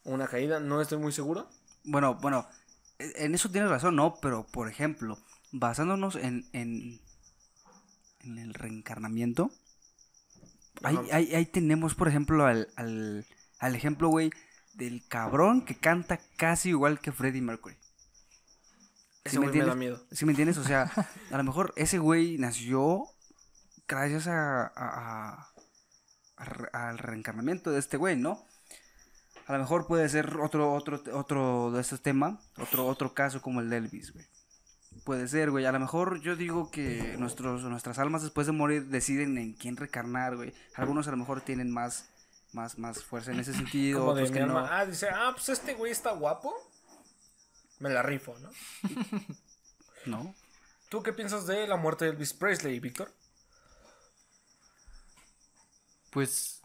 o 0.05 0.13
una 0.13 0.27
caída, 0.27 0.61
no 0.61 0.81
estoy 0.81 0.99
muy 0.99 1.13
seguro. 1.13 1.49
Bueno, 1.85 2.15
bueno, 2.17 2.47
en 3.17 3.35
eso 3.35 3.51
tienes 3.51 3.71
razón, 3.71 3.97
¿no? 3.97 4.17
Pero, 4.21 4.47
por 4.47 4.69
ejemplo, 4.69 5.19
basándonos 5.53 6.17
en, 6.17 6.49
en, 6.53 7.01
en 8.21 8.39
el 8.39 8.55
reencarnamiento. 8.55 9.51
Ahí, 10.83 10.97
ahí, 11.13 11.35
ahí 11.35 11.47
tenemos, 11.47 11.95
por 11.95 12.09
ejemplo, 12.09 12.47
al, 12.47 12.69
al, 12.77 13.27
al 13.59 13.75
ejemplo, 13.77 14.09
güey, 14.09 14.31
del 14.75 15.07
cabrón 15.09 15.65
que 15.65 15.75
canta 15.77 16.19
casi 16.37 16.71
igual 16.71 17.01
que 17.01 17.13
Freddie 17.13 17.43
Mercury. 17.43 17.77
Ese 19.25 19.37
güey 19.37 19.51
me 19.51 19.59
da 19.59 19.65
entiendes? 19.73 19.77
miedo. 19.77 20.07
¿Sí 20.13 20.25
me 20.25 20.33
entiendes? 20.33 20.57
O 20.59 20.65
sea, 20.65 20.85
a 21.31 21.37
lo 21.37 21.45
mejor 21.45 21.73
ese 21.77 21.99
güey 21.99 22.39
nació 22.39 23.05
gracias 23.87 24.27
a, 24.29 24.63
a- 24.75 25.51
a- 26.37 26.89
al 26.89 26.97
reencarnamiento 26.99 27.71
de 27.71 27.79
este 27.79 27.99
güey, 27.99 28.17
¿no? 28.17 28.43
A 29.51 29.55
lo 29.55 29.59
mejor 29.59 29.89
puede 29.89 30.09
ser 30.09 30.37
otro, 30.37 30.73
otro, 30.73 31.03
otro 31.13 31.73
de 31.73 31.81
estos 31.81 32.01
temas, 32.01 32.39
otro, 32.57 32.87
otro 32.87 33.15
caso 33.15 33.43
como 33.43 33.61
el 33.61 33.69
de 33.69 33.79
Elvis, 33.79 34.13
güey. 34.13 34.25
Puede 35.03 35.27
ser, 35.27 35.51
güey. 35.51 35.67
A 35.67 35.73
lo 35.73 35.81
mejor 35.81 36.21
yo 36.21 36.37
digo 36.37 36.71
que 36.71 37.17
nuestros, 37.19 37.65
nuestras 37.65 37.99
almas 37.99 38.23
después 38.23 38.47
de 38.47 38.53
morir 38.53 38.87
deciden 38.87 39.37
en 39.39 39.55
quién 39.55 39.77
recarnar, 39.77 40.37
güey. 40.37 40.55
Algunos 40.77 41.09
a 41.09 41.11
lo 41.11 41.17
mejor 41.17 41.41
tienen 41.41 41.69
más, 41.69 42.09
más, 42.53 42.79
más 42.79 43.03
fuerza 43.03 43.33
en 43.33 43.41
ese 43.41 43.53
sentido, 43.53 43.99
Como 43.99 44.15
de 44.15 44.23
otros 44.23 44.31
mi 44.31 44.39
que 44.39 44.47
no. 44.47 44.57
Ah, 44.57 44.87
dice, 44.87 45.09
ah, 45.13 45.33
pues 45.35 45.49
este 45.49 45.75
güey 45.75 45.91
está 45.91 46.13
guapo. 46.13 46.55
Me 47.81 47.91
la 47.91 48.03
rifo, 48.05 48.37
¿no? 48.39 48.51
¿No? 50.07 50.33
¿Tú 50.91 51.03
qué 51.03 51.13
piensas 51.13 51.49
de 51.49 51.67
la 51.67 51.77
muerte 51.77 52.05
de 52.05 52.13
Elvis 52.13 52.35
Presley, 52.35 52.79
Víctor? 52.79 53.13
Pues 56.13 56.60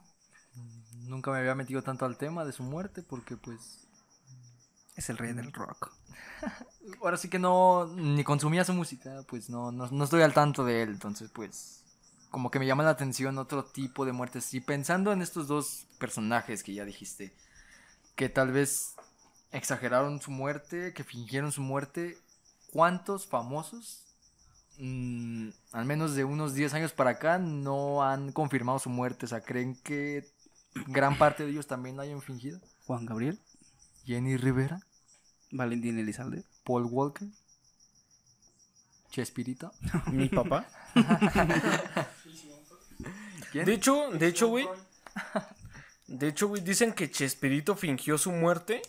nunca 1.08 1.32
me 1.32 1.40
había 1.40 1.56
metido 1.56 1.82
tanto 1.82 2.06
al 2.06 2.18
tema 2.18 2.46
de 2.46 2.52
su 2.52 2.64
muerte 2.64 3.04
porque 3.04 3.38
pues 3.38 3.88
Es 4.96 5.10
el 5.10 5.18
rey 5.18 5.34
del 5.34 5.52
rock. 5.52 5.92
ahora 7.02 7.18
sí 7.18 7.30
que 7.30 7.40
no 7.40 7.88
ni 7.96 8.24
consumía 8.24 8.64
su 8.64 8.74
música, 8.74 9.24
pues 9.28 9.50
no, 9.50 9.72
no, 9.72 9.88
no 9.90 10.04
estoy 10.04 10.22
al 10.22 10.34
tanto 10.34 10.64
de 10.64 10.84
él, 10.84 10.90
entonces 10.90 11.30
pues 11.32 11.84
como 12.36 12.52
que 12.52 12.60
me 12.60 12.66
llama 12.66 12.84
la 12.84 12.90
atención 12.90 13.38
otro 13.38 13.64
tipo 13.64 14.06
de 14.06 14.12
muertes. 14.12 14.54
Y 14.54 14.60
pensando 14.60 15.14
en 15.14 15.22
estos 15.22 15.48
dos 15.48 15.88
personajes 16.00 16.64
que 16.64 16.74
ya 16.74 16.84
dijiste, 16.84 17.34
que 18.16 18.28
tal 18.28 18.52
vez 18.52 18.96
exageraron 19.52 20.20
su 20.20 20.32
muerte, 20.32 20.94
que 20.94 21.06
fingieron 21.06 21.54
su 21.54 21.62
muerte, 21.62 22.18
¿cuántos 22.74 23.26
famosos, 23.26 24.06
mm, 24.78 25.50
al 25.72 25.86
menos 25.86 26.16
de 26.16 26.26
unos 26.26 26.54
10 26.54 26.74
años 26.74 26.92
para 26.92 27.12
acá, 27.12 27.38
no 27.38 28.04
han 28.04 28.34
confirmado 28.34 28.80
su 28.80 28.90
muerte? 28.90 29.28
O 29.28 29.30
sea, 29.30 29.40
¿creen 29.40 29.82
que 29.82 30.30
gran 30.88 31.18
parte 31.18 31.44
de 31.44 31.52
ellos 31.52 31.68
también 31.68 31.98
la 31.98 32.04
hayan 32.04 32.22
fingido? 32.22 32.60
Juan 32.86 33.06
Gabriel, 33.06 33.40
Jenny 34.06 34.38
Rivera, 34.38 34.82
Valentín 35.52 35.98
Elizalde. 35.98 36.44
Paul 36.64 36.86
Walker, 36.86 37.28
Chespirito. 39.10 39.72
Mi 40.12 40.28
papá. 40.30 40.68
¿Quién? 43.52 43.66
De 43.66 43.74
hecho, 43.74 44.10
de 44.12 44.28
hecho, 44.28 44.48
güey. 44.50 44.68
De 46.08 46.28
hecho, 46.28 46.50
güey, 46.50 46.62
dicen 46.62 46.94
que 46.94 47.10
Chespirito 47.10 47.76
fingió 47.76 48.18
su 48.18 48.32
muerte 48.32 48.82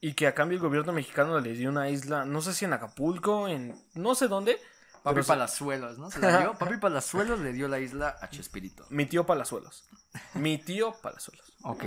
y 0.00 0.12
que 0.12 0.26
a 0.26 0.34
cambio 0.34 0.56
el 0.56 0.62
gobierno 0.62 0.92
mexicano 0.92 1.40
le 1.40 1.54
dio 1.54 1.70
una 1.70 1.88
isla, 1.88 2.24
no 2.24 2.40
sé 2.42 2.52
si 2.54 2.64
en 2.64 2.72
Acapulco, 2.72 3.48
en 3.48 3.74
no 3.94 4.14
sé 4.14 4.28
dónde. 4.28 4.58
Papi 5.02 5.22
Palazuelos, 5.22 5.98
¿no? 5.98 6.10
Se 6.10 6.18
la 6.20 6.38
dio. 6.38 6.54
Papi 6.58 6.76
Palazuelos 6.76 7.40
le 7.40 7.52
dio 7.52 7.68
la 7.68 7.78
isla 7.78 8.16
a 8.20 8.28
Chespirito. 8.28 8.86
Mi 8.90 9.06
tío 9.06 9.24
Palazuelos. 9.24 9.88
Mi 10.34 10.58
tío 10.58 10.92
Palazuelos. 11.00 11.52
Ok. 11.62 11.84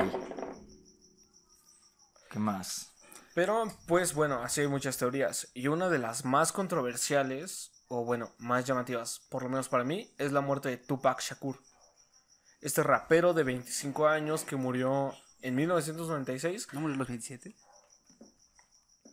¿Qué 2.29 2.39
más? 2.39 2.93
Pero, 3.35 3.65
pues 3.87 4.13
bueno, 4.13 4.41
así 4.43 4.61
hay 4.61 4.67
muchas 4.67 4.97
teorías. 4.97 5.49
Y 5.53 5.67
una 5.67 5.89
de 5.89 5.99
las 5.99 6.25
más 6.25 6.51
controversiales, 6.51 7.71
o 7.87 8.03
bueno, 8.05 8.31
más 8.37 8.65
llamativas, 8.65 9.21
por 9.29 9.43
lo 9.43 9.49
menos 9.49 9.69
para 9.69 9.83
mí, 9.83 10.13
es 10.17 10.31
la 10.31 10.41
muerte 10.41 10.69
de 10.69 10.77
Tupac 10.77 11.21
Shakur. 11.21 11.59
Este 12.61 12.81
rapero 12.81 13.33
de 13.33 13.43
25 13.43 14.07
años 14.07 14.43
que 14.43 14.55
murió 14.55 15.13
en 15.41 15.55
1996. 15.55 16.67
¿No 16.73 16.81
murió 16.81 16.95
los 16.95 17.07
27? 17.07 17.55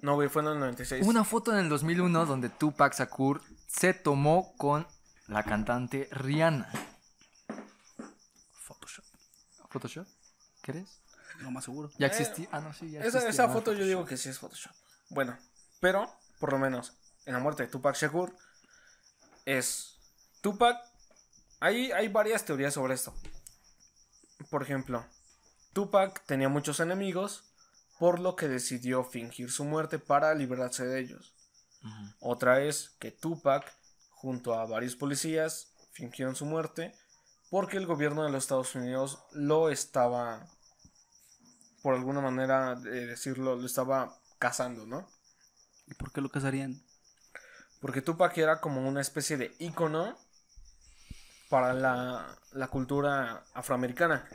No, 0.03 0.15
güey, 0.15 0.29
fue 0.29 0.43
en 0.43 0.49
el 0.49 0.59
96. 0.61 1.03
Hubo 1.03 1.11
una 1.11 1.25
foto 1.25 1.53
en 1.53 1.59
el 1.59 1.69
2001 1.69 2.27
donde 2.27 2.49
Tupac 2.49 2.95
Shakur 2.95 3.43
se 3.67 3.93
tomó 3.95 4.55
con 4.57 4.87
la 5.29 5.43
cantante 5.45 6.09
Rihanna. 6.11 6.71
Photoshop. 8.53 9.05
¿Photoshop? 9.69 10.07
¿Crees? 10.63 11.01
No 11.43 11.51
más 11.51 11.65
seguro. 11.65 11.91
Ya 11.99 12.07
Eh, 12.07 12.11
existía. 12.11 12.49
Ah, 12.53 12.61
no, 12.61 12.73
sí, 12.73 12.91
ya 12.91 13.01
Esa, 13.01 13.19
existía. 13.19 13.31
esa 13.31 13.45
Ah, 13.45 13.49
foto 13.49 13.73
yo 13.73 13.85
digo 13.85 14.05
que 14.05 14.17
sí 14.17 14.29
es 14.29 14.39
Photoshop. 14.39 14.73
Bueno, 15.11 15.37
pero, 15.81 16.11
por 16.39 16.53
lo 16.53 16.59
menos, 16.59 16.95
en 17.27 17.35
la 17.35 17.41
muerte 17.41 17.65
de 17.65 17.69
Tupac 17.69 17.97
Shakur, 17.97 18.35
es 19.45 19.99
Tupac. 20.41 20.79
Hay, 21.61 21.93
hay 21.93 22.09
varias 22.09 22.45
teorías 22.45 22.75
sobre 22.75 22.95
esto. 22.95 23.15
Por 24.51 24.63
ejemplo, 24.63 25.05
Tupac 25.75 26.25
tenía 26.27 26.49
muchos 26.49 26.81
enemigos, 26.81 27.45
por 28.01 28.19
lo 28.19 28.35
que 28.35 28.49
decidió 28.49 29.05
fingir 29.05 29.51
su 29.53 29.63
muerte 29.63 29.99
para 29.99 30.35
librarse 30.35 30.87
de 30.87 31.01
ellos. 31.01 31.35
Otra 32.19 32.63
es 32.63 32.97
que 32.99 33.11
Tupac, 33.11 33.71
junto 34.09 34.55
a 34.55 34.65
varios 34.65 34.97
policías, 34.97 35.75
fingieron 35.93 36.35
su 36.35 36.47
muerte 36.47 36.95
porque 37.51 37.77
el 37.77 37.85
gobierno 37.85 38.25
de 38.25 38.31
los 38.31 38.45
Estados 38.45 38.75
Unidos 38.75 39.19
lo 39.33 39.69
estaba, 39.69 40.47
por 41.83 41.95
alguna 41.95 42.23
manera 42.23 42.75
de 42.75 43.07
decirlo, 43.07 43.57
lo 43.57 43.67
estaba 43.67 44.19
cazando, 44.39 44.87
¿no? 44.87 45.07
¿Y 45.87 45.93
por 45.93 46.11
qué 46.11 46.23
lo 46.23 46.31
casarían? 46.31 46.83
Porque 47.83 48.01
Tupac 48.01 48.37
era 48.39 48.63
como 48.63 48.89
una 48.89 49.03
especie 49.03 49.37
de 49.37 49.55
ícono 49.59 50.17
para 51.51 51.75
la, 51.75 52.39
la 52.53 52.69
cultura 52.69 53.45
afroamericana. 53.53 54.27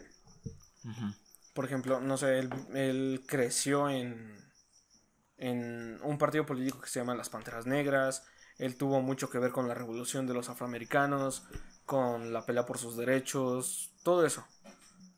Ujú. 0.84 1.25
Por 1.56 1.64
ejemplo, 1.64 2.02
no 2.02 2.18
sé, 2.18 2.38
él, 2.38 2.50
él 2.74 3.24
creció 3.26 3.90
en, 3.90 4.38
en 5.38 5.98
un 6.04 6.18
partido 6.18 6.46
político 6.46 6.82
que 6.82 6.90
se 6.90 7.00
llama 7.00 7.16
Las 7.16 7.30
Panteras 7.30 7.66
Negras. 7.66 8.26
Él 8.58 8.76
tuvo 8.76 9.02
mucho 9.02 9.30
que 9.30 9.40
ver 9.40 9.52
con 9.52 9.70
la 9.70 9.74
revolución 9.74 10.28
de 10.28 10.34
los 10.34 10.50
afroamericanos, 10.50 11.46
con 11.86 12.34
la 12.34 12.46
pelea 12.46 12.66
por 12.66 12.78
sus 12.78 12.98
derechos, 12.98 13.94
todo 14.04 14.26
eso. 14.26 14.46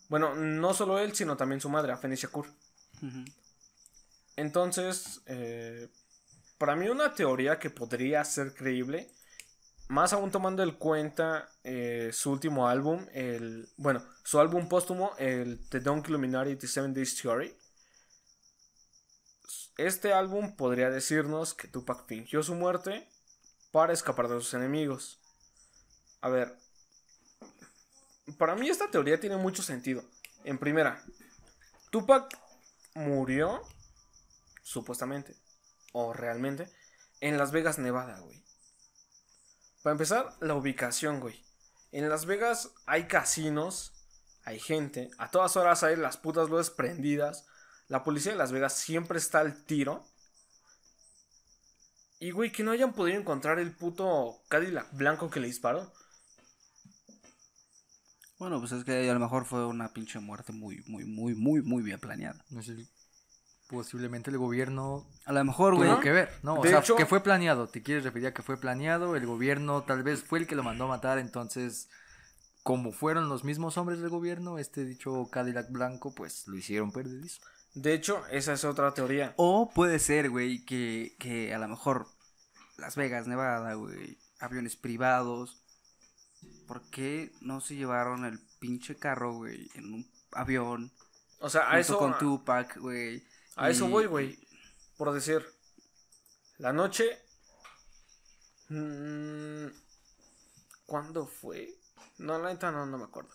Bueno, 0.10 0.36
no 0.36 0.76
solo 0.76 1.00
él, 1.00 1.16
sino 1.16 1.38
también 1.38 1.60
su 1.60 1.70
madre, 1.70 1.92
Afeni 1.92 2.16
Shakur. 2.16 2.46
Entonces, 4.36 5.22
eh, 5.26 5.90
para 6.60 6.76
mí 6.76 6.88
una 6.88 7.16
teoría 7.16 7.58
que 7.58 7.72
podría 7.72 8.24
ser 8.24 8.54
creíble, 8.54 9.10
más 9.88 10.14
aún 10.14 10.32
tomando 10.32 10.64
en 10.64 10.72
cuenta 10.72 11.50
eh, 11.64 12.10
su 12.14 12.32
último 12.32 12.68
álbum, 12.68 13.06
el, 13.14 13.70
bueno, 13.78 14.04
su 14.24 14.40
álbum 14.40 14.68
póstumo, 14.68 15.14
el 15.18 15.68
The 15.70 15.80
Don't 15.80 16.08
Illuminati 16.08 16.56
The 16.56 16.68
Seven 16.68 16.94
Days 16.94 17.22
Theory. 17.22 17.56
Este 19.78 20.12
álbum 20.14 20.56
podría 20.56 20.90
decirnos 20.90 21.54
que 21.54 21.68
Tupac 21.68 22.06
fingió 22.08 22.44
su 22.44 22.56
muerte 22.56 23.08
para 23.72 23.94
escapar 23.94 24.28
de 24.28 24.36
sus 24.36 24.54
enemigos. 24.56 25.20
A 26.22 26.30
ver, 26.30 26.58
para 28.38 28.56
mí 28.56 28.70
esta 28.70 28.90
teoría 28.90 29.20
tiene 29.20 29.38
mucho 29.38 29.62
sentido. 29.62 30.04
En 30.44 30.58
primera, 30.58 31.04
Tupac 31.92 32.38
murió 32.96 33.62
supuestamente, 34.64 35.36
o 35.94 36.12
realmente, 36.12 36.70
en 37.22 37.38
Las 37.38 37.52
Vegas, 37.52 37.80
Nevada, 37.80 38.20
güey. 38.20 38.47
Para 39.88 39.94
empezar, 39.94 40.36
la 40.42 40.54
ubicación, 40.54 41.22
güey. 41.22 41.42
En 41.94 42.10
Las 42.10 42.26
Vegas 42.26 42.74
hay 42.86 43.08
casinos, 43.08 43.94
hay 44.44 44.60
gente, 44.60 45.12
a 45.18 45.32
todas 45.32 45.56
horas 45.56 45.82
hay 45.82 45.96
las 45.96 46.18
putas 46.18 46.50
luces 46.50 46.72
prendidas. 46.72 47.48
La 47.88 48.04
policía 48.04 48.34
de 48.34 48.38
Las 48.38 48.52
Vegas 48.52 48.74
siempre 48.74 49.18
está 49.18 49.40
al 49.40 49.64
tiro. 49.64 50.04
Y, 52.20 52.32
güey, 52.32 52.52
que 52.52 52.64
no 52.64 52.72
hayan 52.72 52.92
podido 52.92 53.18
encontrar 53.18 53.60
el 53.60 53.72
puto 53.72 54.44
Cadillac 54.50 54.92
blanco 54.92 55.30
que 55.30 55.40
le 55.40 55.48
disparó. 55.48 55.90
Bueno, 58.40 58.60
pues 58.60 58.74
es 58.74 58.84
que 58.84 59.10
a 59.10 59.14
lo 59.14 59.22
mejor 59.22 59.46
fue 59.46 59.66
una 59.66 59.94
pinche 59.94 60.20
muerte 60.20 60.52
muy, 60.52 60.84
muy, 60.86 61.06
muy, 61.06 61.34
muy, 61.34 61.62
muy 61.62 61.82
bien 61.82 62.02
planeada. 62.02 62.44
No 62.50 62.62
sé, 62.62 62.76
posiblemente 63.68 64.30
el 64.32 64.38
gobierno 64.38 65.06
A 65.26 65.34
lo 65.34 65.44
mejor, 65.44 65.76
güey. 65.76 65.90
tuvo 65.90 66.00
que 66.00 66.12
ver, 66.12 66.30
¿no? 66.44 66.56
O 66.56 66.64
De 66.64 66.70
sea, 66.70 66.80
hecho- 66.80 66.96
que 66.96 67.06
fue 67.06 67.22
planeado. 67.22 67.68
¿Te 67.68 67.84
quieres 67.84 68.04
referir 68.04 68.28
a 68.28 68.34
que 68.34 68.42
fue 68.44 68.58
planeado? 68.58 69.16
El 69.16 69.26
gobierno 69.26 69.84
tal 69.84 70.04
vez 70.04 70.24
fue 70.24 70.40
el 70.40 70.48
que 70.48 70.56
lo 70.56 70.64
mandó 70.64 70.86
a 70.86 70.88
matar, 70.88 71.18
entonces, 71.20 71.90
como 72.64 72.92
fueron 72.92 73.30
los 73.30 73.44
mismos 73.44 73.78
hombres 73.78 74.00
del 74.00 74.10
gobierno, 74.10 74.58
este 74.58 74.86
dicho 74.86 75.30
Cadillac 75.32 75.70
blanco, 75.72 76.14
pues 76.16 76.48
lo 76.48 76.56
hicieron 76.58 76.92
perdedizo. 76.92 77.42
De 77.76 77.94
hecho, 77.94 78.26
esa 78.32 78.54
es 78.54 78.64
otra 78.66 78.94
teoría. 78.94 79.34
O 79.38 79.70
puede 79.74 80.00
ser, 80.00 80.30
güey, 80.30 80.66
que, 80.66 81.16
que 81.20 81.54
a 81.54 81.60
lo 81.60 81.68
mejor 81.68 82.08
Las 82.78 82.96
Vegas, 82.96 83.28
Nevada, 83.28 83.74
güey, 83.76 84.18
aviones 84.40 84.76
privados. 84.76 85.62
¿Por 86.68 86.82
qué 86.90 87.32
no 87.42 87.62
se 87.62 87.76
llevaron 87.76 88.26
el 88.26 88.40
pinche 88.60 88.96
carro, 88.98 89.34
güey, 89.36 89.70
en 89.76 89.94
un 89.94 90.12
avión? 90.32 90.92
O 91.40 91.50
sea, 91.50 91.62
a 91.62 91.66
junto 91.74 91.80
eso. 91.80 91.98
con 92.00 92.18
Tupac, 92.18 92.78
güey. 92.78 93.24
A 93.58 93.70
eso 93.70 93.88
voy, 93.88 94.06
güey. 94.06 94.40
Por 94.98 95.12
decir, 95.14 95.46
la 96.58 96.74
noche. 96.74 97.20
mm, 98.70 99.68
¿Cuándo 100.86 101.26
fue? 101.26 101.74
No, 102.18 102.38
la 102.40 102.50
neta 102.50 102.72
no, 102.72 102.86
no 102.86 102.98
me 102.98 103.04
acuerdo. 103.04 103.30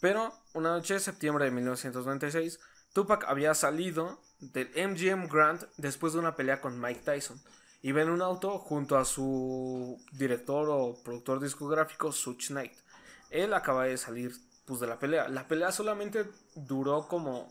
Pero 0.00 0.32
una 0.54 0.70
noche 0.70 0.94
de 0.94 1.00
septiembre 1.00 1.44
de 1.44 1.50
1996, 1.52 2.58
Tupac 2.92 3.24
había 3.28 3.54
salido 3.54 4.20
del 4.40 4.68
MGM 4.74 5.28
Grand 5.28 5.66
después 5.76 6.12
de 6.12 6.18
una 6.18 6.36
pelea 6.36 6.60
con 6.60 6.80
Mike 6.80 7.02
Tyson. 7.04 7.40
Iba 7.82 8.02
en 8.02 8.10
un 8.10 8.22
auto 8.22 8.58
junto 8.58 8.98
a 8.98 9.04
su 9.04 10.02
director 10.12 10.68
o 10.70 11.02
productor 11.02 11.40
discográfico, 11.40 12.12
Such 12.12 12.48
Knight. 12.48 12.72
Él 13.30 13.54
acaba 13.54 13.84
de 13.84 13.96
salir 13.96 14.32
pues, 14.64 14.80
de 14.80 14.86
la 14.86 14.98
pelea. 14.98 15.28
La 15.28 15.46
pelea 15.46 15.72
solamente 15.72 16.26
duró 16.54 17.06
como, 17.08 17.48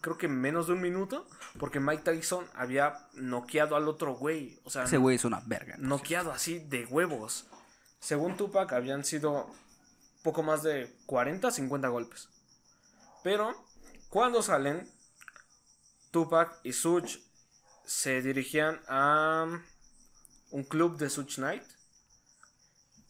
creo 0.00 0.18
que 0.18 0.28
menos 0.28 0.66
de 0.66 0.72
un 0.74 0.80
minuto, 0.80 1.26
porque 1.58 1.80
Mike 1.80 2.02
Tyson 2.02 2.46
había 2.54 3.06
noqueado 3.14 3.76
al 3.76 3.88
otro 3.88 4.14
güey. 4.14 4.60
O 4.64 4.70
sea, 4.70 4.84
Ese 4.84 4.98
güey 4.98 5.16
es 5.16 5.24
una 5.24 5.40
verga. 5.46 5.76
¿no? 5.78 5.96
noqueado 5.96 6.32
así 6.32 6.58
de 6.58 6.86
huevos. 6.86 7.46
Según 8.00 8.36
Tupac, 8.36 8.72
habían 8.72 9.04
sido 9.04 9.50
poco 10.22 10.42
más 10.42 10.62
de 10.62 10.94
40, 11.06 11.50
50 11.50 11.88
golpes. 11.88 12.28
Pero 13.22 13.54
cuando 14.08 14.42
salen, 14.42 14.90
Tupac 16.10 16.58
y 16.64 16.72
Such 16.72 17.18
se 17.84 18.22
dirigían 18.22 18.80
a 18.88 19.46
un 20.50 20.64
club 20.64 20.96
de 20.96 21.10
Such 21.10 21.38
Night. 21.38 21.64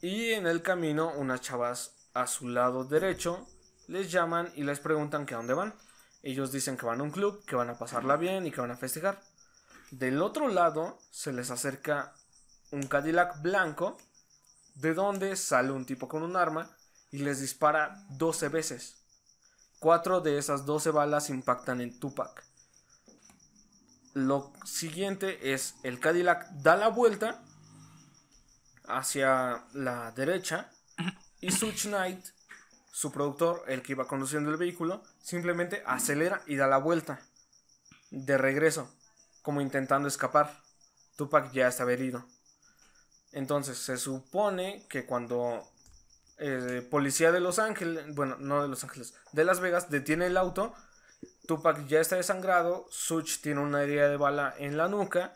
Y 0.00 0.30
en 0.30 0.46
el 0.46 0.62
camino, 0.62 1.12
unas 1.16 1.40
chavas 1.40 1.94
a 2.14 2.26
su 2.26 2.48
lado 2.48 2.84
derecho 2.84 3.46
les 3.86 4.10
llaman 4.10 4.50
y 4.56 4.64
les 4.64 4.80
preguntan 4.80 5.26
que 5.26 5.34
a 5.34 5.38
dónde 5.38 5.54
van. 5.54 5.74
Ellos 6.22 6.52
dicen 6.52 6.76
que 6.76 6.86
van 6.86 7.00
a 7.00 7.04
un 7.04 7.10
club, 7.10 7.44
que 7.44 7.56
van 7.56 7.70
a 7.70 7.78
pasarla 7.78 8.16
bien 8.16 8.46
y 8.46 8.50
que 8.50 8.60
van 8.60 8.70
a 8.70 8.76
festejar. 8.76 9.22
Del 9.90 10.22
otro 10.22 10.48
lado 10.48 10.98
se 11.10 11.32
les 11.32 11.50
acerca 11.50 12.14
un 12.70 12.86
Cadillac 12.86 13.40
blanco, 13.42 13.96
de 14.74 14.94
donde 14.94 15.36
sale 15.36 15.72
un 15.72 15.84
tipo 15.84 16.08
con 16.08 16.22
un 16.22 16.36
arma 16.36 16.70
y 17.10 17.18
les 17.18 17.40
dispara 17.40 18.04
12 18.10 18.48
veces. 18.48 18.96
Cuatro 19.78 20.20
de 20.20 20.38
esas 20.38 20.66
12 20.66 20.90
balas 20.90 21.30
impactan 21.30 21.80
en 21.80 21.98
Tupac. 21.98 22.44
Lo 24.12 24.52
siguiente 24.64 25.52
es 25.52 25.74
el 25.82 26.00
Cadillac 26.00 26.50
da 26.50 26.76
la 26.76 26.88
vuelta 26.88 27.42
hacia 28.84 29.64
la 29.72 30.12
derecha 30.12 30.70
y 31.40 31.50
Such 31.50 31.86
Knight, 31.86 32.24
su 32.90 33.12
productor, 33.12 33.64
el 33.68 33.82
que 33.82 33.92
iba 33.92 34.06
conduciendo 34.06 34.50
el 34.50 34.56
vehículo, 34.56 35.02
simplemente 35.22 35.82
acelera 35.86 36.42
y 36.46 36.56
da 36.56 36.66
la 36.66 36.78
vuelta 36.78 37.20
de 38.10 38.36
regreso, 38.36 38.92
como 39.42 39.60
intentando 39.60 40.08
escapar. 40.08 40.60
Tupac 41.16 41.52
ya 41.52 41.68
está 41.68 41.90
herido. 41.90 42.24
Entonces 43.32 43.78
se 43.78 43.96
supone 43.96 44.86
que 44.88 45.06
cuando 45.06 45.68
eh, 46.38 46.86
policía 46.90 47.32
de 47.32 47.40
Los 47.40 47.58
Ángeles, 47.58 48.14
bueno, 48.14 48.36
no 48.38 48.62
de 48.62 48.68
Los 48.68 48.82
Ángeles, 48.82 49.14
de 49.32 49.44
Las 49.44 49.60
Vegas 49.60 49.90
detiene 49.90 50.26
el 50.26 50.36
auto, 50.36 50.74
Tupac 51.46 51.86
ya 51.86 52.00
está 52.00 52.16
desangrado, 52.16 52.86
Such 52.90 53.40
tiene 53.40 53.60
una 53.60 53.82
herida 53.82 54.08
de 54.08 54.16
bala 54.16 54.54
en 54.58 54.76
la 54.76 54.88
nuca 54.88 55.34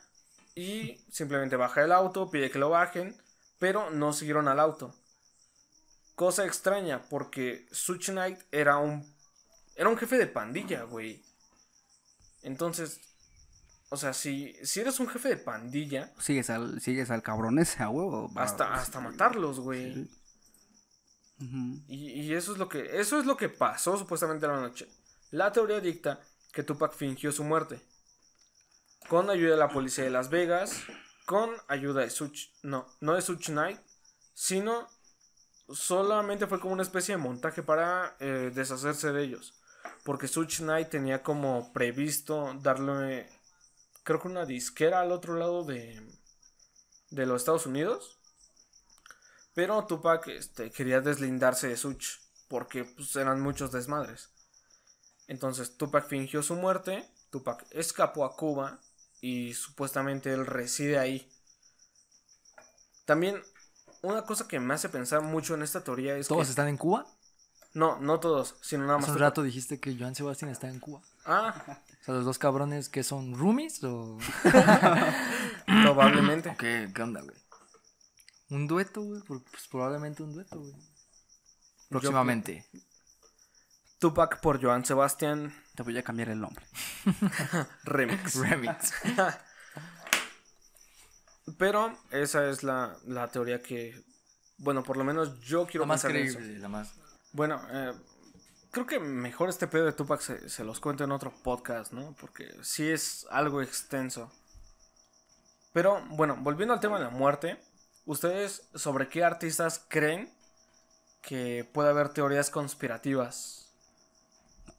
y 0.54 1.04
simplemente 1.10 1.56
baja 1.56 1.82
el 1.82 1.92
auto, 1.92 2.30
pide 2.30 2.50
que 2.50 2.58
lo 2.58 2.70
bajen, 2.70 3.16
pero 3.58 3.90
no 3.90 4.12
siguieron 4.12 4.48
al 4.48 4.60
auto. 4.60 4.94
Cosa 6.14 6.44
extraña 6.46 7.02
porque 7.08 7.66
Such 7.72 8.10
Knight 8.10 8.38
era 8.52 8.76
un 8.78 9.12
era 9.76 9.88
un 9.88 9.96
jefe 9.96 10.16
de 10.16 10.26
pandilla, 10.28 10.84
güey. 10.84 11.24
Entonces, 12.42 13.00
o 13.88 13.96
sea, 13.96 14.12
si, 14.12 14.54
si 14.64 14.80
eres 14.80 15.00
un 15.00 15.08
jefe 15.08 15.30
de 15.30 15.36
pandilla, 15.36 16.12
Sigues 16.18 16.50
al, 16.50 16.80
sigues 16.80 17.10
al 17.10 17.22
cabrón 17.22 17.58
ese 17.58 17.82
a 17.82 17.88
huevo. 17.88 18.30
hasta, 18.36 18.68
pues, 18.68 18.80
hasta 18.80 19.00
matarlos, 19.00 19.60
güey. 19.60 19.94
sí. 19.94 20.10
Y, 21.88 22.12
y 22.22 22.34
eso 22.34 22.52
es 22.52 22.58
lo 22.58 22.68
que 22.68 22.98
eso 23.00 23.18
es 23.18 23.26
lo 23.26 23.36
que 23.36 23.48
pasó 23.48 23.98
supuestamente 23.98 24.46
la 24.46 24.60
noche. 24.60 24.88
La 25.30 25.52
teoría 25.52 25.80
dicta 25.80 26.20
que 26.52 26.62
Tupac 26.62 26.94
fingió 26.94 27.32
su 27.32 27.44
muerte. 27.44 27.80
Con 29.08 29.28
ayuda 29.28 29.50
de 29.50 29.56
la 29.58 29.68
policía 29.68 30.04
de 30.04 30.10
Las 30.10 30.30
Vegas, 30.30 30.84
con 31.26 31.50
ayuda 31.68 32.02
de 32.02 32.10
Such, 32.10 32.48
no, 32.62 32.86
no 33.00 33.14
de 33.14 33.20
Such 33.20 33.46
Knight, 33.48 33.78
sino 34.32 34.88
solamente 35.68 36.46
fue 36.46 36.60
como 36.60 36.72
una 36.72 36.82
especie 36.82 37.16
de 37.16 37.22
montaje 37.22 37.62
para 37.62 38.16
eh, 38.20 38.50
deshacerse 38.54 39.12
de 39.12 39.22
ellos. 39.22 39.54
Porque 40.04 40.28
Such 40.28 40.58
Knight 40.58 40.90
tenía 40.90 41.22
como 41.22 41.72
previsto 41.72 42.54
darle, 42.60 43.28
creo 44.02 44.20
que 44.20 44.28
una 44.28 44.44
disquera 44.44 45.00
al 45.00 45.12
otro 45.12 45.36
lado 45.36 45.64
de, 45.64 46.00
de 47.10 47.26
los 47.26 47.42
Estados 47.42 47.66
Unidos. 47.66 48.18
Pero 49.54 49.86
Tupac 49.86 50.26
este, 50.28 50.70
quería 50.70 51.00
deslindarse 51.00 51.68
de 51.68 51.76
Such 51.76 52.24
porque 52.48 52.84
pues, 52.84 53.14
eran 53.16 53.40
muchos 53.40 53.72
desmadres. 53.72 54.30
Entonces 55.26 55.76
Tupac 55.76 56.06
fingió 56.06 56.42
su 56.42 56.54
muerte, 56.54 57.08
Tupac 57.30 57.66
escapó 57.70 58.24
a 58.24 58.36
Cuba 58.36 58.80
y 59.20 59.54
supuestamente 59.54 60.32
él 60.32 60.44
reside 60.44 60.98
ahí. 60.98 61.30
También 63.06 63.42
una 64.04 64.22
cosa 64.22 64.46
que 64.46 64.60
me 64.60 64.74
hace 64.74 64.88
pensar 64.88 65.22
mucho 65.22 65.54
en 65.54 65.62
esta 65.62 65.82
teoría 65.82 66.16
es 66.16 66.28
¿Todos 66.28 66.46
que... 66.46 66.50
están 66.50 66.68
en 66.68 66.76
Cuba? 66.76 67.06
No, 67.72 67.98
no 67.98 68.20
todos, 68.20 68.54
sino 68.60 68.86
nada 68.86 68.98
más 68.98 69.04
Hace 69.04 69.12
un 69.12 69.18
rato 69.18 69.42
dijiste 69.42 69.80
que 69.80 69.96
Joan 69.98 70.14
Sebastián 70.14 70.50
está 70.50 70.68
en 70.68 70.78
Cuba. 70.78 71.00
Ah, 71.24 71.54
O 71.66 72.04
sea, 72.04 72.14
los 72.14 72.24
dos 72.24 72.38
cabrones 72.38 72.88
que 72.88 73.02
son 73.02 73.36
roomies 73.36 73.82
o... 73.82 74.16
probablemente. 75.82 76.50
¿O 76.50 76.56
¿Qué, 76.56 76.88
qué 76.94 77.02
onda, 77.02 77.20
güey? 77.22 77.36
Un 78.50 78.68
dueto, 78.68 79.02
güey. 79.02 79.22
Pues 79.22 79.66
probablemente 79.68 80.22
un 80.22 80.34
dueto, 80.34 80.60
güey. 80.60 80.74
Próximamente. 81.88 82.64
Tupac 83.98 84.40
por 84.40 84.62
Joan 84.62 84.84
Sebastián 84.84 85.54
Te 85.74 85.82
voy 85.82 85.96
a 85.98 86.02
cambiar 86.02 86.28
el 86.28 86.40
nombre. 86.40 86.64
Remix. 87.84 88.34
Remix. 88.36 88.92
Pero 91.58 91.96
esa 92.10 92.48
es 92.48 92.62
la, 92.62 92.96
la 93.06 93.28
teoría 93.28 93.62
que, 93.62 94.02
bueno, 94.58 94.82
por 94.82 94.96
lo 94.96 95.04
menos 95.04 95.40
yo 95.40 95.66
quiero 95.66 95.84
La 95.84 95.86
más 95.86 96.04
en 96.04 96.16
eso. 96.16 96.38
creíble, 96.38 96.58
la 96.58 96.68
más... 96.68 96.94
Bueno, 97.32 97.60
eh, 97.70 97.92
creo 98.70 98.86
que 98.86 98.98
mejor 99.00 99.48
este 99.48 99.66
pedo 99.66 99.84
de 99.84 99.92
Tupac 99.92 100.20
se, 100.20 100.48
se 100.48 100.64
los 100.64 100.80
cuento 100.80 101.04
en 101.04 101.12
otro 101.12 101.32
podcast, 101.42 101.92
¿no? 101.92 102.14
Porque 102.20 102.54
sí 102.62 102.88
es 102.90 103.26
algo 103.30 103.62
extenso. 103.62 104.32
Pero 105.72 106.04
bueno, 106.10 106.36
volviendo 106.40 106.72
al 106.74 106.80
tema 106.80 106.98
de 106.98 107.04
la 107.04 107.10
muerte, 107.10 107.60
¿ustedes 108.06 108.68
sobre 108.74 109.08
qué 109.08 109.24
artistas 109.24 109.84
creen 109.88 110.32
que 111.22 111.68
puede 111.72 111.90
haber 111.90 112.10
teorías 112.10 112.50
conspirativas? 112.50 113.63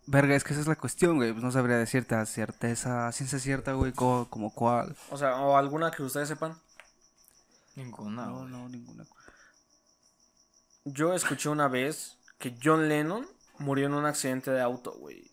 Verga, 0.07 0.35
es 0.35 0.43
que 0.43 0.53
esa 0.53 0.61
es 0.61 0.67
la 0.67 0.75
cuestión, 0.75 1.15
güey. 1.17 1.31
Pues 1.31 1.43
no 1.43 1.51
sabría 1.51 1.77
decirte 1.77 2.15
a 2.15 2.25
certeza, 2.25 3.11
ciencia 3.11 3.39
cierta, 3.39 3.73
güey, 3.73 3.91
co- 3.91 4.27
como 4.29 4.53
cuál. 4.53 4.95
O 5.09 5.17
sea, 5.17 5.35
o 5.37 5.57
alguna 5.57 5.91
que 5.91 6.03
ustedes 6.03 6.27
sepan. 6.27 6.55
Ninguna, 7.75 8.25
No, 8.27 8.39
güey. 8.39 8.51
no, 8.51 8.69
ninguna. 8.69 9.05
Yo 10.85 11.13
escuché 11.13 11.49
una 11.49 11.67
vez 11.67 12.17
que 12.37 12.55
John 12.63 12.87
Lennon 12.87 13.25
murió 13.57 13.87
en 13.87 13.93
un 13.95 14.05
accidente 14.05 14.51
de 14.51 14.61
auto, 14.61 14.91
güey. 14.93 15.31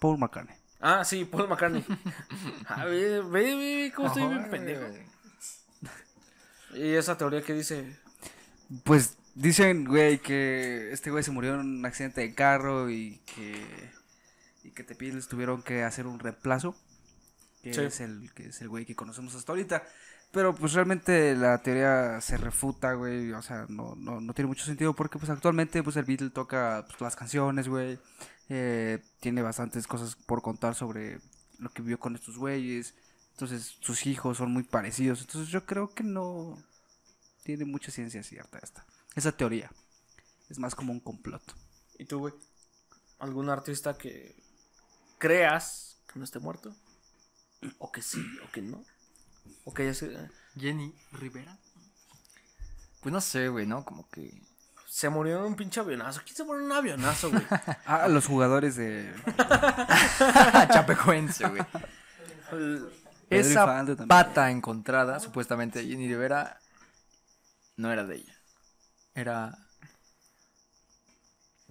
Paul 0.00 0.18
McCartney. 0.18 0.56
Ah, 0.80 1.04
sí, 1.04 1.24
Paul 1.24 1.48
McCartney. 1.48 1.84
A 2.68 2.84
ver, 2.86 3.22
ve, 3.24 3.54
ve, 3.54 3.56
ve 3.56 3.92
cómo 3.94 4.08
estoy 4.08 4.26
bien 4.28 4.50
pendejo. 4.50 4.86
güey. 4.88 5.06
Y 6.74 6.94
esa 6.94 7.16
teoría 7.16 7.42
que 7.42 7.52
dice, 7.54 7.98
Pues 8.84 9.16
dicen, 9.34 9.84
güey, 9.84 10.18
que 10.18 10.90
este 10.92 11.10
güey 11.10 11.22
se 11.22 11.30
murió 11.30 11.54
en 11.54 11.60
un 11.60 11.86
accidente 11.86 12.20
de 12.22 12.34
carro 12.34 12.90
y 12.90 13.18
que 13.26 13.90
y 14.66 14.70
que 14.72 14.84
te 14.84 14.94
les 15.00 15.28
tuvieron 15.28 15.62
que 15.62 15.82
hacer 15.84 16.06
un 16.06 16.18
reemplazo, 16.18 16.74
que 17.62 17.72
Sí. 17.74 17.80
es 17.80 18.00
el 18.00 18.32
que 18.34 18.48
es 18.48 18.60
el 18.60 18.68
güey 18.68 18.84
que 18.84 18.94
conocemos 18.96 19.34
hasta 19.34 19.52
ahorita. 19.52 19.82
Pero 20.32 20.54
pues 20.54 20.72
realmente 20.72 21.34
la 21.36 21.62
teoría 21.62 22.20
se 22.20 22.36
refuta, 22.36 22.92
güey, 22.94 23.32
o 23.32 23.42
sea, 23.42 23.66
no, 23.68 23.94
no, 23.96 24.20
no 24.20 24.34
tiene 24.34 24.48
mucho 24.48 24.64
sentido 24.64 24.94
porque 24.94 25.18
pues 25.18 25.30
actualmente 25.30 25.82
pues 25.82 25.96
el 25.96 26.04
Beatle 26.04 26.30
toca 26.30 26.84
pues, 26.88 27.00
las 27.00 27.16
canciones, 27.16 27.68
güey. 27.68 27.98
eh, 28.48 29.02
tiene 29.20 29.42
bastantes 29.42 29.86
cosas 29.88 30.14
por 30.14 30.40
contar 30.42 30.74
sobre 30.76 31.20
lo 31.58 31.70
que 31.70 31.82
vivió 31.82 31.98
con 31.98 32.14
estos 32.14 32.36
güeyes. 32.38 32.94
Entonces 33.32 33.76
sus 33.80 34.06
hijos 34.06 34.36
son 34.38 34.52
muy 34.52 34.62
parecidos. 34.62 35.20
Entonces 35.20 35.48
yo 35.50 35.64
creo 35.66 35.92
que 35.94 36.04
no 36.04 36.56
tiene 37.42 37.64
mucha 37.64 37.90
ciencia 37.90 38.22
cierta 38.22 38.58
esta. 38.62 38.84
Esa 39.14 39.32
teoría. 39.32 39.70
Es 40.48 40.58
más 40.58 40.74
como 40.74 40.92
un 40.92 41.00
complot. 41.00 41.42
¿y 41.98 42.04
tú, 42.04 42.18
güey? 42.18 42.34
¿Algún 43.18 43.48
artista 43.48 43.96
que 43.96 44.36
creas 45.18 46.00
que 46.12 46.18
no 46.18 46.24
esté 46.24 46.38
muerto? 46.38 46.74
O 47.78 47.90
que 47.90 48.02
sí, 48.02 48.24
o 48.46 48.50
que 48.52 48.62
no. 48.62 48.84
O 49.64 49.72
que 49.74 49.82
haya 49.82 49.94
sido- 49.94 50.18
Jenny 50.58 50.94
Rivera. 51.12 51.56
Pues 53.00 53.12
no 53.12 53.20
sé, 53.20 53.48
güey, 53.48 53.66
¿no? 53.66 53.84
Como 53.84 54.08
que... 54.10 54.42
Se 54.88 55.08
murió 55.08 55.38
en 55.38 55.44
un 55.44 55.56
pinche 55.56 55.80
avionazo. 55.80 56.22
¿Quién 56.24 56.36
se 56.36 56.44
murió 56.44 56.60
en 56.60 56.66
un 56.70 56.76
avionazo, 56.76 57.30
güey? 57.30 57.42
Ah, 57.86 58.08
los 58.08 58.26
jugadores 58.26 58.76
de... 58.76 59.12
Chapecoense, 60.72 61.46
güey. 61.48 61.62
Esa 63.30 63.84
pata 64.06 64.50
encontrada, 64.50 65.18
supuestamente 65.20 65.80
de 65.80 65.86
Jenny 65.88 66.06
Rivera, 66.08 66.60
no 67.76 67.92
era 67.92 68.04
de 68.04 68.16
ella. 68.16 68.34
Era 69.14 69.58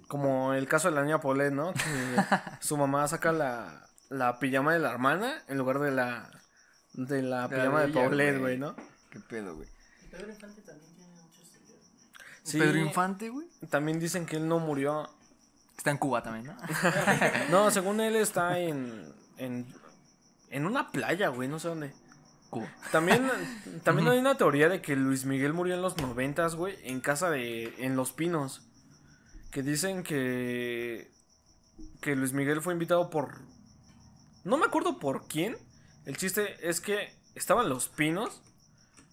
Como 0.07 0.53
el 0.53 0.67
caso 0.67 0.89
de 0.89 0.95
la 0.95 1.03
niña 1.03 1.19
Paulette, 1.19 1.53
¿no? 1.53 1.73
Que 1.73 1.81
su 2.59 2.77
mamá 2.77 3.07
saca 3.07 3.31
la, 3.31 3.87
la 4.09 4.39
pijama 4.39 4.73
de 4.73 4.79
la 4.79 4.91
hermana 4.91 5.43
en 5.47 5.57
lugar 5.57 5.79
de 5.79 5.91
la 5.91 6.29
de 6.93 7.21
la 7.21 7.47
De 7.47 7.47
la 7.47 7.49
pijama 7.49 7.81
de 7.81 7.85
de 7.87 7.91
ella, 7.91 8.01
Paulette, 8.01 8.39
güey. 8.39 8.41
güey, 8.41 8.57
¿no? 8.57 8.75
¿Qué 9.09 9.19
pedo, 9.19 9.55
güey? 9.55 9.67
Pedro 10.11 10.31
Infante 10.31 10.61
también 10.61 10.95
tiene 10.95 11.13
muchos 11.13 11.47
seguidores. 11.49 11.91
Sí, 12.43 12.59
Pedro 12.59 12.77
Infante, 12.79 13.29
güey. 13.29 13.47
También 13.69 13.99
dicen 13.99 14.25
que 14.25 14.37
él 14.37 14.47
no 14.47 14.59
murió. 14.59 15.09
Está 15.77 15.91
en 15.91 15.97
Cuba 15.97 16.23
también, 16.23 16.45
¿no? 16.45 16.55
No, 17.49 17.71
según 17.71 17.99
él 17.99 18.15
está 18.15 18.59
en 18.59 19.13
en 19.37 19.65
en 20.49 20.65
una 20.65 20.91
playa, 20.91 21.29
güey, 21.29 21.49
no 21.49 21.59
sé 21.59 21.67
dónde. 21.67 21.93
Cuba. 22.49 22.67
También, 22.91 23.29
también 23.83 24.07
hay 24.07 24.19
una 24.19 24.35
teoría 24.35 24.69
de 24.69 24.81
que 24.81 24.95
Luis 24.95 25.25
Miguel 25.25 25.51
murió 25.51 25.73
en 25.75 25.81
los 25.81 25.97
noventas, 25.97 26.55
güey, 26.55 26.77
en 26.83 27.01
casa 27.01 27.29
de, 27.29 27.73
en 27.79 27.95
Los 27.97 28.13
Pinos. 28.13 28.61
Que 29.55 29.63
dicen 29.63 30.03
que, 30.03 31.09
que 32.01 32.13
Luis 32.17 32.33
Miguel 32.33 32.61
fue 32.61 32.73
invitado 32.73 33.09
por, 33.09 33.39
no 34.43 34.57
me 34.57 34.65
acuerdo 34.65 34.99
por 34.99 35.29
quién. 35.29 35.55
El 36.03 36.17
chiste 36.17 36.57
es 36.67 36.81
que 36.81 37.15
estaban 37.35 37.69
Los 37.69 37.87
Pinos 37.87 38.41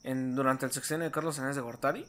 en, 0.02 0.34
durante 0.34 0.66
el 0.66 0.72
sexenio 0.72 1.04
de 1.04 1.12
Carlos 1.12 1.36
Sáenz 1.36 1.54
de 1.54 1.62
Gortari. 1.62 2.08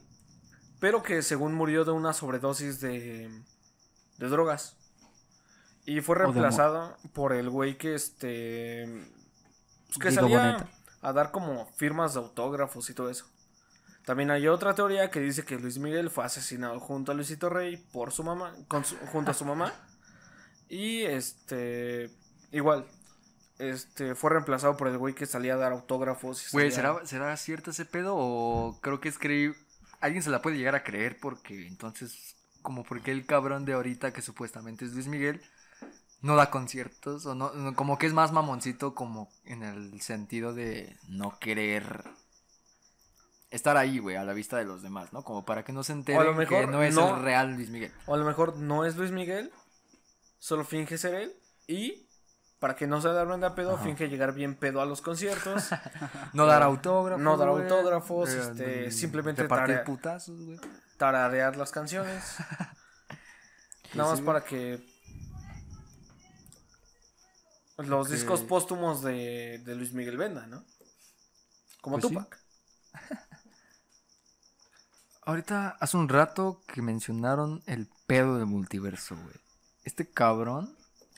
Pero 0.80 1.04
que 1.04 1.22
según 1.22 1.54
murió 1.54 1.86
de 1.86 1.92
una 1.92 2.12
sobredosis 2.12 2.82
de, 2.82 3.30
de 4.18 4.28
drogas. 4.30 4.78
Y 5.86 6.02
fue 6.02 6.16
reemplazado 6.16 6.98
por 7.14 7.34
el 7.34 7.52
güey 7.52 7.78
que 7.78 7.94
este... 7.94 8.88
pues, 9.90 10.00
que 10.00 10.10
Diego 10.10 10.24
salía 10.24 10.54
Boneta. 10.54 10.72
a 11.04 11.14
dar 11.14 11.30
como 11.30 11.68
firmas 11.74 12.16
de 12.16 12.22
autógrafos 12.22 12.90
y 12.90 12.96
todo 12.96 13.12
eso. 13.12 13.28
También 14.06 14.32
hay 14.32 14.48
otra 14.48 14.76
teoría 14.76 15.10
que 15.10 15.20
dice 15.22 15.46
que 15.46 15.58
Luis 15.58 15.78
Miguel 15.78 16.10
fue 16.10 16.26
asesinado 16.26 16.80
junto 16.80 17.12
a 17.12 17.16
Luisito 17.16 17.50
Rey 17.50 17.78
por 17.78 18.12
su 18.12 18.24
mamá, 18.24 18.54
con 18.68 18.84
su- 18.84 18.98
junto 18.98 19.32
a 19.32 19.34
su 19.34 19.46
mamá. 19.46 19.74
Y 20.68 21.04
este, 21.04 22.10
igual, 22.52 22.86
este, 23.60 24.16
fue 24.16 24.32
reemplazado 24.32 24.76
por 24.76 24.88
el 24.88 24.98
güey 24.98 25.14
que 25.14 25.26
salía 25.26 25.54
a 25.54 25.58
dar 25.58 25.72
autógrafos. 25.72 26.50
Güey, 26.52 26.72
salía- 26.72 26.94
¿será, 26.96 27.06
¿será 27.06 27.38
cierto 27.38 27.72
ese 27.72 27.86
pedo 27.86 28.16
o 28.18 28.80
creo 28.82 29.00
que 29.00 29.10
es 29.10 29.18
creíble? 29.18 29.58
Alguien 30.02 30.22
se 30.24 30.30
la 30.32 30.42
puede 30.42 30.58
llegar 30.58 30.76
a 30.76 30.84
creer 30.84 31.18
porque 31.22 31.66
entonces, 31.68 32.36
como 32.62 32.84
porque 32.84 33.12
el 33.12 33.26
cabrón 33.26 33.64
de 33.64 33.74
ahorita 33.74 34.12
que 34.12 34.22
supuestamente 34.22 34.84
es 34.84 34.92
Luis 34.94 35.08
Miguel, 35.08 35.42
no 36.22 36.36
da 36.36 36.50
conciertos 36.50 37.26
o 37.26 37.36
no- 37.36 37.74
como 37.76 37.98
que 37.98 38.08
es 38.08 38.14
más 38.14 38.32
mamoncito 38.34 38.96
como 38.96 39.30
en 39.46 39.64
el 39.64 40.02
sentido 40.02 40.54
de 40.54 40.98
no 41.08 41.38
querer 41.40 42.04
estar 43.54 43.78
ahí, 43.78 44.00
güey, 44.00 44.16
a 44.16 44.24
la 44.24 44.34
vista 44.34 44.58
de 44.58 44.66
los 44.66 44.82
demás, 44.82 45.14
¿no? 45.14 45.24
Como 45.24 45.46
para 45.46 45.64
que 45.64 45.72
no 45.74 45.84
se 45.84 45.94
enteren 45.94 46.24
lo 46.26 46.34
mejor 46.34 46.66
que 46.66 46.68
no 46.72 46.84
es 46.84 46.96
no- 46.96 47.16
el 47.18 47.24
real 47.24 47.54
Luis 47.54 47.70
Miguel. 47.70 47.92
O 48.06 48.14
a 48.16 48.18
lo 48.18 48.26
mejor 48.26 48.58
no 48.58 48.86
es 48.86 48.96
Luis 48.98 49.12
Miguel, 49.12 49.52
solo 50.40 50.64
finge 50.66 50.98
ser 50.98 51.14
él. 51.16 51.34
Y 51.68 52.08
para 52.60 52.76
que 52.76 52.88
no 52.88 53.02
se 53.02 53.10
darme 53.10 53.38
de 53.38 53.52
pedo, 53.52 53.78
finge 53.78 54.08
llegar 54.10 54.34
bien 54.34 54.56
pedo 54.56 54.82
a 54.82 54.86
los 54.86 55.02
conciertos. 55.02 55.66
No 56.34 56.46
dar 56.46 56.64
autógrafos. 56.64 57.22
No 57.24 57.38
dar 57.38 57.50
autógrafos, 57.50 58.30
Eh, 58.30 58.40
este, 58.42 58.88
mm, 58.88 58.92
simplemente 58.92 59.44
putazos, 59.86 60.40
güey. 60.46 60.60
tararear 60.98 61.56
las 61.58 61.72
canciones. 61.72 62.36
Nada 63.94 64.10
más 64.10 64.20
sí, 64.20 64.26
para 64.26 64.44
que 64.44 64.84
los 67.78 68.10
discos 68.10 68.42
póstumos 68.42 69.02
de, 69.04 69.60
de 69.66 69.76
Luis 69.76 69.94
Miguel 69.94 70.18
venda, 70.18 70.48
¿no? 70.48 70.64
Como 71.82 72.00
Pues 72.00 72.08
sí. 72.12 72.18
Ahorita, 75.26 75.78
hace 75.80 75.98
un 75.98 76.10
rato 76.10 76.62
que 76.68 76.82
mencionaron 76.82 77.64
el 77.66 77.88
pedo 78.08 78.38
del 78.38 78.46
multiverso, 78.46 79.16
güey. 79.16 79.36
Este 79.84 80.10
cabrón 80.10 80.76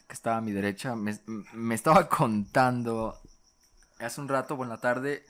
que 0.08 0.14
estaba 0.14 0.38
a 0.38 0.42
mi 0.42 0.52
derecha 0.52 0.96
me, 0.96 1.18
me 1.54 1.76
estaba 1.76 2.08
contando 2.10 3.20
hace 4.00 4.22
un 4.22 4.28
rato, 4.28 4.58
por 4.58 4.68
la 4.68 4.80
tarde, 4.80 5.26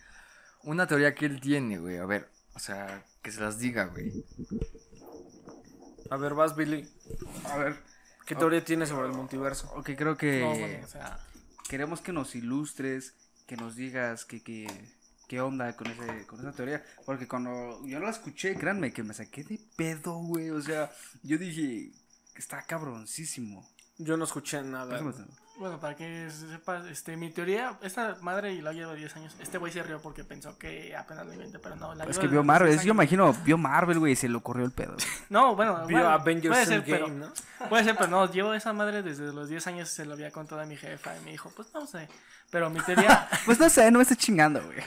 una 0.63 0.87
teoría 0.87 1.15
que 1.15 1.25
él 1.25 1.39
tiene, 1.39 1.77
güey. 1.77 1.97
A 1.97 2.05
ver, 2.05 2.29
o 2.53 2.59
sea, 2.59 3.03
que 3.21 3.31
se 3.31 3.41
las 3.41 3.59
diga, 3.59 3.85
güey. 3.85 4.25
A 6.09 6.17
ver, 6.17 6.33
vas, 6.33 6.55
Billy. 6.55 6.87
A 7.45 7.57
ver, 7.57 7.77
¿Qué 8.25 8.35
teoría 8.35 8.63
tienes 8.63 8.89
sobre 8.89 9.07
el 9.07 9.13
multiverso? 9.13 9.71
ok, 9.75 9.91
creo 9.95 10.17
que 10.17 10.41
No, 10.41 10.49
bueno, 10.49 10.83
o 10.83 10.87
sea, 10.87 11.19
queremos 11.69 12.01
que 12.01 12.11
nos 12.11 12.35
ilustres, 12.35 13.13
que 13.45 13.55
nos 13.55 13.75
digas 13.75 14.25
que, 14.25 14.41
que, 14.41 14.67
qué 15.27 15.41
onda 15.41 15.75
con, 15.75 15.87
ese, 15.87 16.25
con 16.27 16.39
esa 16.39 16.51
teoría. 16.51 16.83
Porque 17.05 17.27
cuando 17.27 17.85
yo 17.85 17.99
la 17.99 18.09
escuché, 18.09 18.55
créanme 18.55 18.93
que 18.93 19.03
me 19.03 19.13
saqué 19.13 19.43
de 19.43 19.59
pedo, 19.75 20.15
güey. 20.15 20.49
O 20.49 20.61
sea, 20.61 20.91
yo 21.23 21.37
dije, 21.37 21.91
está 22.35 22.61
cabroncísimo. 22.63 23.67
Yo 23.97 24.17
no 24.17 24.25
escuché 24.25 24.61
nada. 24.63 25.01
Bueno, 25.57 25.79
para 25.79 25.95
que 25.95 26.29
sepas, 26.29 26.85
este, 26.87 27.15
mi 27.17 27.29
teoría, 27.29 27.77
esta 27.81 28.17
madre 28.21 28.61
la 28.61 28.73
lleva 28.73 28.93
10 28.93 29.15
años. 29.15 29.35
Este 29.39 29.57
güey 29.57 29.71
se 29.71 29.81
rió 29.83 29.99
porque 30.01 30.23
pensó 30.23 30.57
que 30.57 30.95
apenas 30.95 31.25
lo 31.25 31.33
inventé, 31.33 31.59
pero 31.59 31.75
no. 31.75 31.95
La 31.95 32.03
Es 32.03 32.09
llevo 32.11 32.21
que 32.21 32.27
vio 32.27 32.43
Marvel, 32.43 32.69
10 32.69 32.81
es- 32.81 32.85
yo 32.85 32.93
imagino, 32.93 33.33
vio 33.45 33.57
Marvel, 33.57 33.99
güey, 33.99 34.13
y 34.13 34.15
se 34.15 34.27
le 34.29 34.35
ocurrió 34.35 34.65
el 34.65 34.71
pedo. 34.71 34.95
No, 35.29 35.55
bueno, 35.55 35.85
Vio 35.87 35.97
bueno, 35.97 36.09
Avengers 36.11 36.53
puede 36.53 36.65
ser, 36.65 36.73
Endgame, 36.79 36.97
pero, 36.99 37.07
¿no? 37.09 37.67
puede 37.69 37.83
ser, 37.83 37.95
pero 37.95 38.07
no, 38.09 38.29
llevo 38.31 38.53
esa 38.53 38.73
madre 38.73 39.01
desde 39.01 39.31
los 39.33 39.49
10 39.49 39.65
años, 39.67 39.89
se 39.89 40.05
lo 40.05 40.13
había 40.13 40.31
contado 40.31 40.61
a 40.61 40.65
mi 40.65 40.75
jefa 40.77 41.15
y 41.17 41.23
me 41.25 41.31
dijo, 41.31 41.51
pues 41.55 41.73
no 41.73 41.87
sé. 41.87 42.07
Pero 42.51 42.69
mi 42.69 42.79
teoría, 42.81 43.27
Pues 43.45 43.59
no 43.59 43.69
sé, 43.69 43.89
no 43.91 43.97
me 43.99 44.03
estés 44.03 44.17
chingando, 44.19 44.61
güey. 44.63 44.77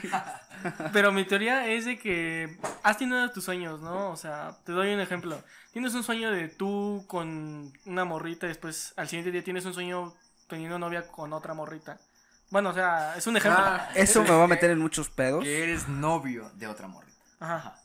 pero 0.92 1.12
mi 1.12 1.24
teoría 1.24 1.66
es 1.66 1.84
de 1.86 1.98
que 1.98 2.56
has 2.82 2.96
tenido 2.98 3.30
tus 3.30 3.44
sueños, 3.44 3.80
¿no? 3.80 4.10
O 4.10 4.16
sea, 4.16 4.56
te 4.64 4.72
doy 4.72 4.92
un 4.94 5.00
ejemplo. 5.00 5.42
Tienes 5.72 5.94
un 5.94 6.02
sueño 6.02 6.30
de 6.30 6.48
tú 6.48 7.04
con 7.08 7.72
una 7.84 8.04
morrita, 8.04 8.46
y 8.46 8.50
después 8.50 8.94
al 8.96 9.08
siguiente 9.08 9.30
día 9.32 9.44
tienes 9.44 9.64
un 9.64 9.74
sueño 9.74 10.14
teniendo 10.48 10.78
novia 10.78 11.06
con 11.08 11.32
otra 11.32 11.54
morrita. 11.54 11.98
Bueno, 12.50 12.70
o 12.70 12.74
sea, 12.74 13.14
es 13.16 13.26
un 13.26 13.36
ejemplo. 13.36 13.62
Ah, 13.62 13.90
Eso 13.94 14.22
me 14.22 14.30
va 14.30 14.44
a 14.44 14.48
meter 14.48 14.70
en 14.70 14.78
muchos 14.78 15.10
pedos. 15.10 15.44
Que 15.44 15.62
eres 15.64 15.88
novio 15.88 16.50
de 16.56 16.66
otra 16.66 16.88
morrita. 16.88 17.18
Ajá. 17.40 17.76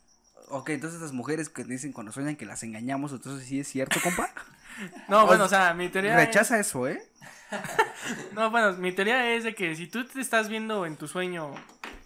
Ok, 0.49 0.70
entonces 0.70 1.01
las 1.01 1.11
mujeres 1.14 1.49
que 1.49 1.64
dicen 1.64 1.93
cuando 1.93 2.11
sueñan 2.11 2.36
que 2.36 2.45
las 2.45 2.64
engañamos, 2.64 3.11
entonces 3.11 3.47
sí 3.47 3.59
es 3.59 3.68
cierto, 3.68 3.99
compa. 4.01 4.30
No, 5.07 5.28
bueno, 5.28 5.43
o 5.43 5.47
sea, 5.47 5.74
mi 5.76 5.88
teoría 5.89 6.20
es- 6.20 6.26
Rechaza 6.28 6.59
eso, 6.59 6.88
¿eh? 6.88 7.07
No, 8.34 8.49
bueno, 8.49 8.74
mi 8.74 8.91
teoría 8.91 9.36
es 9.36 9.43
de 9.43 9.53
que 9.53 9.76
si 9.76 9.86
tú 9.88 10.05
te 10.07 10.20
estás 10.20 10.49
viendo 10.49 10.88
en 10.88 10.97
tu 10.97 11.07
sueño, 11.07 11.53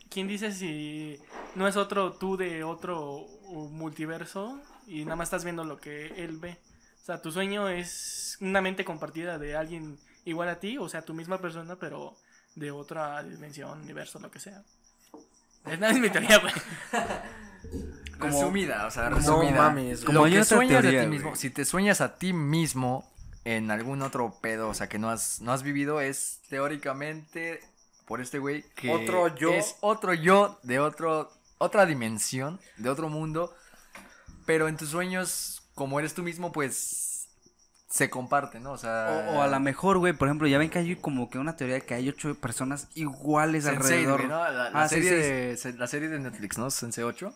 ¿quién 0.10 0.28
dice 0.28 0.52
si 0.52 1.18
no 1.56 1.66
es 1.68 1.78
otro 1.78 2.12
tú 2.14 2.36
de 2.36 2.66
otro 2.66 3.26
multiverso 3.72 4.60
y 4.88 5.04
nada 5.06 5.16
más 5.16 5.28
estás 5.28 5.44
viendo 5.44 5.64
lo 5.64 5.78
que 5.80 6.08
él 6.24 6.38
ve? 6.40 6.58
O 7.02 7.06
sea, 7.06 7.22
tu 7.22 7.32
sueño 7.32 7.70
es 7.70 8.38
una 8.42 8.62
mente 8.62 8.84
compartida 8.84 9.38
de 9.38 9.56
alguien 9.56 9.98
igual 10.30 10.50
a 10.50 10.60
ti, 10.60 10.78
o 10.78 10.88
sea, 10.90 11.02
tu 11.04 11.14
misma 11.14 11.40
persona, 11.40 11.76
pero 11.76 12.16
de 12.56 12.72
otra 12.72 13.22
dimensión, 13.24 13.82
universo, 13.82 14.20
lo 14.20 14.30
que 14.32 14.40
sea. 14.40 14.62
Es 15.66 15.80
nada, 15.80 15.94
es 15.94 16.00
mi 16.00 16.10
teoría, 16.10 16.40
güey. 16.40 16.54
Como- 18.20 18.32
resumida, 18.34 18.86
o 18.88 18.92
sea, 18.92 19.10
No 19.10 19.18
resumida. 19.18 19.52
mames, 19.58 20.04
Como 20.04 20.20
Lo 20.20 20.26
que 20.26 20.44
sueñas 20.44 20.82
de 20.84 20.90
teoría, 20.90 21.02
ti 21.02 21.08
güey. 21.08 21.20
mismo, 21.20 21.36
si 21.36 21.50
te 21.50 21.66
sueñas 21.66 22.02
a 22.02 22.18
ti 22.18 22.34
mismo 22.34 23.12
en 23.46 23.70
algún 23.72 24.02
otro 24.02 24.34
pedo, 24.42 24.70
o 24.70 24.74
sea, 24.74 24.88
que 24.90 24.98
no 25.00 25.10
has, 25.10 25.40
no 25.42 25.54
has 25.54 25.62
vivido, 25.64 26.02
es 26.02 26.40
teóricamente 26.50 27.62
por 28.06 28.22
este 28.22 28.40
güey 28.40 28.64
que 28.76 28.90
Otro 28.90 29.36
yo. 29.36 29.54
es 29.54 29.76
otro 29.82 30.14
yo 30.14 30.60
de 30.64 30.80
otro, 30.80 31.32
otra 31.58 31.86
dimensión, 31.86 32.60
de 32.78 32.90
otro 32.90 33.10
mundo, 33.10 33.54
pero 34.46 34.68
en 34.68 34.78
tus 34.78 34.90
sueños, 34.90 35.62
como 35.76 36.00
eres 36.00 36.14
tú 36.14 36.24
mismo, 36.24 36.52
pues 36.52 37.07
se 37.98 38.10
comparte, 38.10 38.60
¿no? 38.60 38.72
O 38.74 38.78
sea, 38.78 39.26
O, 39.30 39.38
o 39.38 39.42
a 39.42 39.48
lo 39.48 39.60
mejor, 39.60 39.98
güey, 39.98 40.14
por 40.14 40.28
ejemplo, 40.28 40.48
ya 40.48 40.58
ven 40.58 40.70
que 40.70 40.80
hay 40.80 40.96
como 40.96 41.30
que 41.30 41.40
una 41.40 41.56
teoría 41.56 41.80
que 41.82 41.94
hay 41.96 42.08
ocho 42.10 42.36
personas 42.36 42.88
iguales 42.96 43.66
Sense8, 43.66 43.70
alrededor. 43.78 44.24
¿no? 44.26 44.30
La, 44.30 44.52
la 44.70 44.84
Ah, 44.84 44.88
serie 44.88 45.56
Sense8. 45.58 45.72
de, 45.74 45.78
la 45.80 45.88
serie 45.88 46.10
de 46.10 46.20
Netflix, 46.20 46.58
¿no? 46.58 46.70
Sense 46.70 47.04
8. 47.04 47.34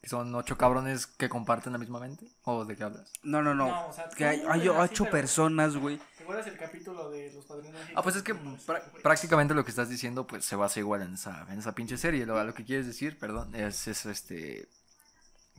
Que 0.00 0.08
son 0.08 0.34
ocho 0.34 0.58
cabrones 0.58 1.06
que 1.06 1.28
comparten 1.28 1.72
la 1.72 1.78
misma 1.78 2.00
mente. 2.00 2.26
¿O 2.42 2.64
de 2.64 2.74
qué 2.76 2.82
hablas? 2.82 3.12
No, 3.22 3.40
no, 3.40 3.54
no. 3.54 3.68
No, 3.68 3.86
o 3.86 3.92
sea, 3.92 4.08
que 4.08 4.24
hay, 4.26 4.42
así, 4.48 4.68
ocho 4.68 5.04
pero- 5.04 5.12
personas, 5.12 5.76
güey. 5.76 6.00
¿Te 6.18 6.24
acuerdas 6.24 6.46
el 6.48 6.56
capítulo 6.58 7.08
de 7.10 7.32
los 7.32 7.44
padrinos? 7.46 7.80
Ah, 7.94 8.02
pues 8.02 8.16
es 8.16 8.24
que 8.24 8.34
prá- 8.34 8.82
prácticamente 9.02 9.54
lo 9.54 9.64
que 9.64 9.70
estás 9.70 9.88
diciendo, 9.88 10.26
pues 10.26 10.44
se 10.44 10.56
basa 10.56 10.80
igual 10.80 11.02
en 11.02 11.14
esa, 11.14 11.46
en 11.50 11.58
esa 11.60 11.72
pinche 11.76 11.96
serie. 11.96 12.26
Lo, 12.26 12.36
a 12.36 12.42
lo 12.42 12.52
que 12.52 12.64
quieres 12.64 12.86
decir, 12.88 13.16
perdón, 13.18 13.54
es, 13.54 13.86
es 13.86 14.04
este. 14.06 14.66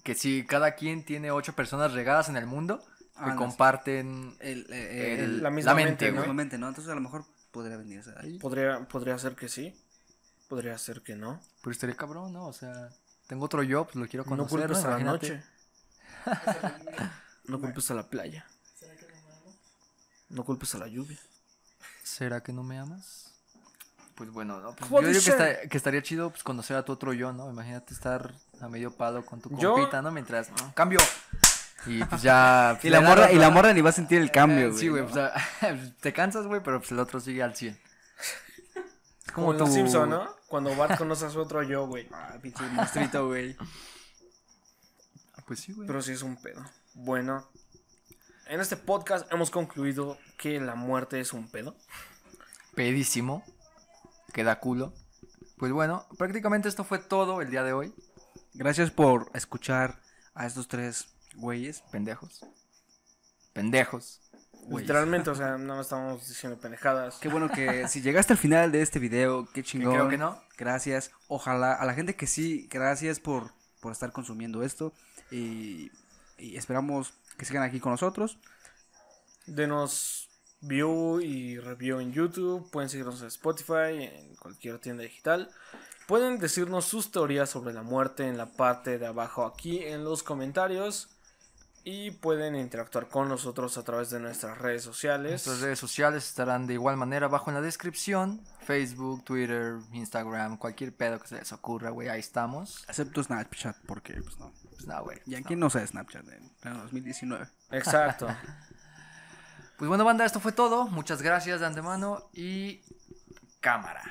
Que 0.03 0.13
si 0.15 0.45
cada 0.45 0.75
quien 0.75 1.05
tiene 1.05 1.31
ocho 1.31 1.53
personas 1.53 1.93
regadas 1.93 2.27
en 2.27 2.35
el 2.35 2.45
mundo 2.45 2.83
Ah, 3.15 3.27
no, 3.29 3.35
comparten 3.37 4.35
El, 4.39 4.65
eh, 4.71 5.13
el- 5.13 5.19
el- 5.19 5.43
la 5.43 5.49
misma 5.51 5.73
mente. 5.75 6.11
Normalmente, 6.11 6.57
¿no? 6.57 6.67
Entonces 6.67 6.91
a 6.91 6.95
lo 6.95 7.01
mejor 7.01 7.25
podría 7.51 7.77
venir 7.77 7.99
esa 7.99 8.11
de 8.11 8.19
ahí. 8.21 8.39
Podría, 8.39 8.87
podría 8.87 9.17
ser 9.19 9.35
que 9.35 9.47
sí. 9.49 9.79
Podría 10.49 10.77
ser 10.77 11.01
que 11.01 11.15
no. 11.15 11.39
Pero 11.61 11.71
estaría 11.71 11.95
cabrón, 11.95 12.33
¿no? 12.33 12.47
O 12.47 12.53
sea, 12.53 12.89
tengo 13.27 13.45
otro 13.45 13.63
yo, 13.63 13.85
pues 13.85 13.95
lo 13.95 14.07
quiero 14.07 14.23
No 14.25 14.29
conocer. 14.29 14.59
culpes 14.59 14.83
¿no? 14.83 14.89
a 14.89 14.97
la 14.97 15.03
noche. 15.03 15.43
No 17.45 17.59
culpes 17.59 17.91
a 17.91 17.93
la 17.93 18.09
playa. 18.09 18.45
No 20.29 20.43
culpes 20.45 20.73
a 20.75 20.79
la 20.79 20.87
lluvia. 20.87 21.19
¿Será 22.03 22.41
que 22.41 22.51
no 22.53 22.63
me 22.63 22.79
amas? 22.79 23.31
Pues 24.15 24.29
bueno, 24.29 24.59
no, 24.59 24.75
pues 24.75 24.89
yo 24.91 25.01
digo 25.07 25.37
que, 25.37 25.69
que 25.69 25.77
estaría 25.77 26.01
chido 26.03 26.29
pues, 26.29 26.43
conocer 26.43 26.77
a 26.77 26.85
tu 26.85 26.91
otro 26.91 27.13
yo, 27.13 27.33
¿no? 27.33 27.49
Imagínate 27.49 27.93
estar 27.93 28.33
a 28.61 28.67
medio 28.69 28.91
palo 28.95 29.25
con 29.25 29.41
tu 29.41 29.49
Yo- 29.57 29.73
compita, 29.73 30.01
¿no? 30.03 30.11
Mientras, 30.11 30.51
"Mm, 30.51 30.71
cambio, 30.75 30.99
Y 31.85 32.03
pues 32.03 32.21
ya. 32.21 32.79
Y 32.83 32.89
la 32.89 33.01
morra, 33.01 33.31
y 33.31 33.35
la 33.35 33.49
morra 33.49 33.73
ni 33.73 33.81
va 33.81 33.89
a 33.89 33.93
sentir 33.93 34.21
el 34.21 34.31
cambio, 34.31 34.69
güey. 34.69 34.79
Sí, 34.79 34.87
güey. 34.87 35.03
¿no? 35.03 35.09
pues, 35.09 35.31
ah, 35.61 35.75
te 36.01 36.13
cansas, 36.13 36.47
güey, 36.47 36.61
pero 36.63 36.79
pues 36.79 36.91
el 36.91 36.99
otro 36.99 37.19
sigue 37.19 37.43
al 37.43 37.55
100. 37.55 37.79
Es 39.25 39.31
Como 39.33 39.53
los 39.53 39.73
Simpson, 39.73 40.09
¿no? 40.09 40.29
Cuando 40.47 40.75
Bart 40.75 40.97
conoce 40.97 41.25
a 41.25 41.29
su 41.29 41.39
otro 41.39 41.63
yo, 41.63 41.87
güey. 41.87 42.07
Ah, 42.13 42.37
pinche 42.41 42.63
monstruito, 42.67 43.27
güey. 43.27 43.55
Pues 45.47 45.59
sí, 45.59 45.73
güey. 45.73 45.87
Pero 45.87 46.01
sí 46.01 46.13
es 46.13 46.23
un 46.23 46.37
pedo. 46.37 46.63
Bueno, 46.93 47.49
en 48.47 48.61
este 48.61 48.77
podcast 48.77 49.31
hemos 49.33 49.51
concluido 49.51 50.17
que 50.37 50.59
la 50.59 50.75
muerte 50.75 51.19
es 51.19 51.33
un 51.33 51.49
pedo. 51.49 51.75
Pedísimo. 52.75 53.43
Queda 54.31 54.59
culo. 54.59 54.93
Pues 55.57 55.71
bueno, 55.71 56.07
prácticamente 56.17 56.69
esto 56.69 56.83
fue 56.83 56.99
todo 56.99 57.41
el 57.41 57.49
día 57.49 57.63
de 57.63 57.73
hoy. 57.73 57.93
Gracias 58.53 58.91
por 58.91 59.29
escuchar 59.33 59.99
a 60.33 60.45
estos 60.45 60.67
tres 60.67 61.12
güeyes. 61.35 61.81
Pendejos. 61.91 62.45
Pendejos. 63.53 64.21
güeyes. 64.63 64.81
Literalmente, 64.81 65.29
o 65.29 65.35
sea, 65.35 65.57
no 65.57 65.81
estamos 65.81 66.27
diciendo 66.27 66.59
pendejadas. 66.59 67.17
Qué 67.17 67.29
bueno 67.29 67.49
que 67.49 67.87
si 67.87 68.01
llegaste 68.01 68.33
al 68.33 68.39
final 68.39 68.71
de 68.71 68.81
este 68.81 68.99
video, 68.99 69.47
qué 69.53 69.63
chingón. 69.63 69.93
creo 69.93 70.09
que 70.09 70.17
no. 70.17 70.41
Gracias. 70.57 71.11
Ojalá 71.27 71.73
a 71.73 71.85
la 71.85 71.93
gente 71.93 72.15
que 72.15 72.27
sí, 72.27 72.67
gracias 72.69 73.19
por, 73.19 73.51
por 73.81 73.91
estar 73.91 74.11
consumiendo 74.11 74.63
esto. 74.63 74.93
Y, 75.31 75.91
y 76.37 76.57
esperamos 76.57 77.13
que 77.37 77.45
sigan 77.45 77.63
aquí 77.63 77.79
con 77.79 77.91
nosotros. 77.91 78.37
Denos 79.45 80.29
view 80.61 81.19
y 81.19 81.59
review 81.59 81.99
en 81.99 82.13
YouTube. 82.13 82.69
Pueden 82.71 82.89
seguirnos 82.89 83.21
en 83.21 83.27
Spotify, 83.27 84.03
en 84.03 84.35
cualquier 84.35 84.79
tienda 84.79 85.03
digital. 85.03 85.49
Pueden 86.07 86.39
decirnos 86.39 86.85
sus 86.85 87.11
teorías 87.11 87.49
sobre 87.49 87.73
la 87.73 87.83
muerte 87.83 88.27
en 88.27 88.37
la 88.37 88.45
parte 88.45 88.97
de 88.97 89.05
abajo 89.05 89.45
aquí 89.45 89.79
en 89.79 90.03
los 90.03 90.23
comentarios. 90.23 91.09
Y 91.85 92.11
pueden 92.11 92.55
interactuar 92.55 93.09
con 93.09 93.27
nosotros 93.27 93.77
a 93.77 93.83
través 93.83 94.09
de 94.09 94.19
nuestras 94.19 94.57
redes 94.57 94.83
sociales. 94.83 95.31
Nuestras 95.31 95.59
redes 95.59 95.79
sociales 95.79 96.25
estarán 96.25 96.65
de 96.65 96.75
igual 96.75 96.95
manera 96.95 97.25
abajo 97.25 97.49
en 97.49 97.55
la 97.55 97.61
descripción. 97.61 98.41
Facebook, 98.65 99.25
Twitter, 99.25 99.79
Instagram, 99.91 100.57
cualquier 100.57 100.95
pedo 100.95 101.19
que 101.19 101.27
se 101.27 101.35
les 101.35 101.51
ocurra, 101.51 101.89
güey, 101.89 102.07
ahí 102.07 102.21
estamos. 102.21 102.85
Excepto 102.87 103.21
Snapchat, 103.21 103.75
porque 103.85 104.13
pues 104.21 104.39
no. 104.39 104.53
Pues 104.71 104.87
nada, 104.87 105.01
güey. 105.01 105.19
¿Y 105.25 105.35
a 105.35 105.41
quién 105.41 105.59
no 105.59 105.67
usa 105.67 105.85
Snapchat 105.85 106.25
en 106.29 106.49
pleno 106.61 106.79
2019? 106.83 107.47
Exacto. 107.71 108.27
Pues 109.75 109.89
bueno, 109.89 110.05
banda, 110.05 110.23
esto 110.23 110.39
fue 110.39 110.51
todo. 110.51 110.87
Muchas 110.87 111.21
gracias 111.21 111.59
de 111.59 111.65
antemano 111.65 112.29
y 112.31 112.79
cámara. 113.59 114.01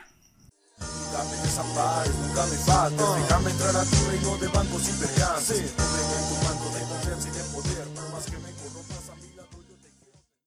Nunca 0.81 1.25
me 1.25 1.37
desampares, 1.37 2.15
nunca 2.17 2.47
me 2.47 2.57
faltes 2.57 3.23
Déjame 3.23 3.51
entrar 3.53 3.77
a 3.77 3.85
tu 3.85 4.11
reino 4.11 4.37
de 4.39 4.49
bancos 4.49 4.89
y 4.89 4.93
se 7.23 7.31
der 7.31 7.45
poder? 7.55 7.92